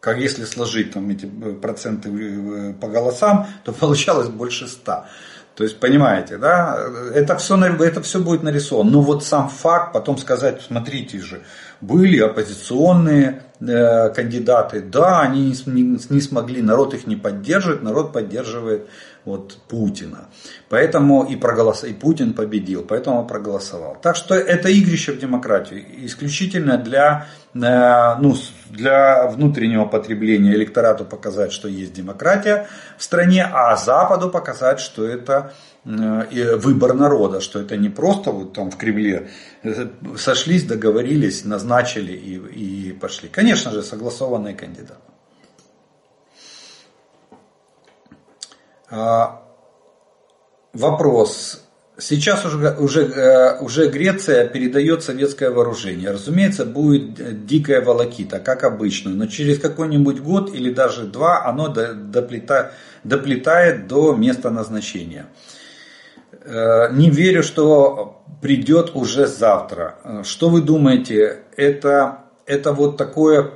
Как 0.00 0.18
если 0.18 0.44
сложить 0.44 0.92
там 0.92 1.10
эти 1.10 1.26
э, 1.26 1.54
проценты 1.54 2.74
по 2.80 2.88
голосам, 2.88 3.46
то 3.64 3.72
получалось 3.80 4.28
больше 4.28 4.68
100. 4.68 5.04
То 5.56 5.64
есть, 5.64 5.80
понимаете, 5.80 6.36
да, 6.36 6.78
это 7.14 7.34
все, 7.38 7.56
это 7.56 8.02
все 8.02 8.20
будет 8.20 8.42
нарисовано. 8.42 8.90
Но 8.90 9.00
вот 9.00 9.24
сам 9.24 9.48
факт, 9.48 9.94
потом 9.94 10.18
сказать, 10.18 10.60
смотрите 10.60 11.18
же, 11.18 11.40
были 11.80 12.18
оппозиционные 12.20 13.42
э, 13.60 14.10
кандидаты, 14.10 14.82
да, 14.82 15.22
они 15.22 15.56
не, 15.64 15.98
не 16.10 16.20
смогли, 16.20 16.60
народ 16.60 16.92
их 16.92 17.06
не 17.06 17.16
поддерживает, 17.16 17.82
народ 17.82 18.12
поддерживает 18.12 18.86
вот, 19.26 19.58
Путина. 19.68 20.28
Поэтому 20.68 21.24
и, 21.24 21.36
проголос... 21.36 21.84
и 21.84 21.92
Путин 21.92 22.32
победил, 22.32 22.84
поэтому 22.84 23.26
проголосовал. 23.26 23.96
Так 24.00 24.16
что 24.16 24.34
это 24.34 24.68
игрище 24.68 25.12
в 25.12 25.18
демократию, 25.18 25.84
исключительно 26.06 26.78
для, 26.78 27.26
э, 27.52 28.20
ну, 28.20 28.36
для 28.70 29.26
внутреннего 29.26 29.84
потребления 29.84 30.54
электорату 30.54 31.04
показать, 31.04 31.52
что 31.52 31.68
есть 31.68 31.92
демократия 31.92 32.68
в 32.96 33.02
стране, 33.02 33.44
а 33.52 33.76
Западу 33.76 34.30
показать, 34.30 34.78
что 34.78 35.04
это 35.04 35.52
э, 35.84 36.56
выбор 36.56 36.94
народа, 36.94 37.40
что 37.40 37.60
это 37.60 37.76
не 37.76 37.88
просто 37.88 38.30
вот 38.30 38.52
там 38.52 38.70
в 38.70 38.76
Кремле 38.76 39.28
э, 39.64 39.88
сошлись, 40.16 40.62
договорились, 40.62 41.44
назначили 41.44 42.12
и, 42.12 42.90
и 42.90 42.92
пошли. 42.92 43.28
Конечно 43.28 43.72
же, 43.72 43.82
согласованные 43.82 44.54
кандидаты. 44.54 45.15
Вопрос. 50.72 51.62
Сейчас 51.98 52.44
уже, 52.44 52.76
уже, 52.78 53.06
э, 53.06 53.58
уже 53.60 53.88
Греция 53.88 54.46
передает 54.46 55.02
советское 55.02 55.50
вооружение. 55.50 56.10
Разумеется, 56.10 56.66
будет 56.66 57.46
дикая 57.46 57.80
волокита, 57.80 58.38
как 58.38 58.64
обычно. 58.64 59.12
Но 59.12 59.26
через 59.26 59.58
какой-нибудь 59.58 60.20
год 60.20 60.54
или 60.54 60.70
даже 60.70 61.04
два 61.04 61.46
оно 61.46 61.68
доплетает, 61.68 62.72
доплетает 63.02 63.88
до 63.88 64.14
места 64.14 64.50
назначения. 64.50 65.26
Э, 66.44 66.92
не 66.92 67.08
верю, 67.08 67.42
что 67.42 68.22
придет 68.42 68.90
уже 68.94 69.26
завтра. 69.26 70.22
Что 70.22 70.50
вы 70.50 70.60
думаете? 70.60 71.44
Это, 71.56 72.18
это 72.44 72.72
вот 72.72 72.98
такое 72.98 73.52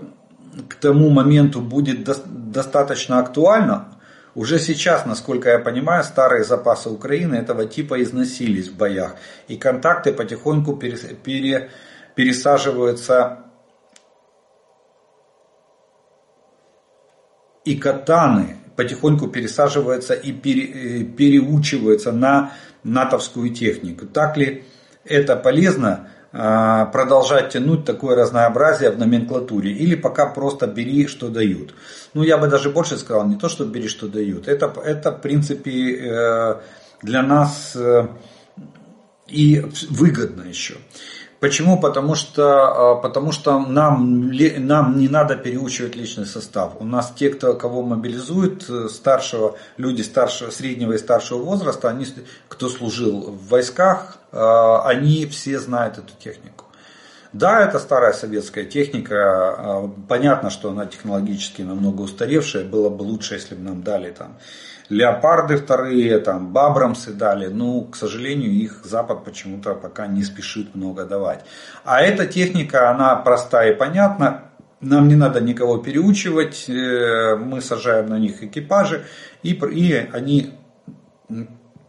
к 0.66 0.76
тому 0.76 1.10
моменту 1.10 1.60
будет 1.60 2.08
достаточно 2.24 3.18
актуально? 3.18 3.99
Уже 4.34 4.58
сейчас, 4.58 5.06
насколько 5.06 5.50
я 5.50 5.58
понимаю, 5.58 6.04
старые 6.04 6.44
запасы 6.44 6.88
Украины 6.88 7.34
этого 7.34 7.66
типа 7.66 8.02
износились 8.02 8.68
в 8.68 8.76
боях. 8.76 9.16
И 9.48 9.56
контакты 9.56 10.12
потихоньку 10.12 10.76
пере, 10.76 11.70
пересаживаются 12.14 13.44
и 17.64 17.76
катаны 17.76 18.56
потихоньку 18.80 19.28
пересаживаются 19.28 20.14
и 20.14 20.30
э, 20.32 21.04
переучиваются 21.04 22.12
на 22.12 22.52
натовскую 22.82 23.50
технику. 23.50 24.06
Так 24.06 24.38
ли 24.38 24.64
это 25.04 25.36
полезно? 25.36 26.08
А, 26.32 26.86
продолжать 26.86 27.50
тянуть 27.50 27.84
такое 27.84 28.14
разнообразие 28.14 28.90
в 28.90 28.98
номенклатуре 28.98 29.72
или 29.72 29.96
пока 29.96 30.26
просто 30.26 30.68
бери, 30.68 31.08
что 31.08 31.28
дают. 31.28 31.74
Ну, 32.14 32.22
я 32.22 32.38
бы 32.38 32.46
даже 32.46 32.70
больше 32.70 32.96
сказал, 32.98 33.26
не 33.26 33.36
то, 33.36 33.48
что 33.48 33.64
бери, 33.64 33.88
что 33.88 34.06
дают. 34.06 34.46
Это, 34.46 34.72
это 34.84 35.10
в 35.10 35.20
принципе, 35.20 35.96
э, 35.96 36.54
для 37.02 37.22
нас 37.22 37.74
э, 37.74 38.06
и 39.26 39.64
выгодно 39.88 40.42
еще. 40.42 40.76
Почему? 41.40 41.80
Потому 41.80 42.14
что, 42.14 42.92
а, 42.92 42.94
потому 42.96 43.32
что 43.32 43.58
нам, 43.58 44.30
нам 44.30 44.98
не 44.98 45.08
надо 45.08 45.36
переучивать 45.36 45.96
личный 45.96 46.26
состав. 46.26 46.74
У 46.78 46.84
нас 46.84 47.12
те, 47.16 47.30
кто, 47.30 47.54
кого 47.54 47.82
мобилизуют, 47.82 48.68
э, 48.68 48.88
старшего, 48.90 49.56
люди 49.78 50.02
старшего, 50.02 50.50
среднего 50.50 50.92
и 50.92 50.98
старшего 50.98 51.38
возраста, 51.38 51.88
они, 51.88 52.06
кто 52.48 52.68
служил 52.68 53.30
в 53.30 53.48
войсках, 53.48 54.18
а, 54.32 54.82
они 54.86 55.24
все 55.24 55.58
знают 55.58 55.96
эту 55.96 56.12
технику. 56.22 56.66
Да, 57.32 57.64
это 57.64 57.78
старая 57.78 58.12
советская 58.12 58.64
техника. 58.64 59.14
А, 59.16 59.90
понятно, 60.08 60.50
что 60.50 60.68
она 60.68 60.84
технологически 60.84 61.62
намного 61.62 62.02
устаревшая. 62.02 62.64
Было 62.64 62.90
бы 62.90 63.02
лучше, 63.02 63.34
если 63.34 63.54
бы 63.54 63.62
нам 63.62 63.82
дали 63.82 64.10
там 64.10 64.36
леопарды 64.90 65.56
вторые, 65.56 66.18
там, 66.18 66.52
бабрамсы 66.52 67.12
дали. 67.12 67.46
Ну, 67.46 67.84
к 67.84 67.96
сожалению, 67.96 68.50
их 68.50 68.84
Запад 68.84 69.24
почему-то 69.24 69.74
пока 69.74 70.06
не 70.06 70.22
спешит 70.22 70.74
много 70.74 71.06
давать. 71.06 71.44
А 71.84 72.02
эта 72.02 72.26
техника, 72.26 72.90
она 72.90 73.16
простая 73.16 73.72
и 73.72 73.76
понятна. 73.76 74.44
Нам 74.80 75.08
не 75.08 75.14
надо 75.14 75.40
никого 75.40 75.78
переучивать, 75.78 76.64
э, 76.68 77.36
мы 77.36 77.60
сажаем 77.60 78.06
на 78.06 78.18
них 78.18 78.42
экипажи, 78.42 79.04
и, 79.42 79.50
и 79.50 80.08
они 80.12 80.54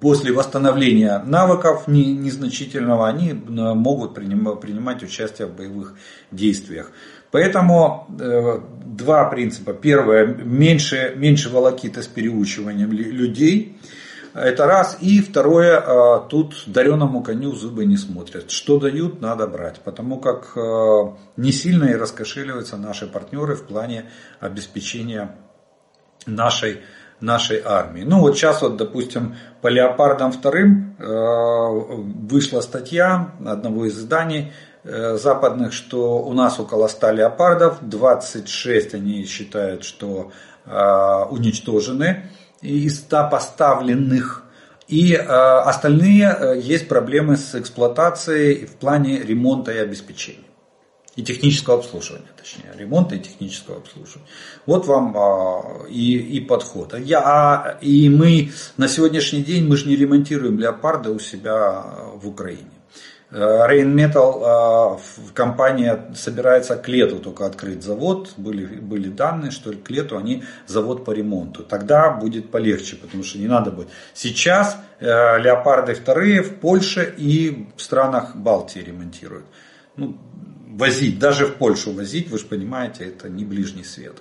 после 0.02 0.34
восстановления 0.34 1.20
навыков 1.26 1.88
незначительного, 1.88 3.08
они 3.08 3.30
э, 3.30 3.34
могут 3.36 4.14
принимать 4.14 5.04
участие 5.04 5.48
в 5.48 5.56
боевых 5.56 5.96
действиях. 6.32 6.92
Поэтому 7.32 8.08
э, 8.20 8.60
два 8.86 9.26
принципа. 9.26 9.74
Первое, 9.74 10.26
меньше, 10.26 11.14
меньше 11.16 11.50
волокита 11.50 12.02
с 12.02 12.08
переучиванием 12.08 12.92
людей. 12.92 13.78
Это 14.34 14.66
раз. 14.66 14.98
И 15.00 15.22
второе, 15.22 15.80
э, 15.80 16.30
тут 16.30 16.64
дареному 16.68 17.24
коню 17.24 17.54
зубы 17.54 17.86
не 17.86 17.96
смотрят. 17.96 18.52
Что 18.52 18.80
дают, 18.80 19.22
надо 19.22 19.48
брать. 19.48 19.80
Потому 19.80 20.20
как 20.20 20.52
э, 20.58 21.04
не 21.38 21.54
сильно 21.54 21.86
и 21.86 21.96
раскошеливаются 21.96 22.76
наши 22.76 23.08
партнеры 23.08 23.56
в 23.56 23.64
плане 23.64 24.10
обеспечения 24.42 25.36
нашей, 26.26 26.82
нашей 27.22 27.62
армии. 27.64 28.04
Ну 28.04 28.20
вот 28.20 28.36
сейчас 28.36 28.62
вот, 28.62 28.76
допустим, 28.76 29.38
по 29.62 29.70
леопардам 29.70 30.32
вторым 30.32 30.96
вышла 31.00 32.62
статья 32.62 33.32
одного 33.44 33.86
из 33.86 33.98
изданий, 33.98 34.52
Э, 34.52 34.71
западных, 34.84 35.74
что 35.74 36.20
у 36.20 36.34
нас 36.34 36.60
около 36.60 36.88
100 36.88 37.12
леопардов, 37.12 37.78
26 37.82 38.96
они 38.96 39.26
считают, 39.26 39.84
что 39.84 40.32
э, 40.66 41.26
уничтожены 41.30 42.32
из 42.62 43.00
100 43.00 43.30
поставленных. 43.30 44.44
И 44.88 45.14
э, 45.14 45.20
остальные 45.20 46.60
есть 46.64 46.88
проблемы 46.88 47.38
с 47.38 47.56
эксплуатацией 47.56 48.66
в 48.66 48.76
плане 48.76 49.20
ремонта 49.20 49.72
и 49.72 49.78
обеспечения. 49.78 50.52
И 51.18 51.24
технического 51.24 51.78
обслуживания, 51.78 52.30
точнее, 52.38 52.72
ремонта 52.78 53.16
и 53.16 53.20
технического 53.20 53.78
обслуживания. 53.78 54.28
Вот 54.66 54.88
вам 54.88 55.14
а, 55.18 55.86
и, 55.90 56.18
и 56.18 56.40
подход. 56.40 56.98
Я, 56.98 57.20
а, 57.20 57.78
и 57.82 58.08
мы 58.08 58.52
на 58.78 58.88
сегодняшний 58.88 59.44
день 59.44 59.68
мы 59.68 59.76
же 59.76 59.90
не 59.90 59.98
ремонтируем 59.98 60.58
леопарда 60.58 61.12
у 61.12 61.20
себя 61.20 61.84
в 62.16 62.30
Украине. 62.30 62.81
Рейнметал 63.32 65.00
компания 65.34 66.12
собирается 66.16 66.76
к 66.76 66.90
лету 66.90 67.20
только 67.20 67.46
открыть 67.46 67.82
завод. 67.82 68.34
Были, 68.36 68.66
были 68.66 69.08
данные, 69.08 69.52
что 69.52 69.72
к 69.72 69.90
лету 69.90 70.18
они 70.18 70.44
завод 70.68 71.06
по 71.06 71.12
ремонту. 71.12 71.64
Тогда 71.64 72.12
будет 72.12 72.52
полегче, 72.52 72.98
потому 72.98 73.24
что 73.24 73.40
не 73.40 73.48
надо 73.48 73.72
будет. 73.72 73.88
Сейчас 74.14 74.78
э, 75.00 75.06
леопарды 75.40 75.94
вторые 75.94 76.44
в 76.44 76.56
Польше 76.56 77.14
и 77.18 77.70
в 77.78 77.82
странах 77.82 78.36
Балтии 78.36 78.80
ремонтируют. 78.80 79.46
Ну, 79.96 80.18
возить, 80.68 81.18
даже 81.18 81.46
в 81.46 81.56
Польшу 81.56 81.94
возить, 81.94 82.30
вы 82.30 82.38
же 82.38 82.46
понимаете, 82.46 83.06
это 83.06 83.30
не 83.30 83.46
ближний 83.46 83.86
свет. 83.86 84.18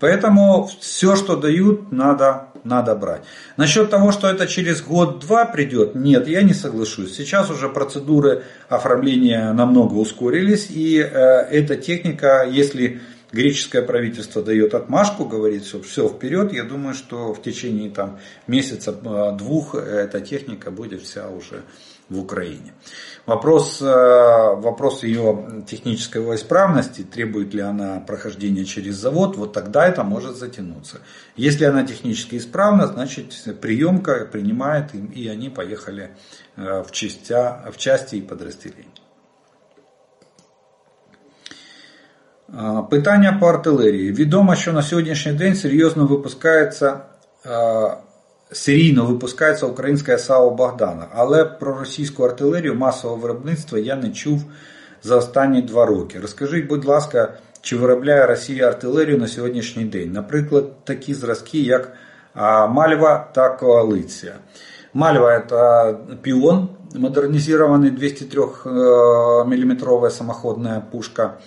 Поэтому 0.00 0.68
все, 0.80 1.14
что 1.14 1.36
дают, 1.36 1.92
надо, 1.92 2.48
надо 2.64 2.96
брать. 2.96 3.22
Насчет 3.56 3.88
того, 3.88 4.10
что 4.10 4.28
это 4.28 4.48
через 4.48 4.82
год-два 4.82 5.44
придет, 5.44 5.94
нет, 5.94 6.26
я 6.26 6.42
не 6.42 6.54
соглашусь. 6.54 7.14
Сейчас 7.14 7.50
уже 7.50 7.68
процедуры 7.68 8.42
оформления 8.68 9.52
намного 9.52 9.94
ускорились, 9.94 10.66
и 10.70 10.98
э, 10.98 11.06
эта 11.06 11.76
техника, 11.76 12.44
если 12.50 13.00
греческое 13.30 13.82
правительство 13.82 14.42
дает 14.42 14.74
отмашку, 14.74 15.24
говорит 15.24 15.64
все, 15.64 15.80
все 15.80 16.08
вперед, 16.08 16.52
я 16.52 16.64
думаю, 16.64 16.94
что 16.94 17.32
в 17.32 17.40
течение 17.40 17.90
там, 17.90 18.18
месяца-двух 18.48 19.74
эта 19.76 20.20
техника 20.20 20.72
будет 20.72 21.02
вся 21.02 21.28
уже 21.28 21.62
в 22.09 22.19
Украине. 22.19 22.73
Вопрос, 23.25 23.81
э, 23.81 23.85
вопрос 23.85 25.03
ее 25.03 25.63
технической 25.67 26.35
исправности, 26.35 27.03
требует 27.03 27.53
ли 27.53 27.61
она 27.61 27.99
прохождения 27.99 28.65
через 28.65 28.95
завод, 28.95 29.37
вот 29.37 29.53
тогда 29.53 29.87
это 29.87 30.03
может 30.03 30.35
затянуться. 30.35 31.01
Если 31.35 31.65
она 31.65 31.83
технически 31.83 32.37
исправна, 32.37 32.87
значит 32.87 33.33
приемка 33.61 34.25
принимает 34.25 34.95
им, 34.95 35.05
и 35.07 35.27
они 35.27 35.49
поехали 35.49 36.09
э, 36.55 36.83
в, 36.83 36.91
частя, 36.91 37.69
в 37.71 37.77
части 37.77 38.15
и 38.15 38.21
подразделения. 38.21 38.85
Питання 42.89 43.37
по 43.39 43.47
артилерії. 43.47 44.11
Відомо, 44.11 44.55
що 44.55 44.73
на 44.73 44.83
сьогоднішній 44.83 45.33
день 45.33 45.55
серйозно 45.55 46.05
випускається 46.05 46.99
серійно 48.53 49.05
випускається 49.05 49.65
українське 49.65 50.17
САУ 50.17 50.51
Богдана, 50.51 51.05
але 51.13 51.45
про 51.45 51.77
російську 51.79 52.23
артилерію 52.23 52.75
масового 52.75 53.21
виробництва 53.21 53.79
я 53.79 53.95
не 53.95 54.09
чув 54.09 54.43
за 55.03 55.15
останні 55.15 55.61
два 55.61 55.85
роки. 55.85 56.19
Розкажіть, 56.19 56.67
будь 56.67 56.85
ласка, 56.85 57.33
чи 57.61 57.77
виробляє 57.77 58.25
Росія 58.25 58.67
артилерію 58.67 59.17
на 59.17 59.27
сьогоднішній 59.27 59.85
день? 59.85 60.11
Наприклад, 60.11 60.65
такі 60.83 61.13
зразки, 61.13 61.59
як 61.59 61.91
Мальва 62.69 63.29
та 63.33 63.49
Коалиція. 63.49 64.33
Мальва 64.93 65.35
это 65.35 65.99
пион, 66.23 66.69
модернизированный 66.95 67.91
203 67.91 68.41
миллиметровая 69.45 70.09
самоходная 70.09 70.79
пушка. 70.79 71.37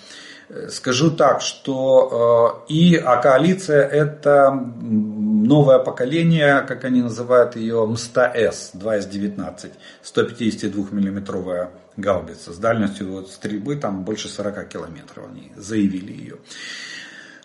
Скажу 0.69 1.11
так, 1.11 1.41
что 1.41 2.63
э, 2.69 2.71
и 2.71 2.95
а 2.95 3.17
коалиция 3.17 3.85
это 3.85 4.51
новое 4.51 5.79
поколение, 5.79 6.61
как 6.61 6.85
они 6.85 7.01
называют 7.01 7.57
ее, 7.57 7.85
МСТА-С 7.85 8.71
2С-19, 8.73 9.71
152 10.03 10.85
миллиметровая 10.91 11.71
гаубица 11.97 12.53
с 12.53 12.57
дальностью 12.57 13.11
вот, 13.11 13.29
стрельбы 13.29 13.75
там 13.75 14.05
больше 14.05 14.29
40 14.29 14.69
километров, 14.69 15.25
они 15.29 15.51
заявили 15.57 16.13
ее. 16.13 16.37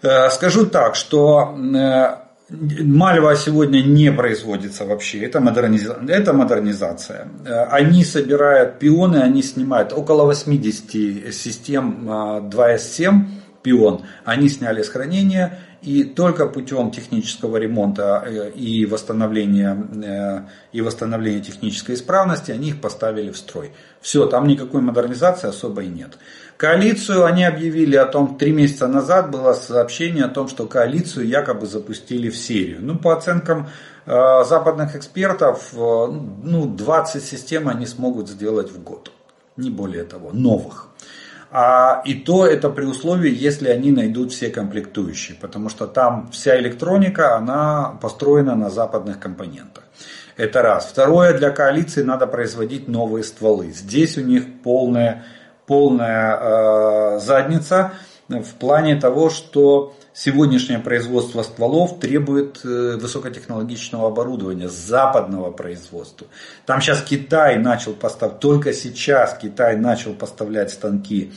Э, 0.02 0.30
скажу 0.30 0.66
так, 0.66 0.94
что 0.94 1.56
э, 1.56 2.31
Мальва 2.52 3.34
сегодня 3.36 3.82
не 3.82 4.12
производится 4.12 4.84
вообще, 4.84 5.20
это, 5.24 5.40
модерниза... 5.40 5.98
это 6.06 6.32
модернизация. 6.32 7.28
Они 7.70 8.04
собирают 8.04 8.78
пионы, 8.78 9.16
они 9.16 9.42
снимают 9.42 9.92
около 9.92 10.24
80 10.24 11.32
систем 11.34 12.08
2С7 12.08 13.08
а, 13.08 13.42
пион, 13.62 14.02
они 14.24 14.48
сняли 14.48 14.82
с 14.82 14.88
хранения 14.88 15.58
и 15.82 16.04
только 16.04 16.46
путем 16.46 16.90
технического 16.90 17.56
ремонта 17.56 18.22
э, 18.24 18.50
и 18.50 18.86
восстановления, 18.86 19.76
э, 20.04 20.40
и 20.72 20.80
восстановления 20.80 21.40
технической 21.40 21.96
исправности 21.96 22.52
они 22.52 22.68
их 22.68 22.80
поставили 22.80 23.30
в 23.30 23.36
строй. 23.36 23.72
Все, 24.00 24.26
там 24.26 24.46
никакой 24.46 24.80
модернизации 24.80 25.48
особой 25.48 25.88
нет. 25.88 26.18
Коалицию 26.62 27.24
они 27.24 27.42
объявили 27.42 27.96
о 27.96 28.06
том, 28.06 28.38
три 28.38 28.52
месяца 28.52 28.86
назад 28.86 29.32
было 29.32 29.52
сообщение 29.52 30.26
о 30.26 30.28
том, 30.28 30.46
что 30.46 30.66
коалицию 30.66 31.26
якобы 31.26 31.66
запустили 31.66 32.30
в 32.30 32.36
серию. 32.36 32.78
Ну, 32.80 32.96
по 32.96 33.14
оценкам 33.14 33.68
э, 34.06 34.44
западных 34.44 34.94
экспертов, 34.94 35.70
э, 35.72 35.76
ну, 35.76 36.66
20 36.66 37.20
систем 37.20 37.66
они 37.66 37.84
смогут 37.84 38.28
сделать 38.28 38.70
в 38.70 38.80
год. 38.80 39.10
Не 39.56 39.70
более 39.70 40.04
того, 40.04 40.30
новых. 40.32 40.86
А, 41.50 42.00
и 42.04 42.14
то 42.14 42.46
это 42.46 42.70
при 42.70 42.84
условии, 42.84 43.34
если 43.34 43.68
они 43.68 43.90
найдут 43.90 44.30
все 44.30 44.48
комплектующие, 44.48 45.36
потому 45.40 45.68
что 45.68 45.88
там 45.88 46.30
вся 46.30 46.56
электроника, 46.60 47.34
она 47.34 47.98
построена 48.00 48.54
на 48.54 48.70
западных 48.70 49.18
компонентах. 49.18 49.82
Это 50.36 50.62
раз. 50.62 50.86
Второе, 50.86 51.36
для 51.36 51.50
коалиции 51.50 52.02
надо 52.04 52.28
производить 52.28 52.86
новые 52.86 53.24
стволы. 53.24 53.72
Здесь 53.72 54.16
у 54.16 54.20
них 54.20 54.44
полная 54.62 55.24
полная 55.66 56.38
э, 56.38 57.18
задница 57.20 57.92
в 58.28 58.54
плане 58.54 58.96
того, 58.96 59.30
что 59.30 59.94
сегодняшнее 60.14 60.78
производство 60.78 61.42
стволов 61.42 62.00
требует 62.00 62.60
э, 62.64 62.96
высокотехнологичного 62.96 64.08
оборудования, 64.08 64.68
западного 64.68 65.50
производства. 65.50 66.26
Там 66.66 66.80
сейчас 66.80 67.02
Китай 67.02 67.58
начал 67.58 67.92
поставлять, 67.92 68.40
только 68.40 68.72
сейчас 68.72 69.36
Китай 69.40 69.76
начал 69.76 70.14
поставлять 70.14 70.70
станки, 70.70 71.32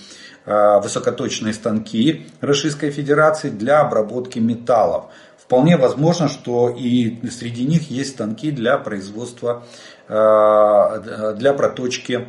э, 0.46 0.80
высокоточные 0.80 1.54
станки 1.54 2.28
Российской 2.42 2.92
Федерации 2.92 3.50
для 3.50 3.82
обработки 3.82 4.40
металлов. 4.40 5.06
Вполне 5.38 5.78
возможно, 5.78 6.28
что 6.28 6.70
и 6.70 7.28
среди 7.30 7.66
них 7.66 7.92
есть 7.92 8.12
станки 8.12 8.50
для 8.50 8.80
производства, 8.80 9.64
для 10.08 11.54
проточки 11.56 12.28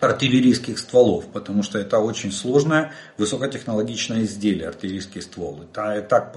артиллерийских 0.00 0.78
стволов, 0.78 1.26
потому 1.26 1.62
что 1.62 1.78
это 1.78 1.98
очень 1.98 2.32
сложное 2.32 2.92
высокотехнологичное 3.18 4.22
изделие, 4.22 4.68
артиллерийские 4.68 5.22
стволы. 5.22 5.66
Так 5.72 6.34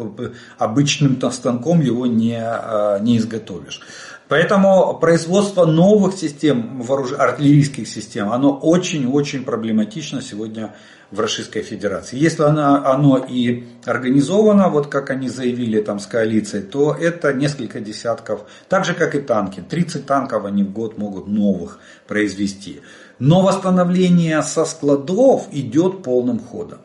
обычным 0.58 1.20
станком 1.32 1.82
его 1.82 2.06
не, 2.06 2.38
а, 2.40 3.00
не 3.00 3.18
изготовишь. 3.18 3.82
Поэтому 4.28 4.98
производство 5.00 5.66
новых 5.66 6.16
систем, 6.16 6.82
вооруж... 6.82 7.14
артиллерийских 7.14 7.88
систем, 7.88 8.32
оно 8.32 8.58
очень-очень 8.58 9.44
проблематично 9.44 10.22
сегодня 10.22 10.74
в 11.12 11.20
Российской 11.20 11.62
Федерации. 11.62 12.18
Если 12.18 12.42
оно, 12.42 12.84
оно 12.84 13.18
и 13.18 13.66
организовано, 13.86 14.70
вот 14.70 14.88
как 14.88 15.12
они 15.12 15.30
заявили 15.30 15.80
там 15.82 16.00
с 16.00 16.08
коалицией, 16.08 16.64
то 16.64 16.94
это 16.94 17.34
несколько 17.34 17.80
десятков, 17.80 18.46
так 18.68 18.86
же 18.86 18.96
как 18.96 19.14
и 19.14 19.20
танки. 19.20 19.64
30 19.70 20.08
танков 20.08 20.46
они 20.46 20.64
в 20.64 20.72
год 20.72 20.98
могут 20.98 21.28
новых 21.28 21.78
произвести. 22.08 22.82
Но 23.20 23.42
восстановление 23.42 24.42
со 24.42 24.66
складов 24.66 25.48
идет 25.52 26.04
полным 26.04 26.40
ходом. 26.40 26.80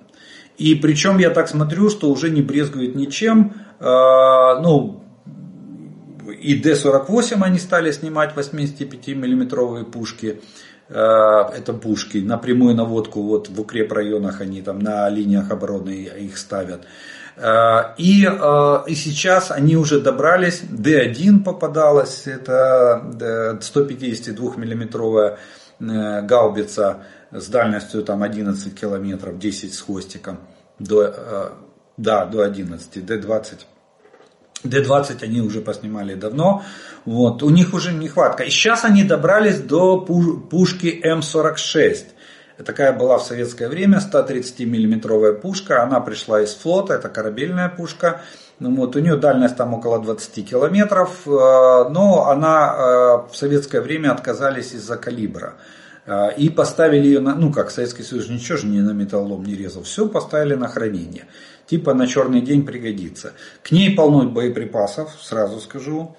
И 0.58 0.74
причем 0.74 1.18
я 1.18 1.30
так 1.30 1.48
смотрю, 1.48 1.88
что 1.88 2.10
уже 2.10 2.30
не 2.30 2.42
брезгует 2.42 2.96
ничем. 2.96 3.54
Э, 3.78 4.60
ну, 4.60 5.04
и 6.40 6.56
Д-48 6.56 7.42
они 7.42 7.58
стали 7.58 7.92
снимать 7.92 8.34
85 8.34 9.08
миллиметровые 9.08 9.84
пушки. 9.84 10.40
Э, 10.88 11.44
это 11.56 11.72
пушки 11.72 12.18
на 12.18 12.38
прямую 12.38 12.74
наводку 12.74 13.22
вот 13.22 13.48
в 13.48 13.60
укреп 13.60 13.92
районах 13.92 14.40
они 14.40 14.60
там 14.60 14.80
на 14.80 15.08
линиях 15.08 15.50
обороны 15.52 15.90
их 15.90 16.36
ставят. 16.36 16.86
Э, 17.36 17.94
и, 17.96 18.22
и 18.24 18.94
сейчас 18.96 19.52
они 19.52 19.76
уже 19.76 20.00
добрались, 20.00 20.62
Д1 20.62 21.44
попадалась, 21.44 22.26
это 22.26 23.58
152 23.62 24.56
миллиметровая 24.56 25.30
Э, 25.30 25.36
гаубица 25.80 27.04
с 27.30 27.46
дальностью 27.48 28.02
там 28.02 28.22
11 28.22 28.78
километров, 28.78 29.38
10 29.38 29.74
с 29.74 29.80
хвостиком, 29.80 30.38
до, 30.78 31.04
э, 31.04 31.48
да, 31.96 32.24
до 32.24 32.42
11, 32.42 33.04
Д-20. 33.04 33.58
Д-20 34.64 35.22
они 35.22 35.40
уже 35.40 35.60
поснимали 35.60 36.14
давно, 36.14 36.64
вот, 37.04 37.42
у 37.42 37.50
них 37.50 37.74
уже 37.74 37.92
нехватка. 37.92 38.42
И 38.42 38.50
сейчас 38.50 38.84
они 38.84 39.04
добрались 39.04 39.60
до 39.60 40.00
пушки 40.00 41.00
М46. 41.04 42.06
Такая 42.64 42.92
была 42.92 43.18
в 43.18 43.22
советское 43.22 43.68
время 43.68 44.00
130 44.00 44.60
миллиметровая 44.60 45.32
пушка, 45.32 45.84
она 45.84 46.00
пришла 46.00 46.42
из 46.42 46.54
флота, 46.54 46.94
это 46.94 47.08
корабельная 47.08 47.68
пушка. 47.68 48.22
Ну, 48.60 48.74
вот, 48.74 48.96
у 48.96 48.98
нее 48.98 49.16
дальность 49.16 49.56
там 49.56 49.74
около 49.74 50.00
20 50.02 50.48
километров, 50.48 51.22
э, 51.26 51.30
но 51.30 52.28
она 52.28 52.74
э, 52.74 53.32
в 53.32 53.36
советское 53.36 53.80
время 53.80 54.10
отказались 54.10 54.72
из-за 54.72 54.96
калибра. 54.96 55.54
Э, 56.06 56.34
и 56.36 56.48
поставили 56.48 57.06
ее 57.06 57.20
на, 57.20 57.36
ну 57.36 57.52
как, 57.52 57.70
Советский 57.70 58.02
Союз 58.02 58.28
ничего 58.28 58.58
же 58.58 58.66
не 58.66 58.80
на 58.80 58.90
металлом 58.90 59.44
не 59.44 59.54
резал, 59.54 59.84
все 59.84 60.08
поставили 60.08 60.54
на 60.54 60.66
хранение. 60.66 61.26
Типа 61.66 61.94
на 61.94 62.08
черный 62.08 62.40
день 62.40 62.66
пригодится. 62.66 63.32
К 63.62 63.70
ней 63.70 63.94
полно 63.94 64.28
боеприпасов, 64.28 65.10
сразу 65.20 65.60
скажу. 65.60 66.16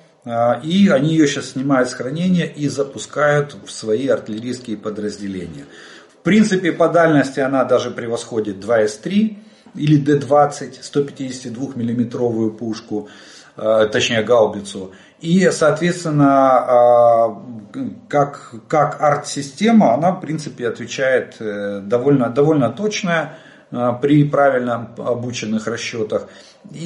И 0.63 0.89
они 0.89 1.09
ее 1.09 1.27
сейчас 1.27 1.51
снимают 1.51 1.89
с 1.89 1.93
хранения 1.93 2.45
и 2.45 2.67
запускают 2.67 3.55
в 3.65 3.71
свои 3.71 4.07
артиллерийские 4.07 4.77
подразделения. 4.77 5.65
В 6.13 6.17
принципе, 6.17 6.71
по 6.71 6.87
дальности 6.87 7.39
она 7.39 7.63
даже 7.63 7.89
превосходит 7.89 8.63
2С3 8.63 9.37
или 9.75 9.97
Д-20, 9.97 10.79
152 10.81 11.73
миллиметровую 11.75 12.51
пушку, 12.51 13.09
э, 13.57 13.89
точнее 13.91 14.23
гаубицу. 14.23 14.91
И, 15.19 15.49
соответственно, 15.51 17.35
э, 17.73 17.79
как, 18.07 18.55
как 18.67 19.01
арт-система, 19.01 19.93
она, 19.93 20.11
в 20.11 20.21
принципе, 20.21 20.67
отвечает 20.67 21.35
э, 21.39 21.81
довольно, 21.83 22.29
довольно 22.29 22.69
точная, 22.69 23.37
при 23.69 24.23
правильно 24.23 24.89
обученных 24.97 25.67
расчетах. 25.67 26.27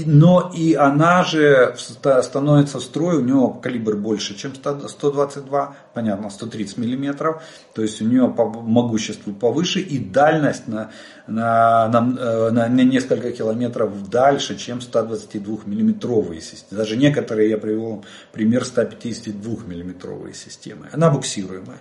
Но 0.05 0.51
и 0.55 0.75
она 0.75 1.23
же 1.23 1.75
становится 1.77 2.79
в 2.79 2.83
строй, 2.83 3.17
у 3.17 3.21
него 3.21 3.49
калибр 3.49 3.95
больше, 3.95 4.35
чем 4.35 4.53
122, 4.53 5.75
понятно, 5.93 6.29
130 6.29 6.77
миллиметров, 6.77 7.41
то 7.73 7.81
есть 7.81 8.01
у 8.01 8.05
нее 8.05 8.29
по 8.29 8.45
могуществу 8.45 9.33
повыше 9.33 9.79
и 9.79 9.97
дальность 9.97 10.67
на, 10.67 10.91
на, 11.25 11.87
на, 11.87 12.51
на, 12.51 12.83
несколько 12.83 13.31
километров 13.31 14.09
дальше, 14.09 14.57
чем 14.57 14.79
122 14.79 15.59
миллиметровые 15.65 16.39
системы. 16.39 16.77
Даже 16.77 16.95
некоторые, 16.95 17.49
я 17.49 17.57
привел 17.57 18.05
пример 18.31 18.65
152 18.65 19.63
миллиметровые 19.65 20.35
системы. 20.35 20.87
Она 20.91 21.09
буксируемая, 21.09 21.79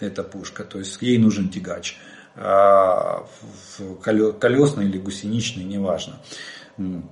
эта 0.00 0.22
пушка, 0.22 0.64
то 0.64 0.78
есть 0.78 1.00
ей 1.02 1.18
нужен 1.18 1.48
тягач 1.48 1.98
а, 1.98 2.05
колесный 4.38 4.84
или 4.84 4.98
гусеничный, 4.98 5.64
неважно. 5.64 6.20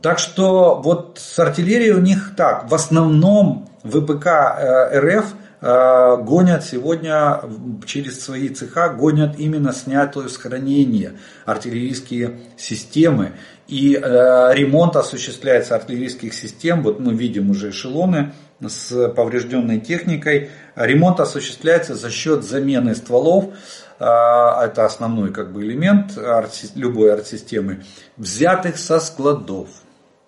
Так 0.02 0.18
что 0.18 0.80
вот 0.82 1.18
с 1.18 1.38
артиллерией 1.38 1.92
у 1.92 2.00
них 2.00 2.32
так. 2.36 2.68
В 2.70 2.74
основном 2.74 3.70
ВПК 3.82 4.26
э, 4.26 5.00
РФ 5.00 5.26
э, 5.62 6.16
гонят 6.22 6.64
сегодня 6.64 7.40
через 7.86 8.22
свои 8.22 8.50
цеха, 8.50 8.90
гонят 8.90 9.38
именно 9.38 9.72
снятую 9.72 10.28
с 10.28 10.36
хранения 10.36 11.14
артиллерийские 11.46 12.40
системы. 12.58 13.32
И 13.66 13.94
э, 13.94 14.00
ремонт 14.52 14.96
осуществляется 14.96 15.74
артиллерийских 15.74 16.34
систем. 16.34 16.82
Вот 16.82 17.00
мы 17.00 17.14
видим 17.14 17.48
уже 17.48 17.70
эшелоны 17.70 18.34
с 18.60 19.08
поврежденной 19.08 19.80
техникой. 19.80 20.50
Ремонт 20.76 21.20
осуществляется 21.20 21.94
за 21.94 22.10
счет 22.10 22.44
замены 22.44 22.94
стволов 22.94 23.54
а, 23.98 24.64
это 24.64 24.84
основной 24.84 25.32
как 25.32 25.52
бы 25.52 25.62
элемент 25.62 26.18
любой 26.74 27.12
арт-системы, 27.12 27.84
взятых 28.16 28.76
со 28.76 28.98
складов, 28.98 29.68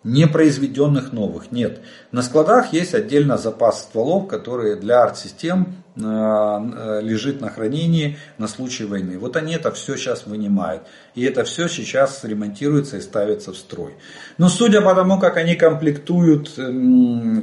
не 0.05 0.29
произведенных 0.29 1.13
новых. 1.13 1.51
Нет, 1.51 1.81
на 2.13 2.23
складах 2.23 2.73
есть 2.73 2.95
отдельно 2.95 3.39
запас 3.39 3.83
стволов, 3.83 4.29
которые 4.29 4.77
для 4.77 5.03
арт-систем 5.03 5.75
а, 6.01 7.01
лежит 7.03 7.41
на 7.41 7.51
хранении 7.51 8.19
на 8.39 8.47
случай 8.47 8.85
войны. 8.85 9.19
Вот 9.19 9.37
они 9.37 9.55
это 9.55 9.73
все 9.73 9.97
сейчас 9.97 10.27
вынимают. 10.27 10.85
И 11.17 11.25
это 11.25 11.43
все 11.43 11.67
сейчас 11.67 12.23
ремонтируется 12.23 12.99
и 12.99 13.01
ставится 13.01 13.53
в 13.53 13.57
строй. 13.57 13.95
Но 14.39 14.49
судя 14.49 14.81
по 14.81 14.95
тому, 14.95 15.19
как 15.19 15.37
они 15.39 15.57
комплектуют, 15.57 16.53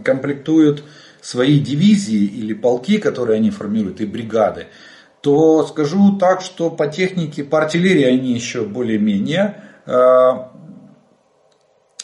комплектуют 0.05 0.83
свои 1.23 1.59
дивизии 1.59 2.25
или 2.25 2.53
полки, 2.53 2.97
которые 2.97 3.37
они 3.37 3.49
формируют, 3.49 4.01
и 4.01 4.05
бригады, 4.05 4.67
то 5.21 5.65
скажу 5.65 6.17
так, 6.17 6.41
что 6.41 6.69
по 6.69 6.87
технике, 6.87 7.45
по 7.45 7.59
артиллерии 7.59 8.03
они 8.03 8.33
еще 8.33 8.65
более-менее 8.65 9.63
э, 9.85 10.31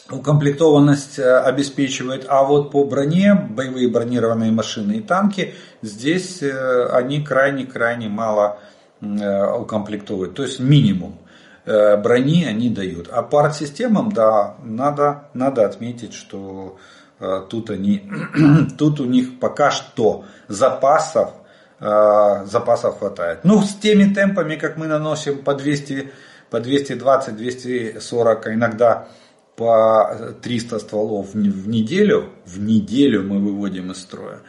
укомплектованность 0.10 1.20
э, 1.20 1.38
обеспечивают, 1.40 2.26
а 2.30 2.46
вот 2.46 2.72
по 2.72 2.86
броне, 2.86 3.36
боевые 3.36 3.90
бронированные 3.90 4.54
машины 4.54 4.94
и 4.94 5.02
танки, 5.02 5.54
здесь 5.82 6.42
э, 6.42 6.88
они 6.94 7.22
крайне-крайне 7.22 8.08
мало 8.08 8.60
укомплектовывают, 9.02 10.36
то 10.36 10.44
есть 10.44 10.60
минимум 10.60 11.20
брони 11.66 12.44
они 12.44 12.70
дают. 12.70 13.08
А 13.10 13.24
по 13.24 13.46
арт-системам, 13.46 14.12
да, 14.12 14.58
надо, 14.62 15.30
надо 15.34 15.66
отметить, 15.66 16.14
что 16.14 16.78
тут, 17.50 17.70
они, 17.70 18.10
тут 18.78 19.00
у 19.00 19.06
них 19.06 19.40
пока 19.40 19.72
что 19.72 20.26
запасов 20.48 21.34
Э, 21.82 22.46
запасов 22.46 23.00
хватает. 23.00 23.40
Ну, 23.44 23.62
с 23.62 23.74
теми 23.76 24.14
темпами, 24.14 24.56
как 24.56 24.76
мы 24.76 24.88
наносим 24.88 25.44
по 25.44 25.54
200, 25.54 26.12
по 26.50 26.60
220, 26.60 27.38
240, 27.38 28.48
а 28.48 28.54
иногда 28.54 29.08
по 29.56 30.36
300 30.42 30.80
стволов 30.80 31.34
в 31.34 31.38
неделю, 31.38 32.32
в 32.46 32.60
неделю 32.60 33.24
мы 33.24 33.40
выводим 33.40 33.92
из 33.92 34.02
строя. 34.02 34.40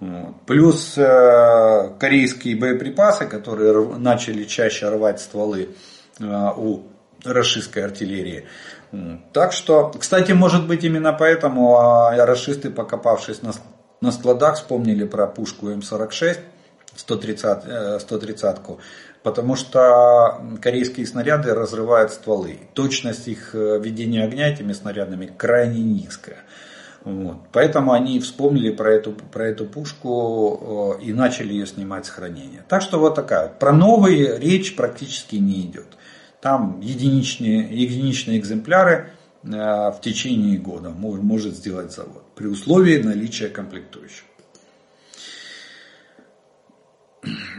Вот. 0.00 0.36
Плюс 0.46 0.96
э, 0.96 1.90
корейские 1.98 2.56
боеприпасы, 2.56 3.26
которые 3.26 3.98
начали 3.98 4.44
чаще 4.44 4.88
рвать 4.88 5.20
стволы 5.20 5.76
э, 6.18 6.24
у 6.56 6.84
расистской 7.22 7.84
артиллерии. 7.84 8.46
Так 9.32 9.52
что, 9.52 9.92
кстати, 9.98 10.32
может 10.32 10.66
быть 10.66 10.84
именно 10.84 11.12
поэтому 11.12 12.10
э, 12.12 12.24
расисты, 12.24 12.70
покопавшись 12.70 13.42
на, 13.42 13.52
на 14.00 14.10
складах, 14.10 14.56
вспомнили 14.56 15.04
про 15.04 15.26
пушку 15.26 15.70
М46 15.70 16.38
130, 16.96 18.00
130 18.00 18.56
э, 18.58 18.76
потому 19.22 19.54
что 19.54 20.40
корейские 20.60 21.06
снаряды 21.06 21.54
разрывают 21.54 22.10
стволы. 22.10 22.58
Точность 22.74 23.28
их 23.28 23.54
э, 23.54 23.78
ведения 23.78 24.24
огня 24.24 24.48
этими 24.48 24.72
снарядами 24.72 25.26
крайне 25.26 25.82
низкая. 25.82 26.38
Вот. 27.04 27.36
Поэтому 27.52 27.92
они 27.92 28.18
вспомнили 28.18 28.72
про 28.72 28.92
эту, 28.92 29.12
про 29.12 29.46
эту 29.46 29.66
пушку 29.66 30.98
и 31.00 31.14
начали 31.14 31.52
ее 31.52 31.66
снимать 31.66 32.04
с 32.04 32.10
хранения. 32.10 32.62
Так 32.68 32.82
что 32.82 32.98
вот 32.98 33.14
такая. 33.14 33.48
Про 33.48 33.72
новые 33.72 34.38
речь 34.38 34.76
практически 34.76 35.36
не 35.36 35.62
идет. 35.62 35.86
Там 36.40 36.80
единичные, 36.80 37.68
единичные 37.70 38.38
экземпляры 38.38 39.10
в 39.42 39.98
течение 40.02 40.58
года 40.58 40.90
может 40.90 41.54
сделать 41.54 41.92
завод. 41.92 42.22
При 42.34 42.46
условии 42.46 43.02
наличия 43.02 43.48
комплектующих. 43.48 44.24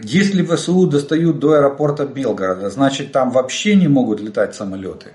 Если 0.04 0.44
ВСУ 0.44 0.88
достают 0.88 1.40
до 1.40 1.54
аэропорта 1.54 2.06
Белгорода, 2.06 2.70
значит 2.70 3.12
там 3.12 3.30
вообще 3.30 3.76
не 3.76 3.88
могут 3.88 4.20
летать 4.20 4.56
самолеты. 4.56 5.14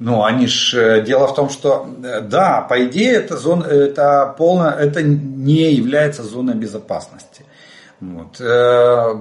Ну, 0.00 0.24
они 0.24 0.48
ж, 0.48 0.74
э, 0.74 1.04
дело 1.04 1.28
в 1.28 1.34
том, 1.34 1.48
что, 1.48 1.88
э, 2.02 2.20
да, 2.20 2.62
по 2.62 2.84
идее, 2.84 3.12
это, 3.12 3.36
зона, 3.36 3.64
это, 3.64 4.34
полно, 4.36 4.70
это 4.70 5.02
не 5.02 5.72
является 5.72 6.24
зоной 6.24 6.54
безопасности. 6.54 7.44
Вот. 8.00 8.40
Э, 8.40 9.14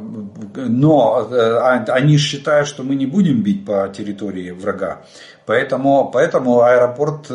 но 0.56 1.28
а, 1.32 1.86
они 1.88 2.18
считают, 2.18 2.68
что 2.68 2.84
мы 2.84 2.96
не 2.96 3.06
будем 3.06 3.42
бить 3.44 3.66
по 3.66 3.88
территории 3.90 4.52
врага. 4.52 5.04
Поэтому, 5.46 6.10
поэтому 6.12 6.62
аэропорт 6.62 7.28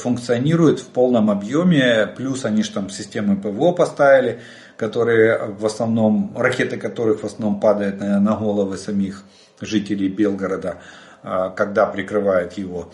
функционирует 0.00 0.80
в 0.80 0.86
полном 0.86 1.30
объеме, 1.30 2.06
плюс 2.16 2.44
они 2.44 2.62
же 2.62 2.70
там 2.70 2.90
системы 2.90 3.36
ПВО 3.36 3.72
поставили 3.72 4.40
которые 4.76 5.54
в 5.58 5.64
основном, 5.64 6.32
ракеты 6.36 6.76
которых 6.76 7.22
в 7.22 7.26
основном 7.26 7.60
падают 7.60 8.00
на, 8.00 8.20
на 8.20 8.36
головы 8.36 8.76
самих 8.76 9.24
жителей 9.60 10.08
Белгорода, 10.08 10.76
когда 11.22 11.86
прикрывают 11.86 12.54
его. 12.54 12.92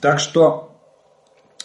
Так 0.00 0.20
что, 0.20 0.76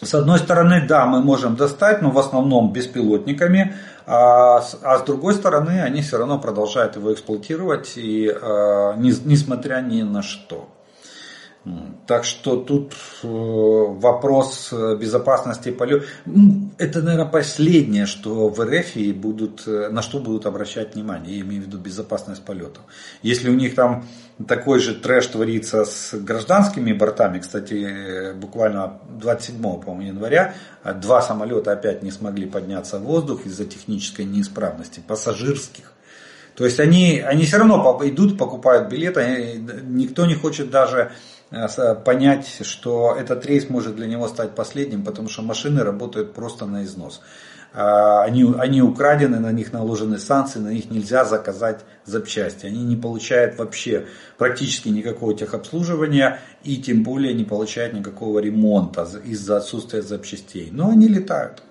с 0.01 0.13
одной 0.13 0.39
стороны, 0.39 0.85
да, 0.87 1.05
мы 1.05 1.21
можем 1.21 1.55
достать, 1.55 2.01
но 2.01 2.11
в 2.11 2.17
основном 2.17 2.71
беспилотниками, 2.71 3.75
а, 4.09 4.63
а 4.83 4.97
с 4.97 5.03
другой 5.03 5.33
стороны, 5.33 5.81
они 5.81 6.01
все 6.01 6.17
равно 6.17 6.39
продолжают 6.39 6.95
его 6.95 7.13
эксплуатировать, 7.13 7.97
и, 7.97 8.33
а, 8.33 8.95
несмотря 8.95 9.81
ни 9.81 10.01
на 10.01 10.23
что. 10.23 10.69
Так 12.07 12.23
что 12.23 12.55
тут 12.55 12.93
э, 13.23 13.27
вопрос 13.27 14.71
безопасности 14.71 15.71
полета. 15.71 16.05
Ну, 16.25 16.69
это, 16.77 17.01
наверное, 17.01 17.29
последнее, 17.29 18.05
что 18.05 18.47
в 18.47 18.61
РФ 18.61 18.95
будут, 19.15 19.67
э, 19.67 19.89
на 19.89 20.01
что 20.01 20.19
будут 20.19 20.45
обращать 20.45 20.95
внимание. 20.95 21.37
Я 21.37 21.41
имею 21.43 21.63
в 21.63 21.65
виду 21.65 21.77
безопасность 21.77 22.43
полетов. 22.45 22.83
Если 23.23 23.49
у 23.49 23.55
них 23.55 23.75
там 23.75 24.05
такой 24.47 24.79
же 24.79 24.95
трэш 24.95 25.27
творится 25.27 25.83
с 25.83 26.13
гражданскими 26.13 26.93
бортами, 26.93 27.39
кстати, 27.39 28.33
буквально 28.35 28.99
27 29.19 29.61
по 29.81 29.99
января 29.99 30.53
два 31.01 31.21
самолета 31.21 31.73
опять 31.73 32.03
не 32.03 32.11
смогли 32.11 32.45
подняться 32.45 32.99
в 32.99 33.03
воздух 33.03 33.45
из-за 33.45 33.65
технической 33.65 34.23
неисправности, 34.25 35.01
пассажирских. 35.05 35.91
То 36.55 36.65
есть 36.65 36.79
они, 36.79 37.19
они 37.19 37.45
все 37.45 37.57
равно 37.57 37.99
идут, 38.03 38.37
покупают 38.37 38.89
билеты, 38.89 39.61
никто 39.83 40.25
не 40.25 40.35
хочет 40.35 40.71
даже 40.71 41.11
Э, 41.11 41.36
понять, 42.05 42.59
что 42.61 43.15
этот 43.17 43.45
рейс 43.45 43.69
может 43.69 43.95
для 43.95 44.07
него 44.07 44.27
стать 44.27 44.55
последним, 44.55 45.03
потому 45.03 45.29
что 45.29 45.41
машины 45.41 45.83
работают 45.83 46.33
просто 46.33 46.65
на 46.65 46.83
износ. 46.83 47.21
А, 47.73 48.23
они, 48.23 48.45
они 48.57 48.81
украдены, 48.81 49.39
на 49.39 49.51
них 49.51 49.71
наложены 49.71 50.17
санкции, 50.17 50.59
на 50.59 50.69
них 50.69 50.89
нельзя 50.89 51.25
заказать 51.25 51.81
запчасти. 52.05 52.65
Они 52.65 52.83
не 52.83 52.95
получают 52.95 53.57
вообще 53.57 54.07
практически 54.37 54.89
никакого 54.89 55.35
техобслуживания 55.35 56.39
и 56.63 56.77
тем 56.77 57.03
более 57.03 57.33
не 57.33 57.43
получают 57.43 57.93
никакого 57.93 58.39
ремонта 58.39 59.07
из-за 59.23 59.57
отсутствия 59.57 60.01
запчастей. 60.01 60.69
Но 60.71 60.89
они 60.89 61.07
летают. 61.07 61.61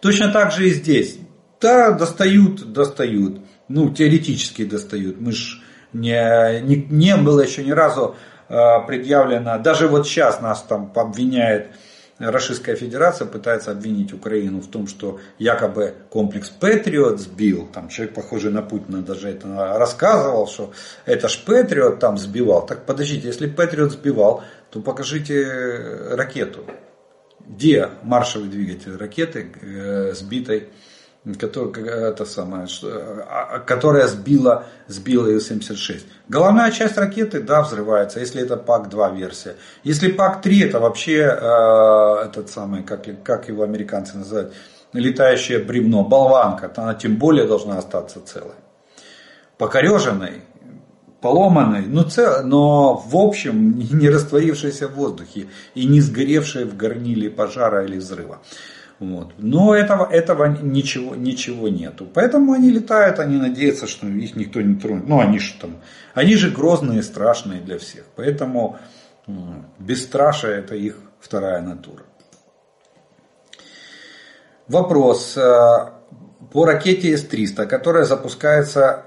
Точно 0.00 0.32
так 0.32 0.52
же 0.52 0.68
и 0.68 0.72
здесь. 0.72 1.18
Да, 1.60 1.92
достают, 1.92 2.72
достают. 2.72 3.40
Ну, 3.68 3.90
теоретически 3.90 4.64
достают. 4.64 5.20
Мы 5.20 5.32
ж 5.32 5.60
не, 5.92 6.60
не, 6.60 6.86
не 6.90 7.16
было 7.16 7.40
еще 7.40 7.64
ни 7.64 7.70
разу 7.70 8.14
Э, 8.14 8.35
предъявлено, 8.48 9.58
даже 9.58 9.88
вот 9.88 10.06
сейчас 10.06 10.40
нас 10.40 10.62
там 10.62 10.92
обвиняют 10.94 11.68
Российская 12.18 12.76
Федерация 12.76 13.26
пытается 13.26 13.72
обвинить 13.72 14.14
Украину 14.14 14.60
в 14.60 14.68
том, 14.68 14.86
что 14.86 15.20
якобы 15.38 15.94
комплекс 16.08 16.48
Патриот 16.48 17.20
сбил. 17.20 17.68
Там 17.72 17.88
человек, 17.88 18.14
похожий 18.14 18.50
на 18.50 18.62
Путина, 18.62 19.02
даже 19.02 19.28
это 19.28 19.76
рассказывал, 19.76 20.46
что 20.46 20.72
это 21.04 21.28
ж 21.28 21.38
Патриот 21.44 21.98
там 21.98 22.16
сбивал. 22.16 22.64
Так 22.64 22.86
подождите, 22.86 23.26
если 23.26 23.48
Патриот 23.48 23.92
сбивал, 23.92 24.42
то 24.70 24.80
покажите 24.80 25.44
ракету. 26.12 26.64
Где 27.46 27.90
маршевый 28.02 28.48
двигатель 28.48 28.96
ракеты 28.96 29.52
э, 29.60 30.12
сбитой 30.14 30.70
которая, 31.34 32.10
это 32.10 32.24
самое, 32.24 32.66
а, 32.84 33.48
а, 33.54 33.58
которая 33.58 34.06
сбила, 34.06 34.66
сбила 34.86 35.26
Ил-76. 35.26 36.02
Головная 36.28 36.70
часть 36.70 36.96
ракеты, 36.96 37.40
да, 37.40 37.62
взрывается, 37.62 38.20
если 38.20 38.42
это 38.42 38.56
ПАК-2 38.56 39.16
версия. 39.16 39.56
Если 39.82 40.12
ПАК-3, 40.12 40.68
это 40.68 40.80
вообще 40.80 41.18
э, 41.18 42.26
этот 42.26 42.50
самый, 42.50 42.82
как, 42.84 43.06
как 43.24 43.48
его 43.48 43.64
американцы 43.64 44.16
называют, 44.16 44.54
летающее 44.92 45.58
бревно, 45.58 46.04
болванка, 46.04 46.70
она 46.76 46.94
тем 46.94 47.16
более 47.16 47.46
должна 47.46 47.78
остаться 47.78 48.20
целой. 48.24 48.54
Покореженной, 49.58 50.42
поломанной, 51.20 51.86
но, 51.86 52.02
цел, 52.04 52.44
но 52.44 52.94
в 52.94 53.16
общем 53.16 53.78
не 53.92 54.08
растворившейся 54.08 54.88
в 54.88 54.94
воздухе 54.94 55.48
и 55.74 55.86
не 55.86 56.00
сгоревшей 56.00 56.64
в 56.64 56.76
горниле 56.76 57.30
пожара 57.30 57.84
или 57.84 57.98
взрыва. 57.98 58.38
Вот. 58.98 59.34
Но 59.36 59.74
этого, 59.74 60.10
этого 60.10 60.46
ничего, 60.46 61.14
ничего 61.14 61.68
нету. 61.68 62.06
Поэтому 62.06 62.52
они 62.52 62.70
летают, 62.70 63.18
они 63.18 63.36
надеются, 63.36 63.86
что 63.86 64.06
их 64.06 64.36
никто 64.36 64.62
не 64.62 64.76
тронет. 64.76 65.06
Ну, 65.06 65.20
они 65.20 65.38
же 65.38 65.54
там, 65.60 65.76
они 66.14 66.34
же 66.36 66.50
грозные, 66.50 67.02
страшные 67.02 67.60
для 67.60 67.78
всех. 67.78 68.04
Поэтому 68.16 68.78
бесстрашие 69.78 70.58
это 70.58 70.74
их 70.74 70.98
вторая 71.20 71.60
натура. 71.60 72.04
Вопрос 74.68 75.36
э, 75.36 75.42
по 76.52 76.64
ракете 76.64 77.16
С-300, 77.16 77.66
которая 77.66 78.04
запускается 78.04 79.04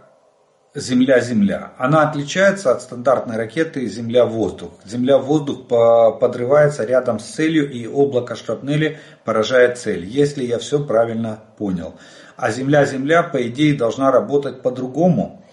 Земля-Земля. 0.76 1.74
Она 1.78 2.08
отличается 2.08 2.72
от 2.72 2.84
стандартной 2.84 3.38
ракеты 3.38 3.88
Земля-воздух. 3.88 4.74
Земля-воздух 4.86 5.68
подрывается 5.68 6.86
рядом 6.86 7.20
с 7.20 7.26
целью 7.26 7.72
и 7.72 7.88
облако 7.88 8.36
шрапнели 8.36 9.00
поражает 9.26 9.80
цель, 9.80 10.06
если 10.06 10.44
я 10.44 10.60
все 10.60 10.84
правильно 10.84 11.40
понял. 11.58 11.96
А 12.38 12.52
Земля-Земля 12.52 13.24
по 13.24 13.48
идее 13.48 13.76
должна 13.76 14.12
работать 14.12 14.62
по-другому. 14.62 15.44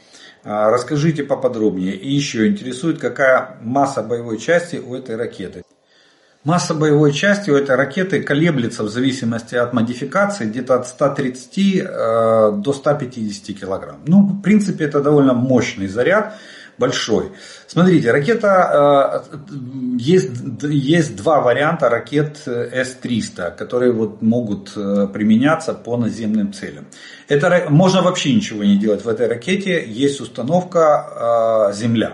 А, 0.44 0.70
расскажите 0.70 1.24
поподробнее. 1.24 1.94
И 1.94 2.12
еще 2.12 2.46
интересует, 2.46 3.00
какая 3.00 3.56
масса 3.62 4.02
боевой 4.02 4.38
части 4.38 4.76
у 4.76 4.94
этой 4.94 5.16
ракеты. 5.16 5.64
Масса 6.46 6.74
боевой 6.74 7.12
части 7.12 7.50
у 7.50 7.56
этой 7.56 7.74
ракеты 7.74 8.22
колеблется 8.22 8.84
в 8.84 8.88
зависимости 8.88 9.56
от 9.56 9.72
модификации 9.72 10.44
где-то 10.44 10.76
от 10.76 10.86
130 10.86 11.58
э, 11.58 12.52
до 12.58 12.72
150 12.72 13.58
килограмм. 13.58 13.96
Ну, 14.06 14.20
в 14.20 14.42
принципе, 14.42 14.84
это 14.84 15.00
довольно 15.00 15.34
мощный 15.34 15.88
заряд, 15.88 16.34
большой. 16.78 17.32
Смотрите, 17.66 18.12
ракета, 18.12 19.24
э, 19.28 19.38
есть, 19.98 20.30
есть 20.62 21.16
два 21.16 21.40
варианта 21.40 21.88
ракет 21.88 22.42
С-300, 22.46 23.56
которые 23.56 23.90
вот 23.90 24.22
могут 24.22 24.70
э, 24.76 25.08
применяться 25.12 25.74
по 25.74 25.96
наземным 25.96 26.52
целям. 26.52 26.86
Это, 27.26 27.66
можно 27.70 28.02
вообще 28.02 28.32
ничего 28.32 28.62
не 28.62 28.78
делать 28.78 29.04
в 29.04 29.08
этой 29.08 29.26
ракете, 29.26 29.84
есть 29.84 30.20
установка 30.20 31.72
«Земля» 31.74 32.12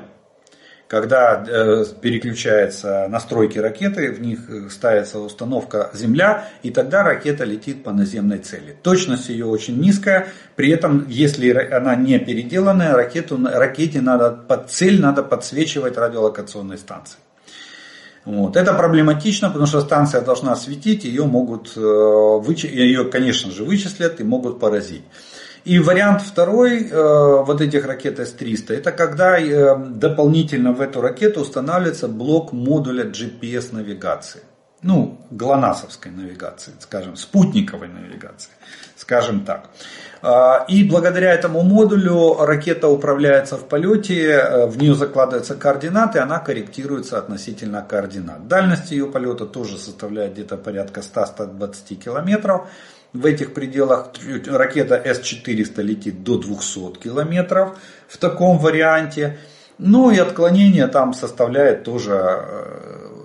когда 0.93 1.43
э, 1.43 1.87
переключаются 2.03 3.07
настройки 3.09 3.59
ракеты, 3.59 4.13
в 4.13 4.21
них 4.21 4.41
э, 4.51 4.69
ставится 4.69 5.21
установка 5.21 5.91
Земля, 5.95 6.51
и 6.63 6.71
тогда 6.71 7.03
ракета 7.03 7.45
летит 7.45 7.83
по 7.83 7.93
наземной 7.93 8.41
цели. 8.41 8.77
Точность 8.83 9.31
ее 9.31 9.47
очень 9.47 9.81
низкая, 9.81 10.29
при 10.55 10.69
этом, 10.69 11.07
если 11.09 11.51
она 11.51 11.95
не 11.95 12.19
переделанная, 12.19 12.93
ракету, 12.93 13.41
ракете 13.43 14.03
надо 14.03 14.33
под 14.33 14.71
цель 14.71 15.01
надо 15.01 15.23
подсвечивать 15.23 15.97
радиолокационной 15.97 16.77
станции. 16.77 17.17
Вот. 18.27 18.59
Это 18.59 18.75
проблематично, 18.75 19.49
потому 19.49 19.67
что 19.67 19.81
станция 19.81 20.21
должна 20.21 20.55
светить, 20.57 21.05
ее 21.05 21.25
могут, 21.25 21.73
э, 21.75 21.81
ее, 22.69 23.07
конечно 23.07 23.51
же, 23.51 23.65
вычислят 23.65 24.21
и 24.21 24.25
могут 24.25 24.61
поразить. 24.61 25.05
И 25.65 25.79
вариант 25.79 26.23
второй 26.23 26.89
э, 26.89 27.43
вот 27.45 27.61
этих 27.61 27.87
ракет 27.87 28.19
С-300, 28.19 28.75
это 28.75 28.91
когда 28.91 29.39
э, 29.39 29.77
дополнительно 29.77 30.73
в 30.73 30.81
эту 30.81 31.01
ракету 31.01 31.41
устанавливается 31.41 32.09
блок 32.09 32.53
модуля 32.53 33.05
GPS 33.05 33.73
навигации. 33.73 34.41
Ну, 34.83 35.21
ГЛОНАССовской 35.31 36.11
навигации, 36.11 36.73
скажем, 36.81 37.15
спутниковой 37.15 37.87
навигации, 37.87 38.51
скажем 38.97 39.45
так. 39.45 39.71
Э, 40.21 40.65
и 40.67 40.83
благодаря 40.83 41.33
этому 41.33 41.63
модулю 41.63 42.39
ракета 42.41 42.89
управляется 42.89 43.57
в 43.57 43.69
полете, 43.69 44.31
э, 44.31 44.67
в 44.67 44.79
нее 44.79 44.97
закладываются 44.97 45.55
координаты, 45.55 46.19
она 46.19 46.41
корректируется 46.41 47.19
относительно 47.19 47.83
координат. 47.83 48.49
Дальность 48.49 48.91
ее 48.91 49.07
полета 49.07 49.47
тоже 49.47 49.79
составляет 49.79 50.33
где-то 50.33 50.57
порядка 50.57 51.03
100-120 51.03 51.95
километров 51.95 52.69
в 53.13 53.27
этих 53.27 53.53
пределах 53.55 54.13
ракета 54.47 55.01
С-400 55.05 55.83
летит 55.83 56.23
до 56.25 56.39
200 56.39 56.99
километров 56.99 57.79
в 58.09 58.17
таком 58.17 58.59
варианте. 58.59 59.39
Ну 59.79 60.11
и 60.11 60.19
отклонение 60.19 60.87
там 60.87 61.13
составляет 61.13 61.85
тоже 61.85 62.45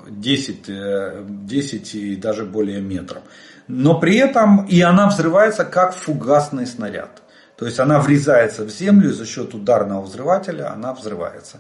10, 0.10 0.70
э, 0.70 1.24
10 1.28 1.96
э, 1.96 1.98
и 1.98 2.16
даже 2.16 2.46
более 2.46 2.82
метров. 2.82 3.22
Но 3.68 4.00
при 4.00 4.18
этом 4.18 4.66
и 4.66 4.82
она 4.82 5.08
взрывается 5.08 5.66
как 5.66 5.94
фугасный 5.94 6.66
снаряд. 6.66 7.22
То 7.58 7.66
есть 7.66 7.80
она 7.80 8.00
врезается 8.00 8.64
в 8.64 8.70
землю 8.70 9.10
и 9.10 9.14
за 9.14 9.26
счет 9.26 9.54
ударного 9.54 10.02
взрывателя 10.02 10.72
она 10.72 10.94
взрывается. 10.94 11.60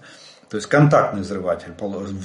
То 0.50 0.58
есть 0.58 0.68
контактный 0.68 1.22
взрыватель 1.22 1.74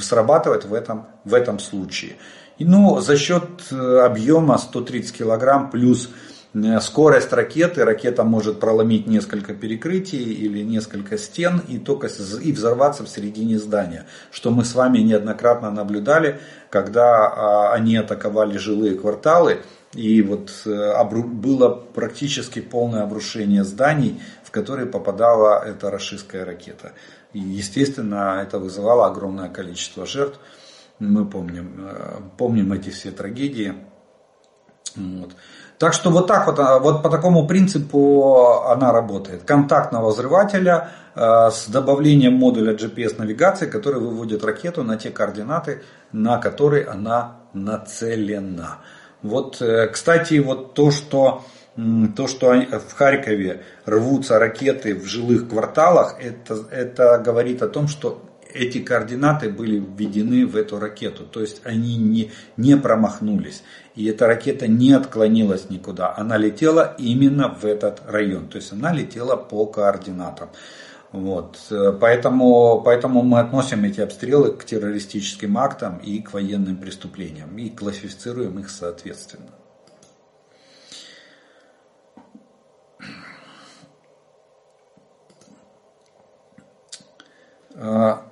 срабатывает 0.00 0.64
в 0.64 0.74
этом, 0.74 1.06
в 1.24 1.34
этом 1.34 1.58
случае. 1.58 2.16
Ну, 2.64 3.00
за 3.00 3.16
счет 3.16 3.44
э, 3.70 3.98
объема 4.00 4.58
130 4.58 5.16
килограмм 5.16 5.70
плюс 5.70 6.10
э, 6.54 6.80
скорость 6.80 7.32
ракеты, 7.32 7.84
ракета 7.84 8.24
может 8.24 8.60
проломить 8.60 9.06
несколько 9.06 9.54
перекрытий 9.54 10.22
или 10.22 10.62
несколько 10.62 11.18
стен 11.18 11.62
и 11.68 11.78
только 11.78 12.08
и 12.08 12.52
взорваться 12.52 13.04
в 13.04 13.08
середине 13.08 13.58
здания, 13.58 14.06
что 14.30 14.50
мы 14.50 14.64
с 14.64 14.74
вами 14.74 14.98
неоднократно 14.98 15.70
наблюдали, 15.70 16.40
когда 16.70 17.26
а, 17.26 17.72
они 17.74 17.96
атаковали 17.96 18.56
жилые 18.56 18.96
кварталы, 18.96 19.62
и 19.94 20.22
вот 20.22 20.50
э, 20.64 21.04
было 21.24 21.68
практически 21.68 22.60
полное 22.60 23.02
обрушение 23.02 23.62
зданий, 23.62 24.20
в 24.42 24.50
которые 24.50 24.86
попадала 24.86 25.62
эта 25.62 25.90
рашистская 25.90 26.44
ракета. 26.44 26.92
И, 27.34 27.38
естественно, 27.38 28.40
это 28.42 28.58
вызывало 28.58 29.06
огромное 29.06 29.48
количество 29.48 30.06
жертв. 30.06 30.38
Мы 31.02 31.24
помним, 31.24 31.84
э, 31.84 32.20
помним 32.38 32.72
эти 32.72 32.90
все 32.90 33.10
трагедии. 33.10 33.74
Вот. 34.94 35.30
Так 35.78 35.94
что 35.94 36.10
вот 36.10 36.28
так 36.28 36.46
вот, 36.46 36.60
а, 36.60 36.78
вот 36.78 37.02
по 37.02 37.10
такому 37.10 37.46
принципу 37.48 38.62
она 38.68 38.92
работает. 38.92 39.42
Контактного 39.42 40.10
взрывателя 40.10 40.90
э, 41.16 41.50
с 41.50 41.66
добавлением 41.66 42.34
модуля 42.34 42.74
GPS 42.74 43.18
навигации, 43.18 43.66
который 43.66 44.00
выводит 44.00 44.44
ракету 44.44 44.84
на 44.84 44.96
те 44.96 45.10
координаты, 45.10 45.82
на 46.12 46.38
которые 46.38 46.86
она 46.86 47.38
нацелена. 47.52 48.78
Вот, 49.22 49.60
э, 49.60 49.88
кстати, 49.88 50.38
вот 50.38 50.74
то, 50.74 50.92
что 50.92 51.42
то, 52.16 52.28
что 52.28 52.52
в 52.52 52.92
Харькове 52.94 53.62
рвутся 53.86 54.38
ракеты 54.38 54.94
в 54.94 55.06
жилых 55.06 55.48
кварталах, 55.48 56.16
это, 56.20 56.58
это 56.70 57.18
говорит 57.18 57.62
о 57.62 57.68
том, 57.68 57.88
что 57.88 58.22
эти 58.54 58.80
координаты 58.80 59.50
были 59.50 59.78
введены 59.78 60.46
в 60.46 60.56
эту 60.56 60.78
ракету. 60.78 61.24
То 61.24 61.40
есть 61.40 61.60
они 61.64 61.96
не, 61.96 62.30
не 62.56 62.76
промахнулись. 62.76 63.62
И 63.94 64.06
эта 64.06 64.26
ракета 64.26 64.66
не 64.68 64.92
отклонилась 64.92 65.70
никуда. 65.70 66.14
Она 66.16 66.36
летела 66.36 66.94
именно 66.98 67.48
в 67.48 67.64
этот 67.64 68.02
район. 68.06 68.48
То 68.48 68.56
есть 68.56 68.72
она 68.72 68.92
летела 68.92 69.36
по 69.36 69.66
координатам. 69.66 70.50
Вот. 71.12 71.58
Поэтому, 72.00 72.80
поэтому 72.82 73.22
мы 73.22 73.40
относим 73.40 73.84
эти 73.84 74.00
обстрелы 74.00 74.52
к 74.52 74.64
террористическим 74.64 75.58
актам 75.58 75.98
и 75.98 76.20
к 76.20 76.32
военным 76.32 76.76
преступлениям. 76.76 77.56
И 77.58 77.68
классифицируем 77.68 78.58
их 78.58 78.70
соответственно. 78.70 79.50
А, 87.74 88.31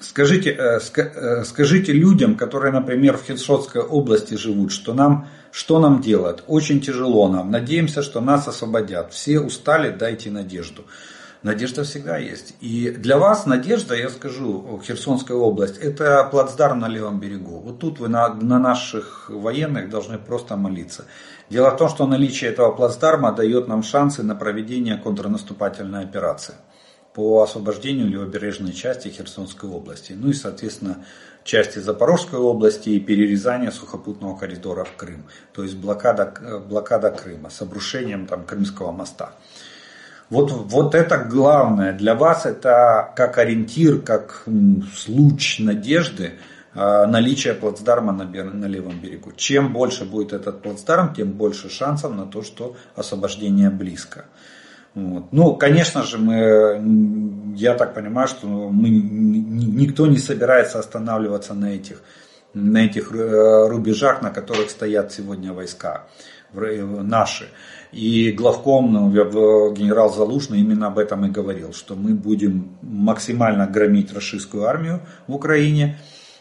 Скажите, 0.00 0.50
э, 0.50 0.78
э, 0.78 1.44
скажите 1.44 1.92
людям, 1.92 2.36
которые, 2.36 2.72
например, 2.72 3.16
в 3.16 3.24
Херсонской 3.24 3.82
области 3.82 4.34
живут, 4.34 4.70
что 4.72 4.94
нам, 4.94 5.28
что 5.52 5.78
нам 5.78 6.00
делать? 6.00 6.42
Очень 6.46 6.80
тяжело 6.80 7.28
нам. 7.28 7.50
Надеемся, 7.50 8.02
что 8.02 8.20
нас 8.20 8.46
освободят. 8.46 9.12
Все 9.12 9.40
устали, 9.40 9.90
дайте 9.90 10.30
надежду. 10.30 10.84
Надежда 11.42 11.84
всегда 11.84 12.18
есть. 12.18 12.54
И 12.60 12.90
для 12.90 13.18
вас 13.18 13.46
надежда, 13.46 13.94
я 13.94 14.10
скажу, 14.10 14.80
Херсонская 14.86 15.36
область, 15.36 15.78
это 15.78 16.28
плацдарм 16.30 16.80
на 16.80 16.88
левом 16.88 17.20
берегу. 17.20 17.60
Вот 17.60 17.78
тут 17.78 18.00
вы 18.00 18.08
на, 18.08 18.34
на 18.34 18.58
наших 18.58 19.30
военных 19.30 19.88
должны 19.88 20.18
просто 20.18 20.56
молиться. 20.56 21.04
Дело 21.48 21.70
в 21.70 21.76
том, 21.76 21.88
что 21.88 22.06
наличие 22.06 22.50
этого 22.50 22.72
плацдарма 22.72 23.32
дает 23.32 23.68
нам 23.68 23.82
шансы 23.82 24.22
на 24.22 24.34
проведение 24.34 24.96
контрнаступательной 24.96 26.02
операции 26.02 26.54
по 27.16 27.42
освобождению 27.42 28.08
левобережной 28.08 28.74
части 28.74 29.08
Херсонской 29.08 29.70
области. 29.70 30.12
Ну 30.12 30.28
и, 30.28 30.34
соответственно, 30.34 31.06
части 31.44 31.78
Запорожской 31.78 32.38
области 32.38 32.90
и 32.90 33.00
перерезание 33.00 33.72
сухопутного 33.72 34.36
коридора 34.36 34.84
в 34.84 34.94
Крым. 34.96 35.24
То 35.54 35.62
есть 35.62 35.76
блокада, 35.76 36.34
блокада 36.68 37.10
Крыма 37.10 37.48
с 37.48 37.62
обрушением 37.62 38.26
там, 38.26 38.44
Крымского 38.44 38.92
моста. 38.92 39.32
Вот, 40.28 40.52
вот 40.52 40.94
это 40.94 41.16
главное. 41.16 41.94
Для 41.94 42.14
вас 42.14 42.44
это 42.44 43.14
как 43.16 43.38
ориентир, 43.38 44.02
как 44.02 44.44
случ 44.94 45.58
надежды, 45.58 46.34
а, 46.74 47.06
наличие 47.06 47.54
плацдарма 47.54 48.12
на, 48.12 48.24
на 48.24 48.66
левом 48.66 49.00
берегу. 49.00 49.32
Чем 49.34 49.72
больше 49.72 50.04
будет 50.04 50.34
этот 50.34 50.60
плацдарм, 50.60 51.14
тем 51.14 51.32
больше 51.32 51.70
шансов 51.70 52.14
на 52.14 52.26
то, 52.26 52.42
что 52.42 52.76
освобождение 52.94 53.70
близко. 53.70 54.26
Вот. 54.96 55.24
Ну, 55.30 55.54
конечно 55.54 56.02
же, 56.02 56.16
мы, 56.16 57.54
я 57.54 57.74
так 57.74 57.92
понимаю, 57.92 58.28
что 58.28 58.46
мы, 58.46 58.88
никто 58.88 60.06
не 60.06 60.16
собирается 60.16 60.78
останавливаться 60.78 61.52
на 61.52 61.66
этих, 61.66 62.00
на 62.54 62.78
этих 62.78 63.12
э, 63.12 63.68
рубежах, 63.68 64.22
на 64.22 64.30
которых 64.30 64.70
стоят 64.70 65.12
сегодня 65.12 65.52
войска 65.52 66.06
наши. 66.54 67.48
И 67.92 68.32
главком, 68.32 68.90
ну, 68.90 69.10
генерал 69.10 70.14
Залужный 70.14 70.60
именно 70.60 70.86
об 70.86 70.98
этом 70.98 71.26
и 71.26 71.30
говорил, 71.30 71.74
что 71.74 71.94
мы 71.94 72.14
будем 72.14 72.78
максимально 72.80 73.66
громить 73.66 74.14
российскую 74.14 74.64
армию 74.64 75.02
в 75.26 75.34
Украине. 75.34 75.98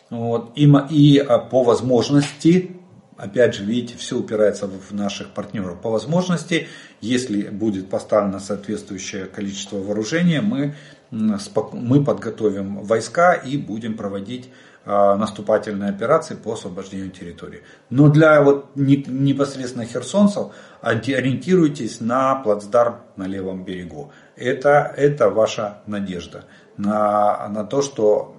Вот, 0.10 0.54
и, 0.56 0.72
и 0.92 1.18
а, 1.18 1.40
по 1.40 1.64
возможности 1.64 2.72
опять 3.18 3.56
же, 3.56 3.64
видите, 3.64 3.98
все 3.98 4.18
упирается 4.18 4.68
в 4.68 4.94
наших 4.94 5.30
партнеров. 5.30 5.82
По 5.82 5.90
возможности, 5.90 6.68
если 7.02 7.50
будет 7.50 7.90
поставлено 7.90 8.40
соответствующее 8.40 9.26
количество 9.26 9.78
вооружения, 9.78 10.42
мы, 10.42 10.76
мы 11.12 12.04
подготовим 12.04 12.80
войска 12.84 13.34
и 13.34 13.58
будем 13.58 13.96
проводить 13.96 14.50
а, 14.88 15.16
наступательные 15.16 15.90
операции 15.90 16.36
по 16.36 16.54
освобождению 16.54 17.10
территории. 17.10 17.64
Но 17.90 18.10
для 18.10 18.42
вот 18.44 18.76
непосредственно 18.76 19.86
херсонцев 19.86 20.54
ориентируйтесь 20.82 22.02
на 22.02 22.36
плацдарм 22.36 22.98
на 23.16 23.26
левом 23.26 23.66
берегу. 23.66 24.12
Это, 24.36 24.94
это 24.96 25.30
ваша 25.30 25.80
надежда 25.88 26.46
на, 26.78 27.48
на 27.50 27.64
то, 27.64 27.82
что 27.82 28.36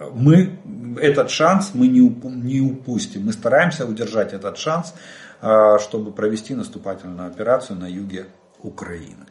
мы 0.00 0.58
этот 1.00 1.30
шанс 1.30 1.72
мы 1.74 1.86
не, 1.86 2.00
не 2.00 2.60
упустим. 2.60 3.26
Мы 3.26 3.32
стараемся 3.32 3.86
удержать 3.86 4.32
этот 4.32 4.56
шанс, 4.58 4.94
а, 5.40 5.78
чтобы 5.78 6.12
провести 6.12 6.54
наступательную 6.54 7.28
операцию 7.28 7.78
на 7.78 7.86
юге 7.86 8.26
Украины. 8.62 9.26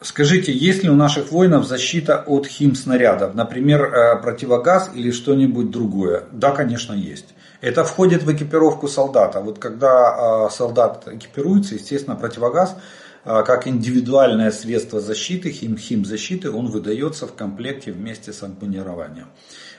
Скажите, 0.00 0.52
есть 0.52 0.84
ли 0.84 0.90
у 0.90 0.94
наших 0.94 1.30
воинов 1.30 1.66
защита 1.66 2.22
от 2.26 2.46
химснарядов, 2.46 3.34
например, 3.34 3.82
э, 3.82 4.22
противогаз 4.22 4.90
или 4.94 5.10
что-нибудь 5.10 5.70
другое? 5.70 6.24
Да, 6.32 6.52
конечно, 6.52 6.94
есть. 6.94 7.34
Это 7.60 7.84
входит 7.84 8.22
в 8.22 8.32
экипировку 8.32 8.86
солдата. 8.88 9.40
Вот 9.40 9.58
когда 9.58 10.44
а, 10.44 10.50
солдат 10.50 11.08
экипируется, 11.08 11.74
естественно, 11.74 12.14
противогаз 12.14 12.76
а, 13.24 13.42
как 13.42 13.66
индивидуальное 13.66 14.52
средство 14.52 15.00
защиты, 15.00 15.50
хим, 15.50 15.76
химзащиты, 15.76 16.52
он 16.52 16.68
выдается 16.68 17.26
в 17.26 17.34
комплекте 17.34 17.90
вместе 17.90 18.32
с 18.32 18.42
амбунированием. 18.44 19.26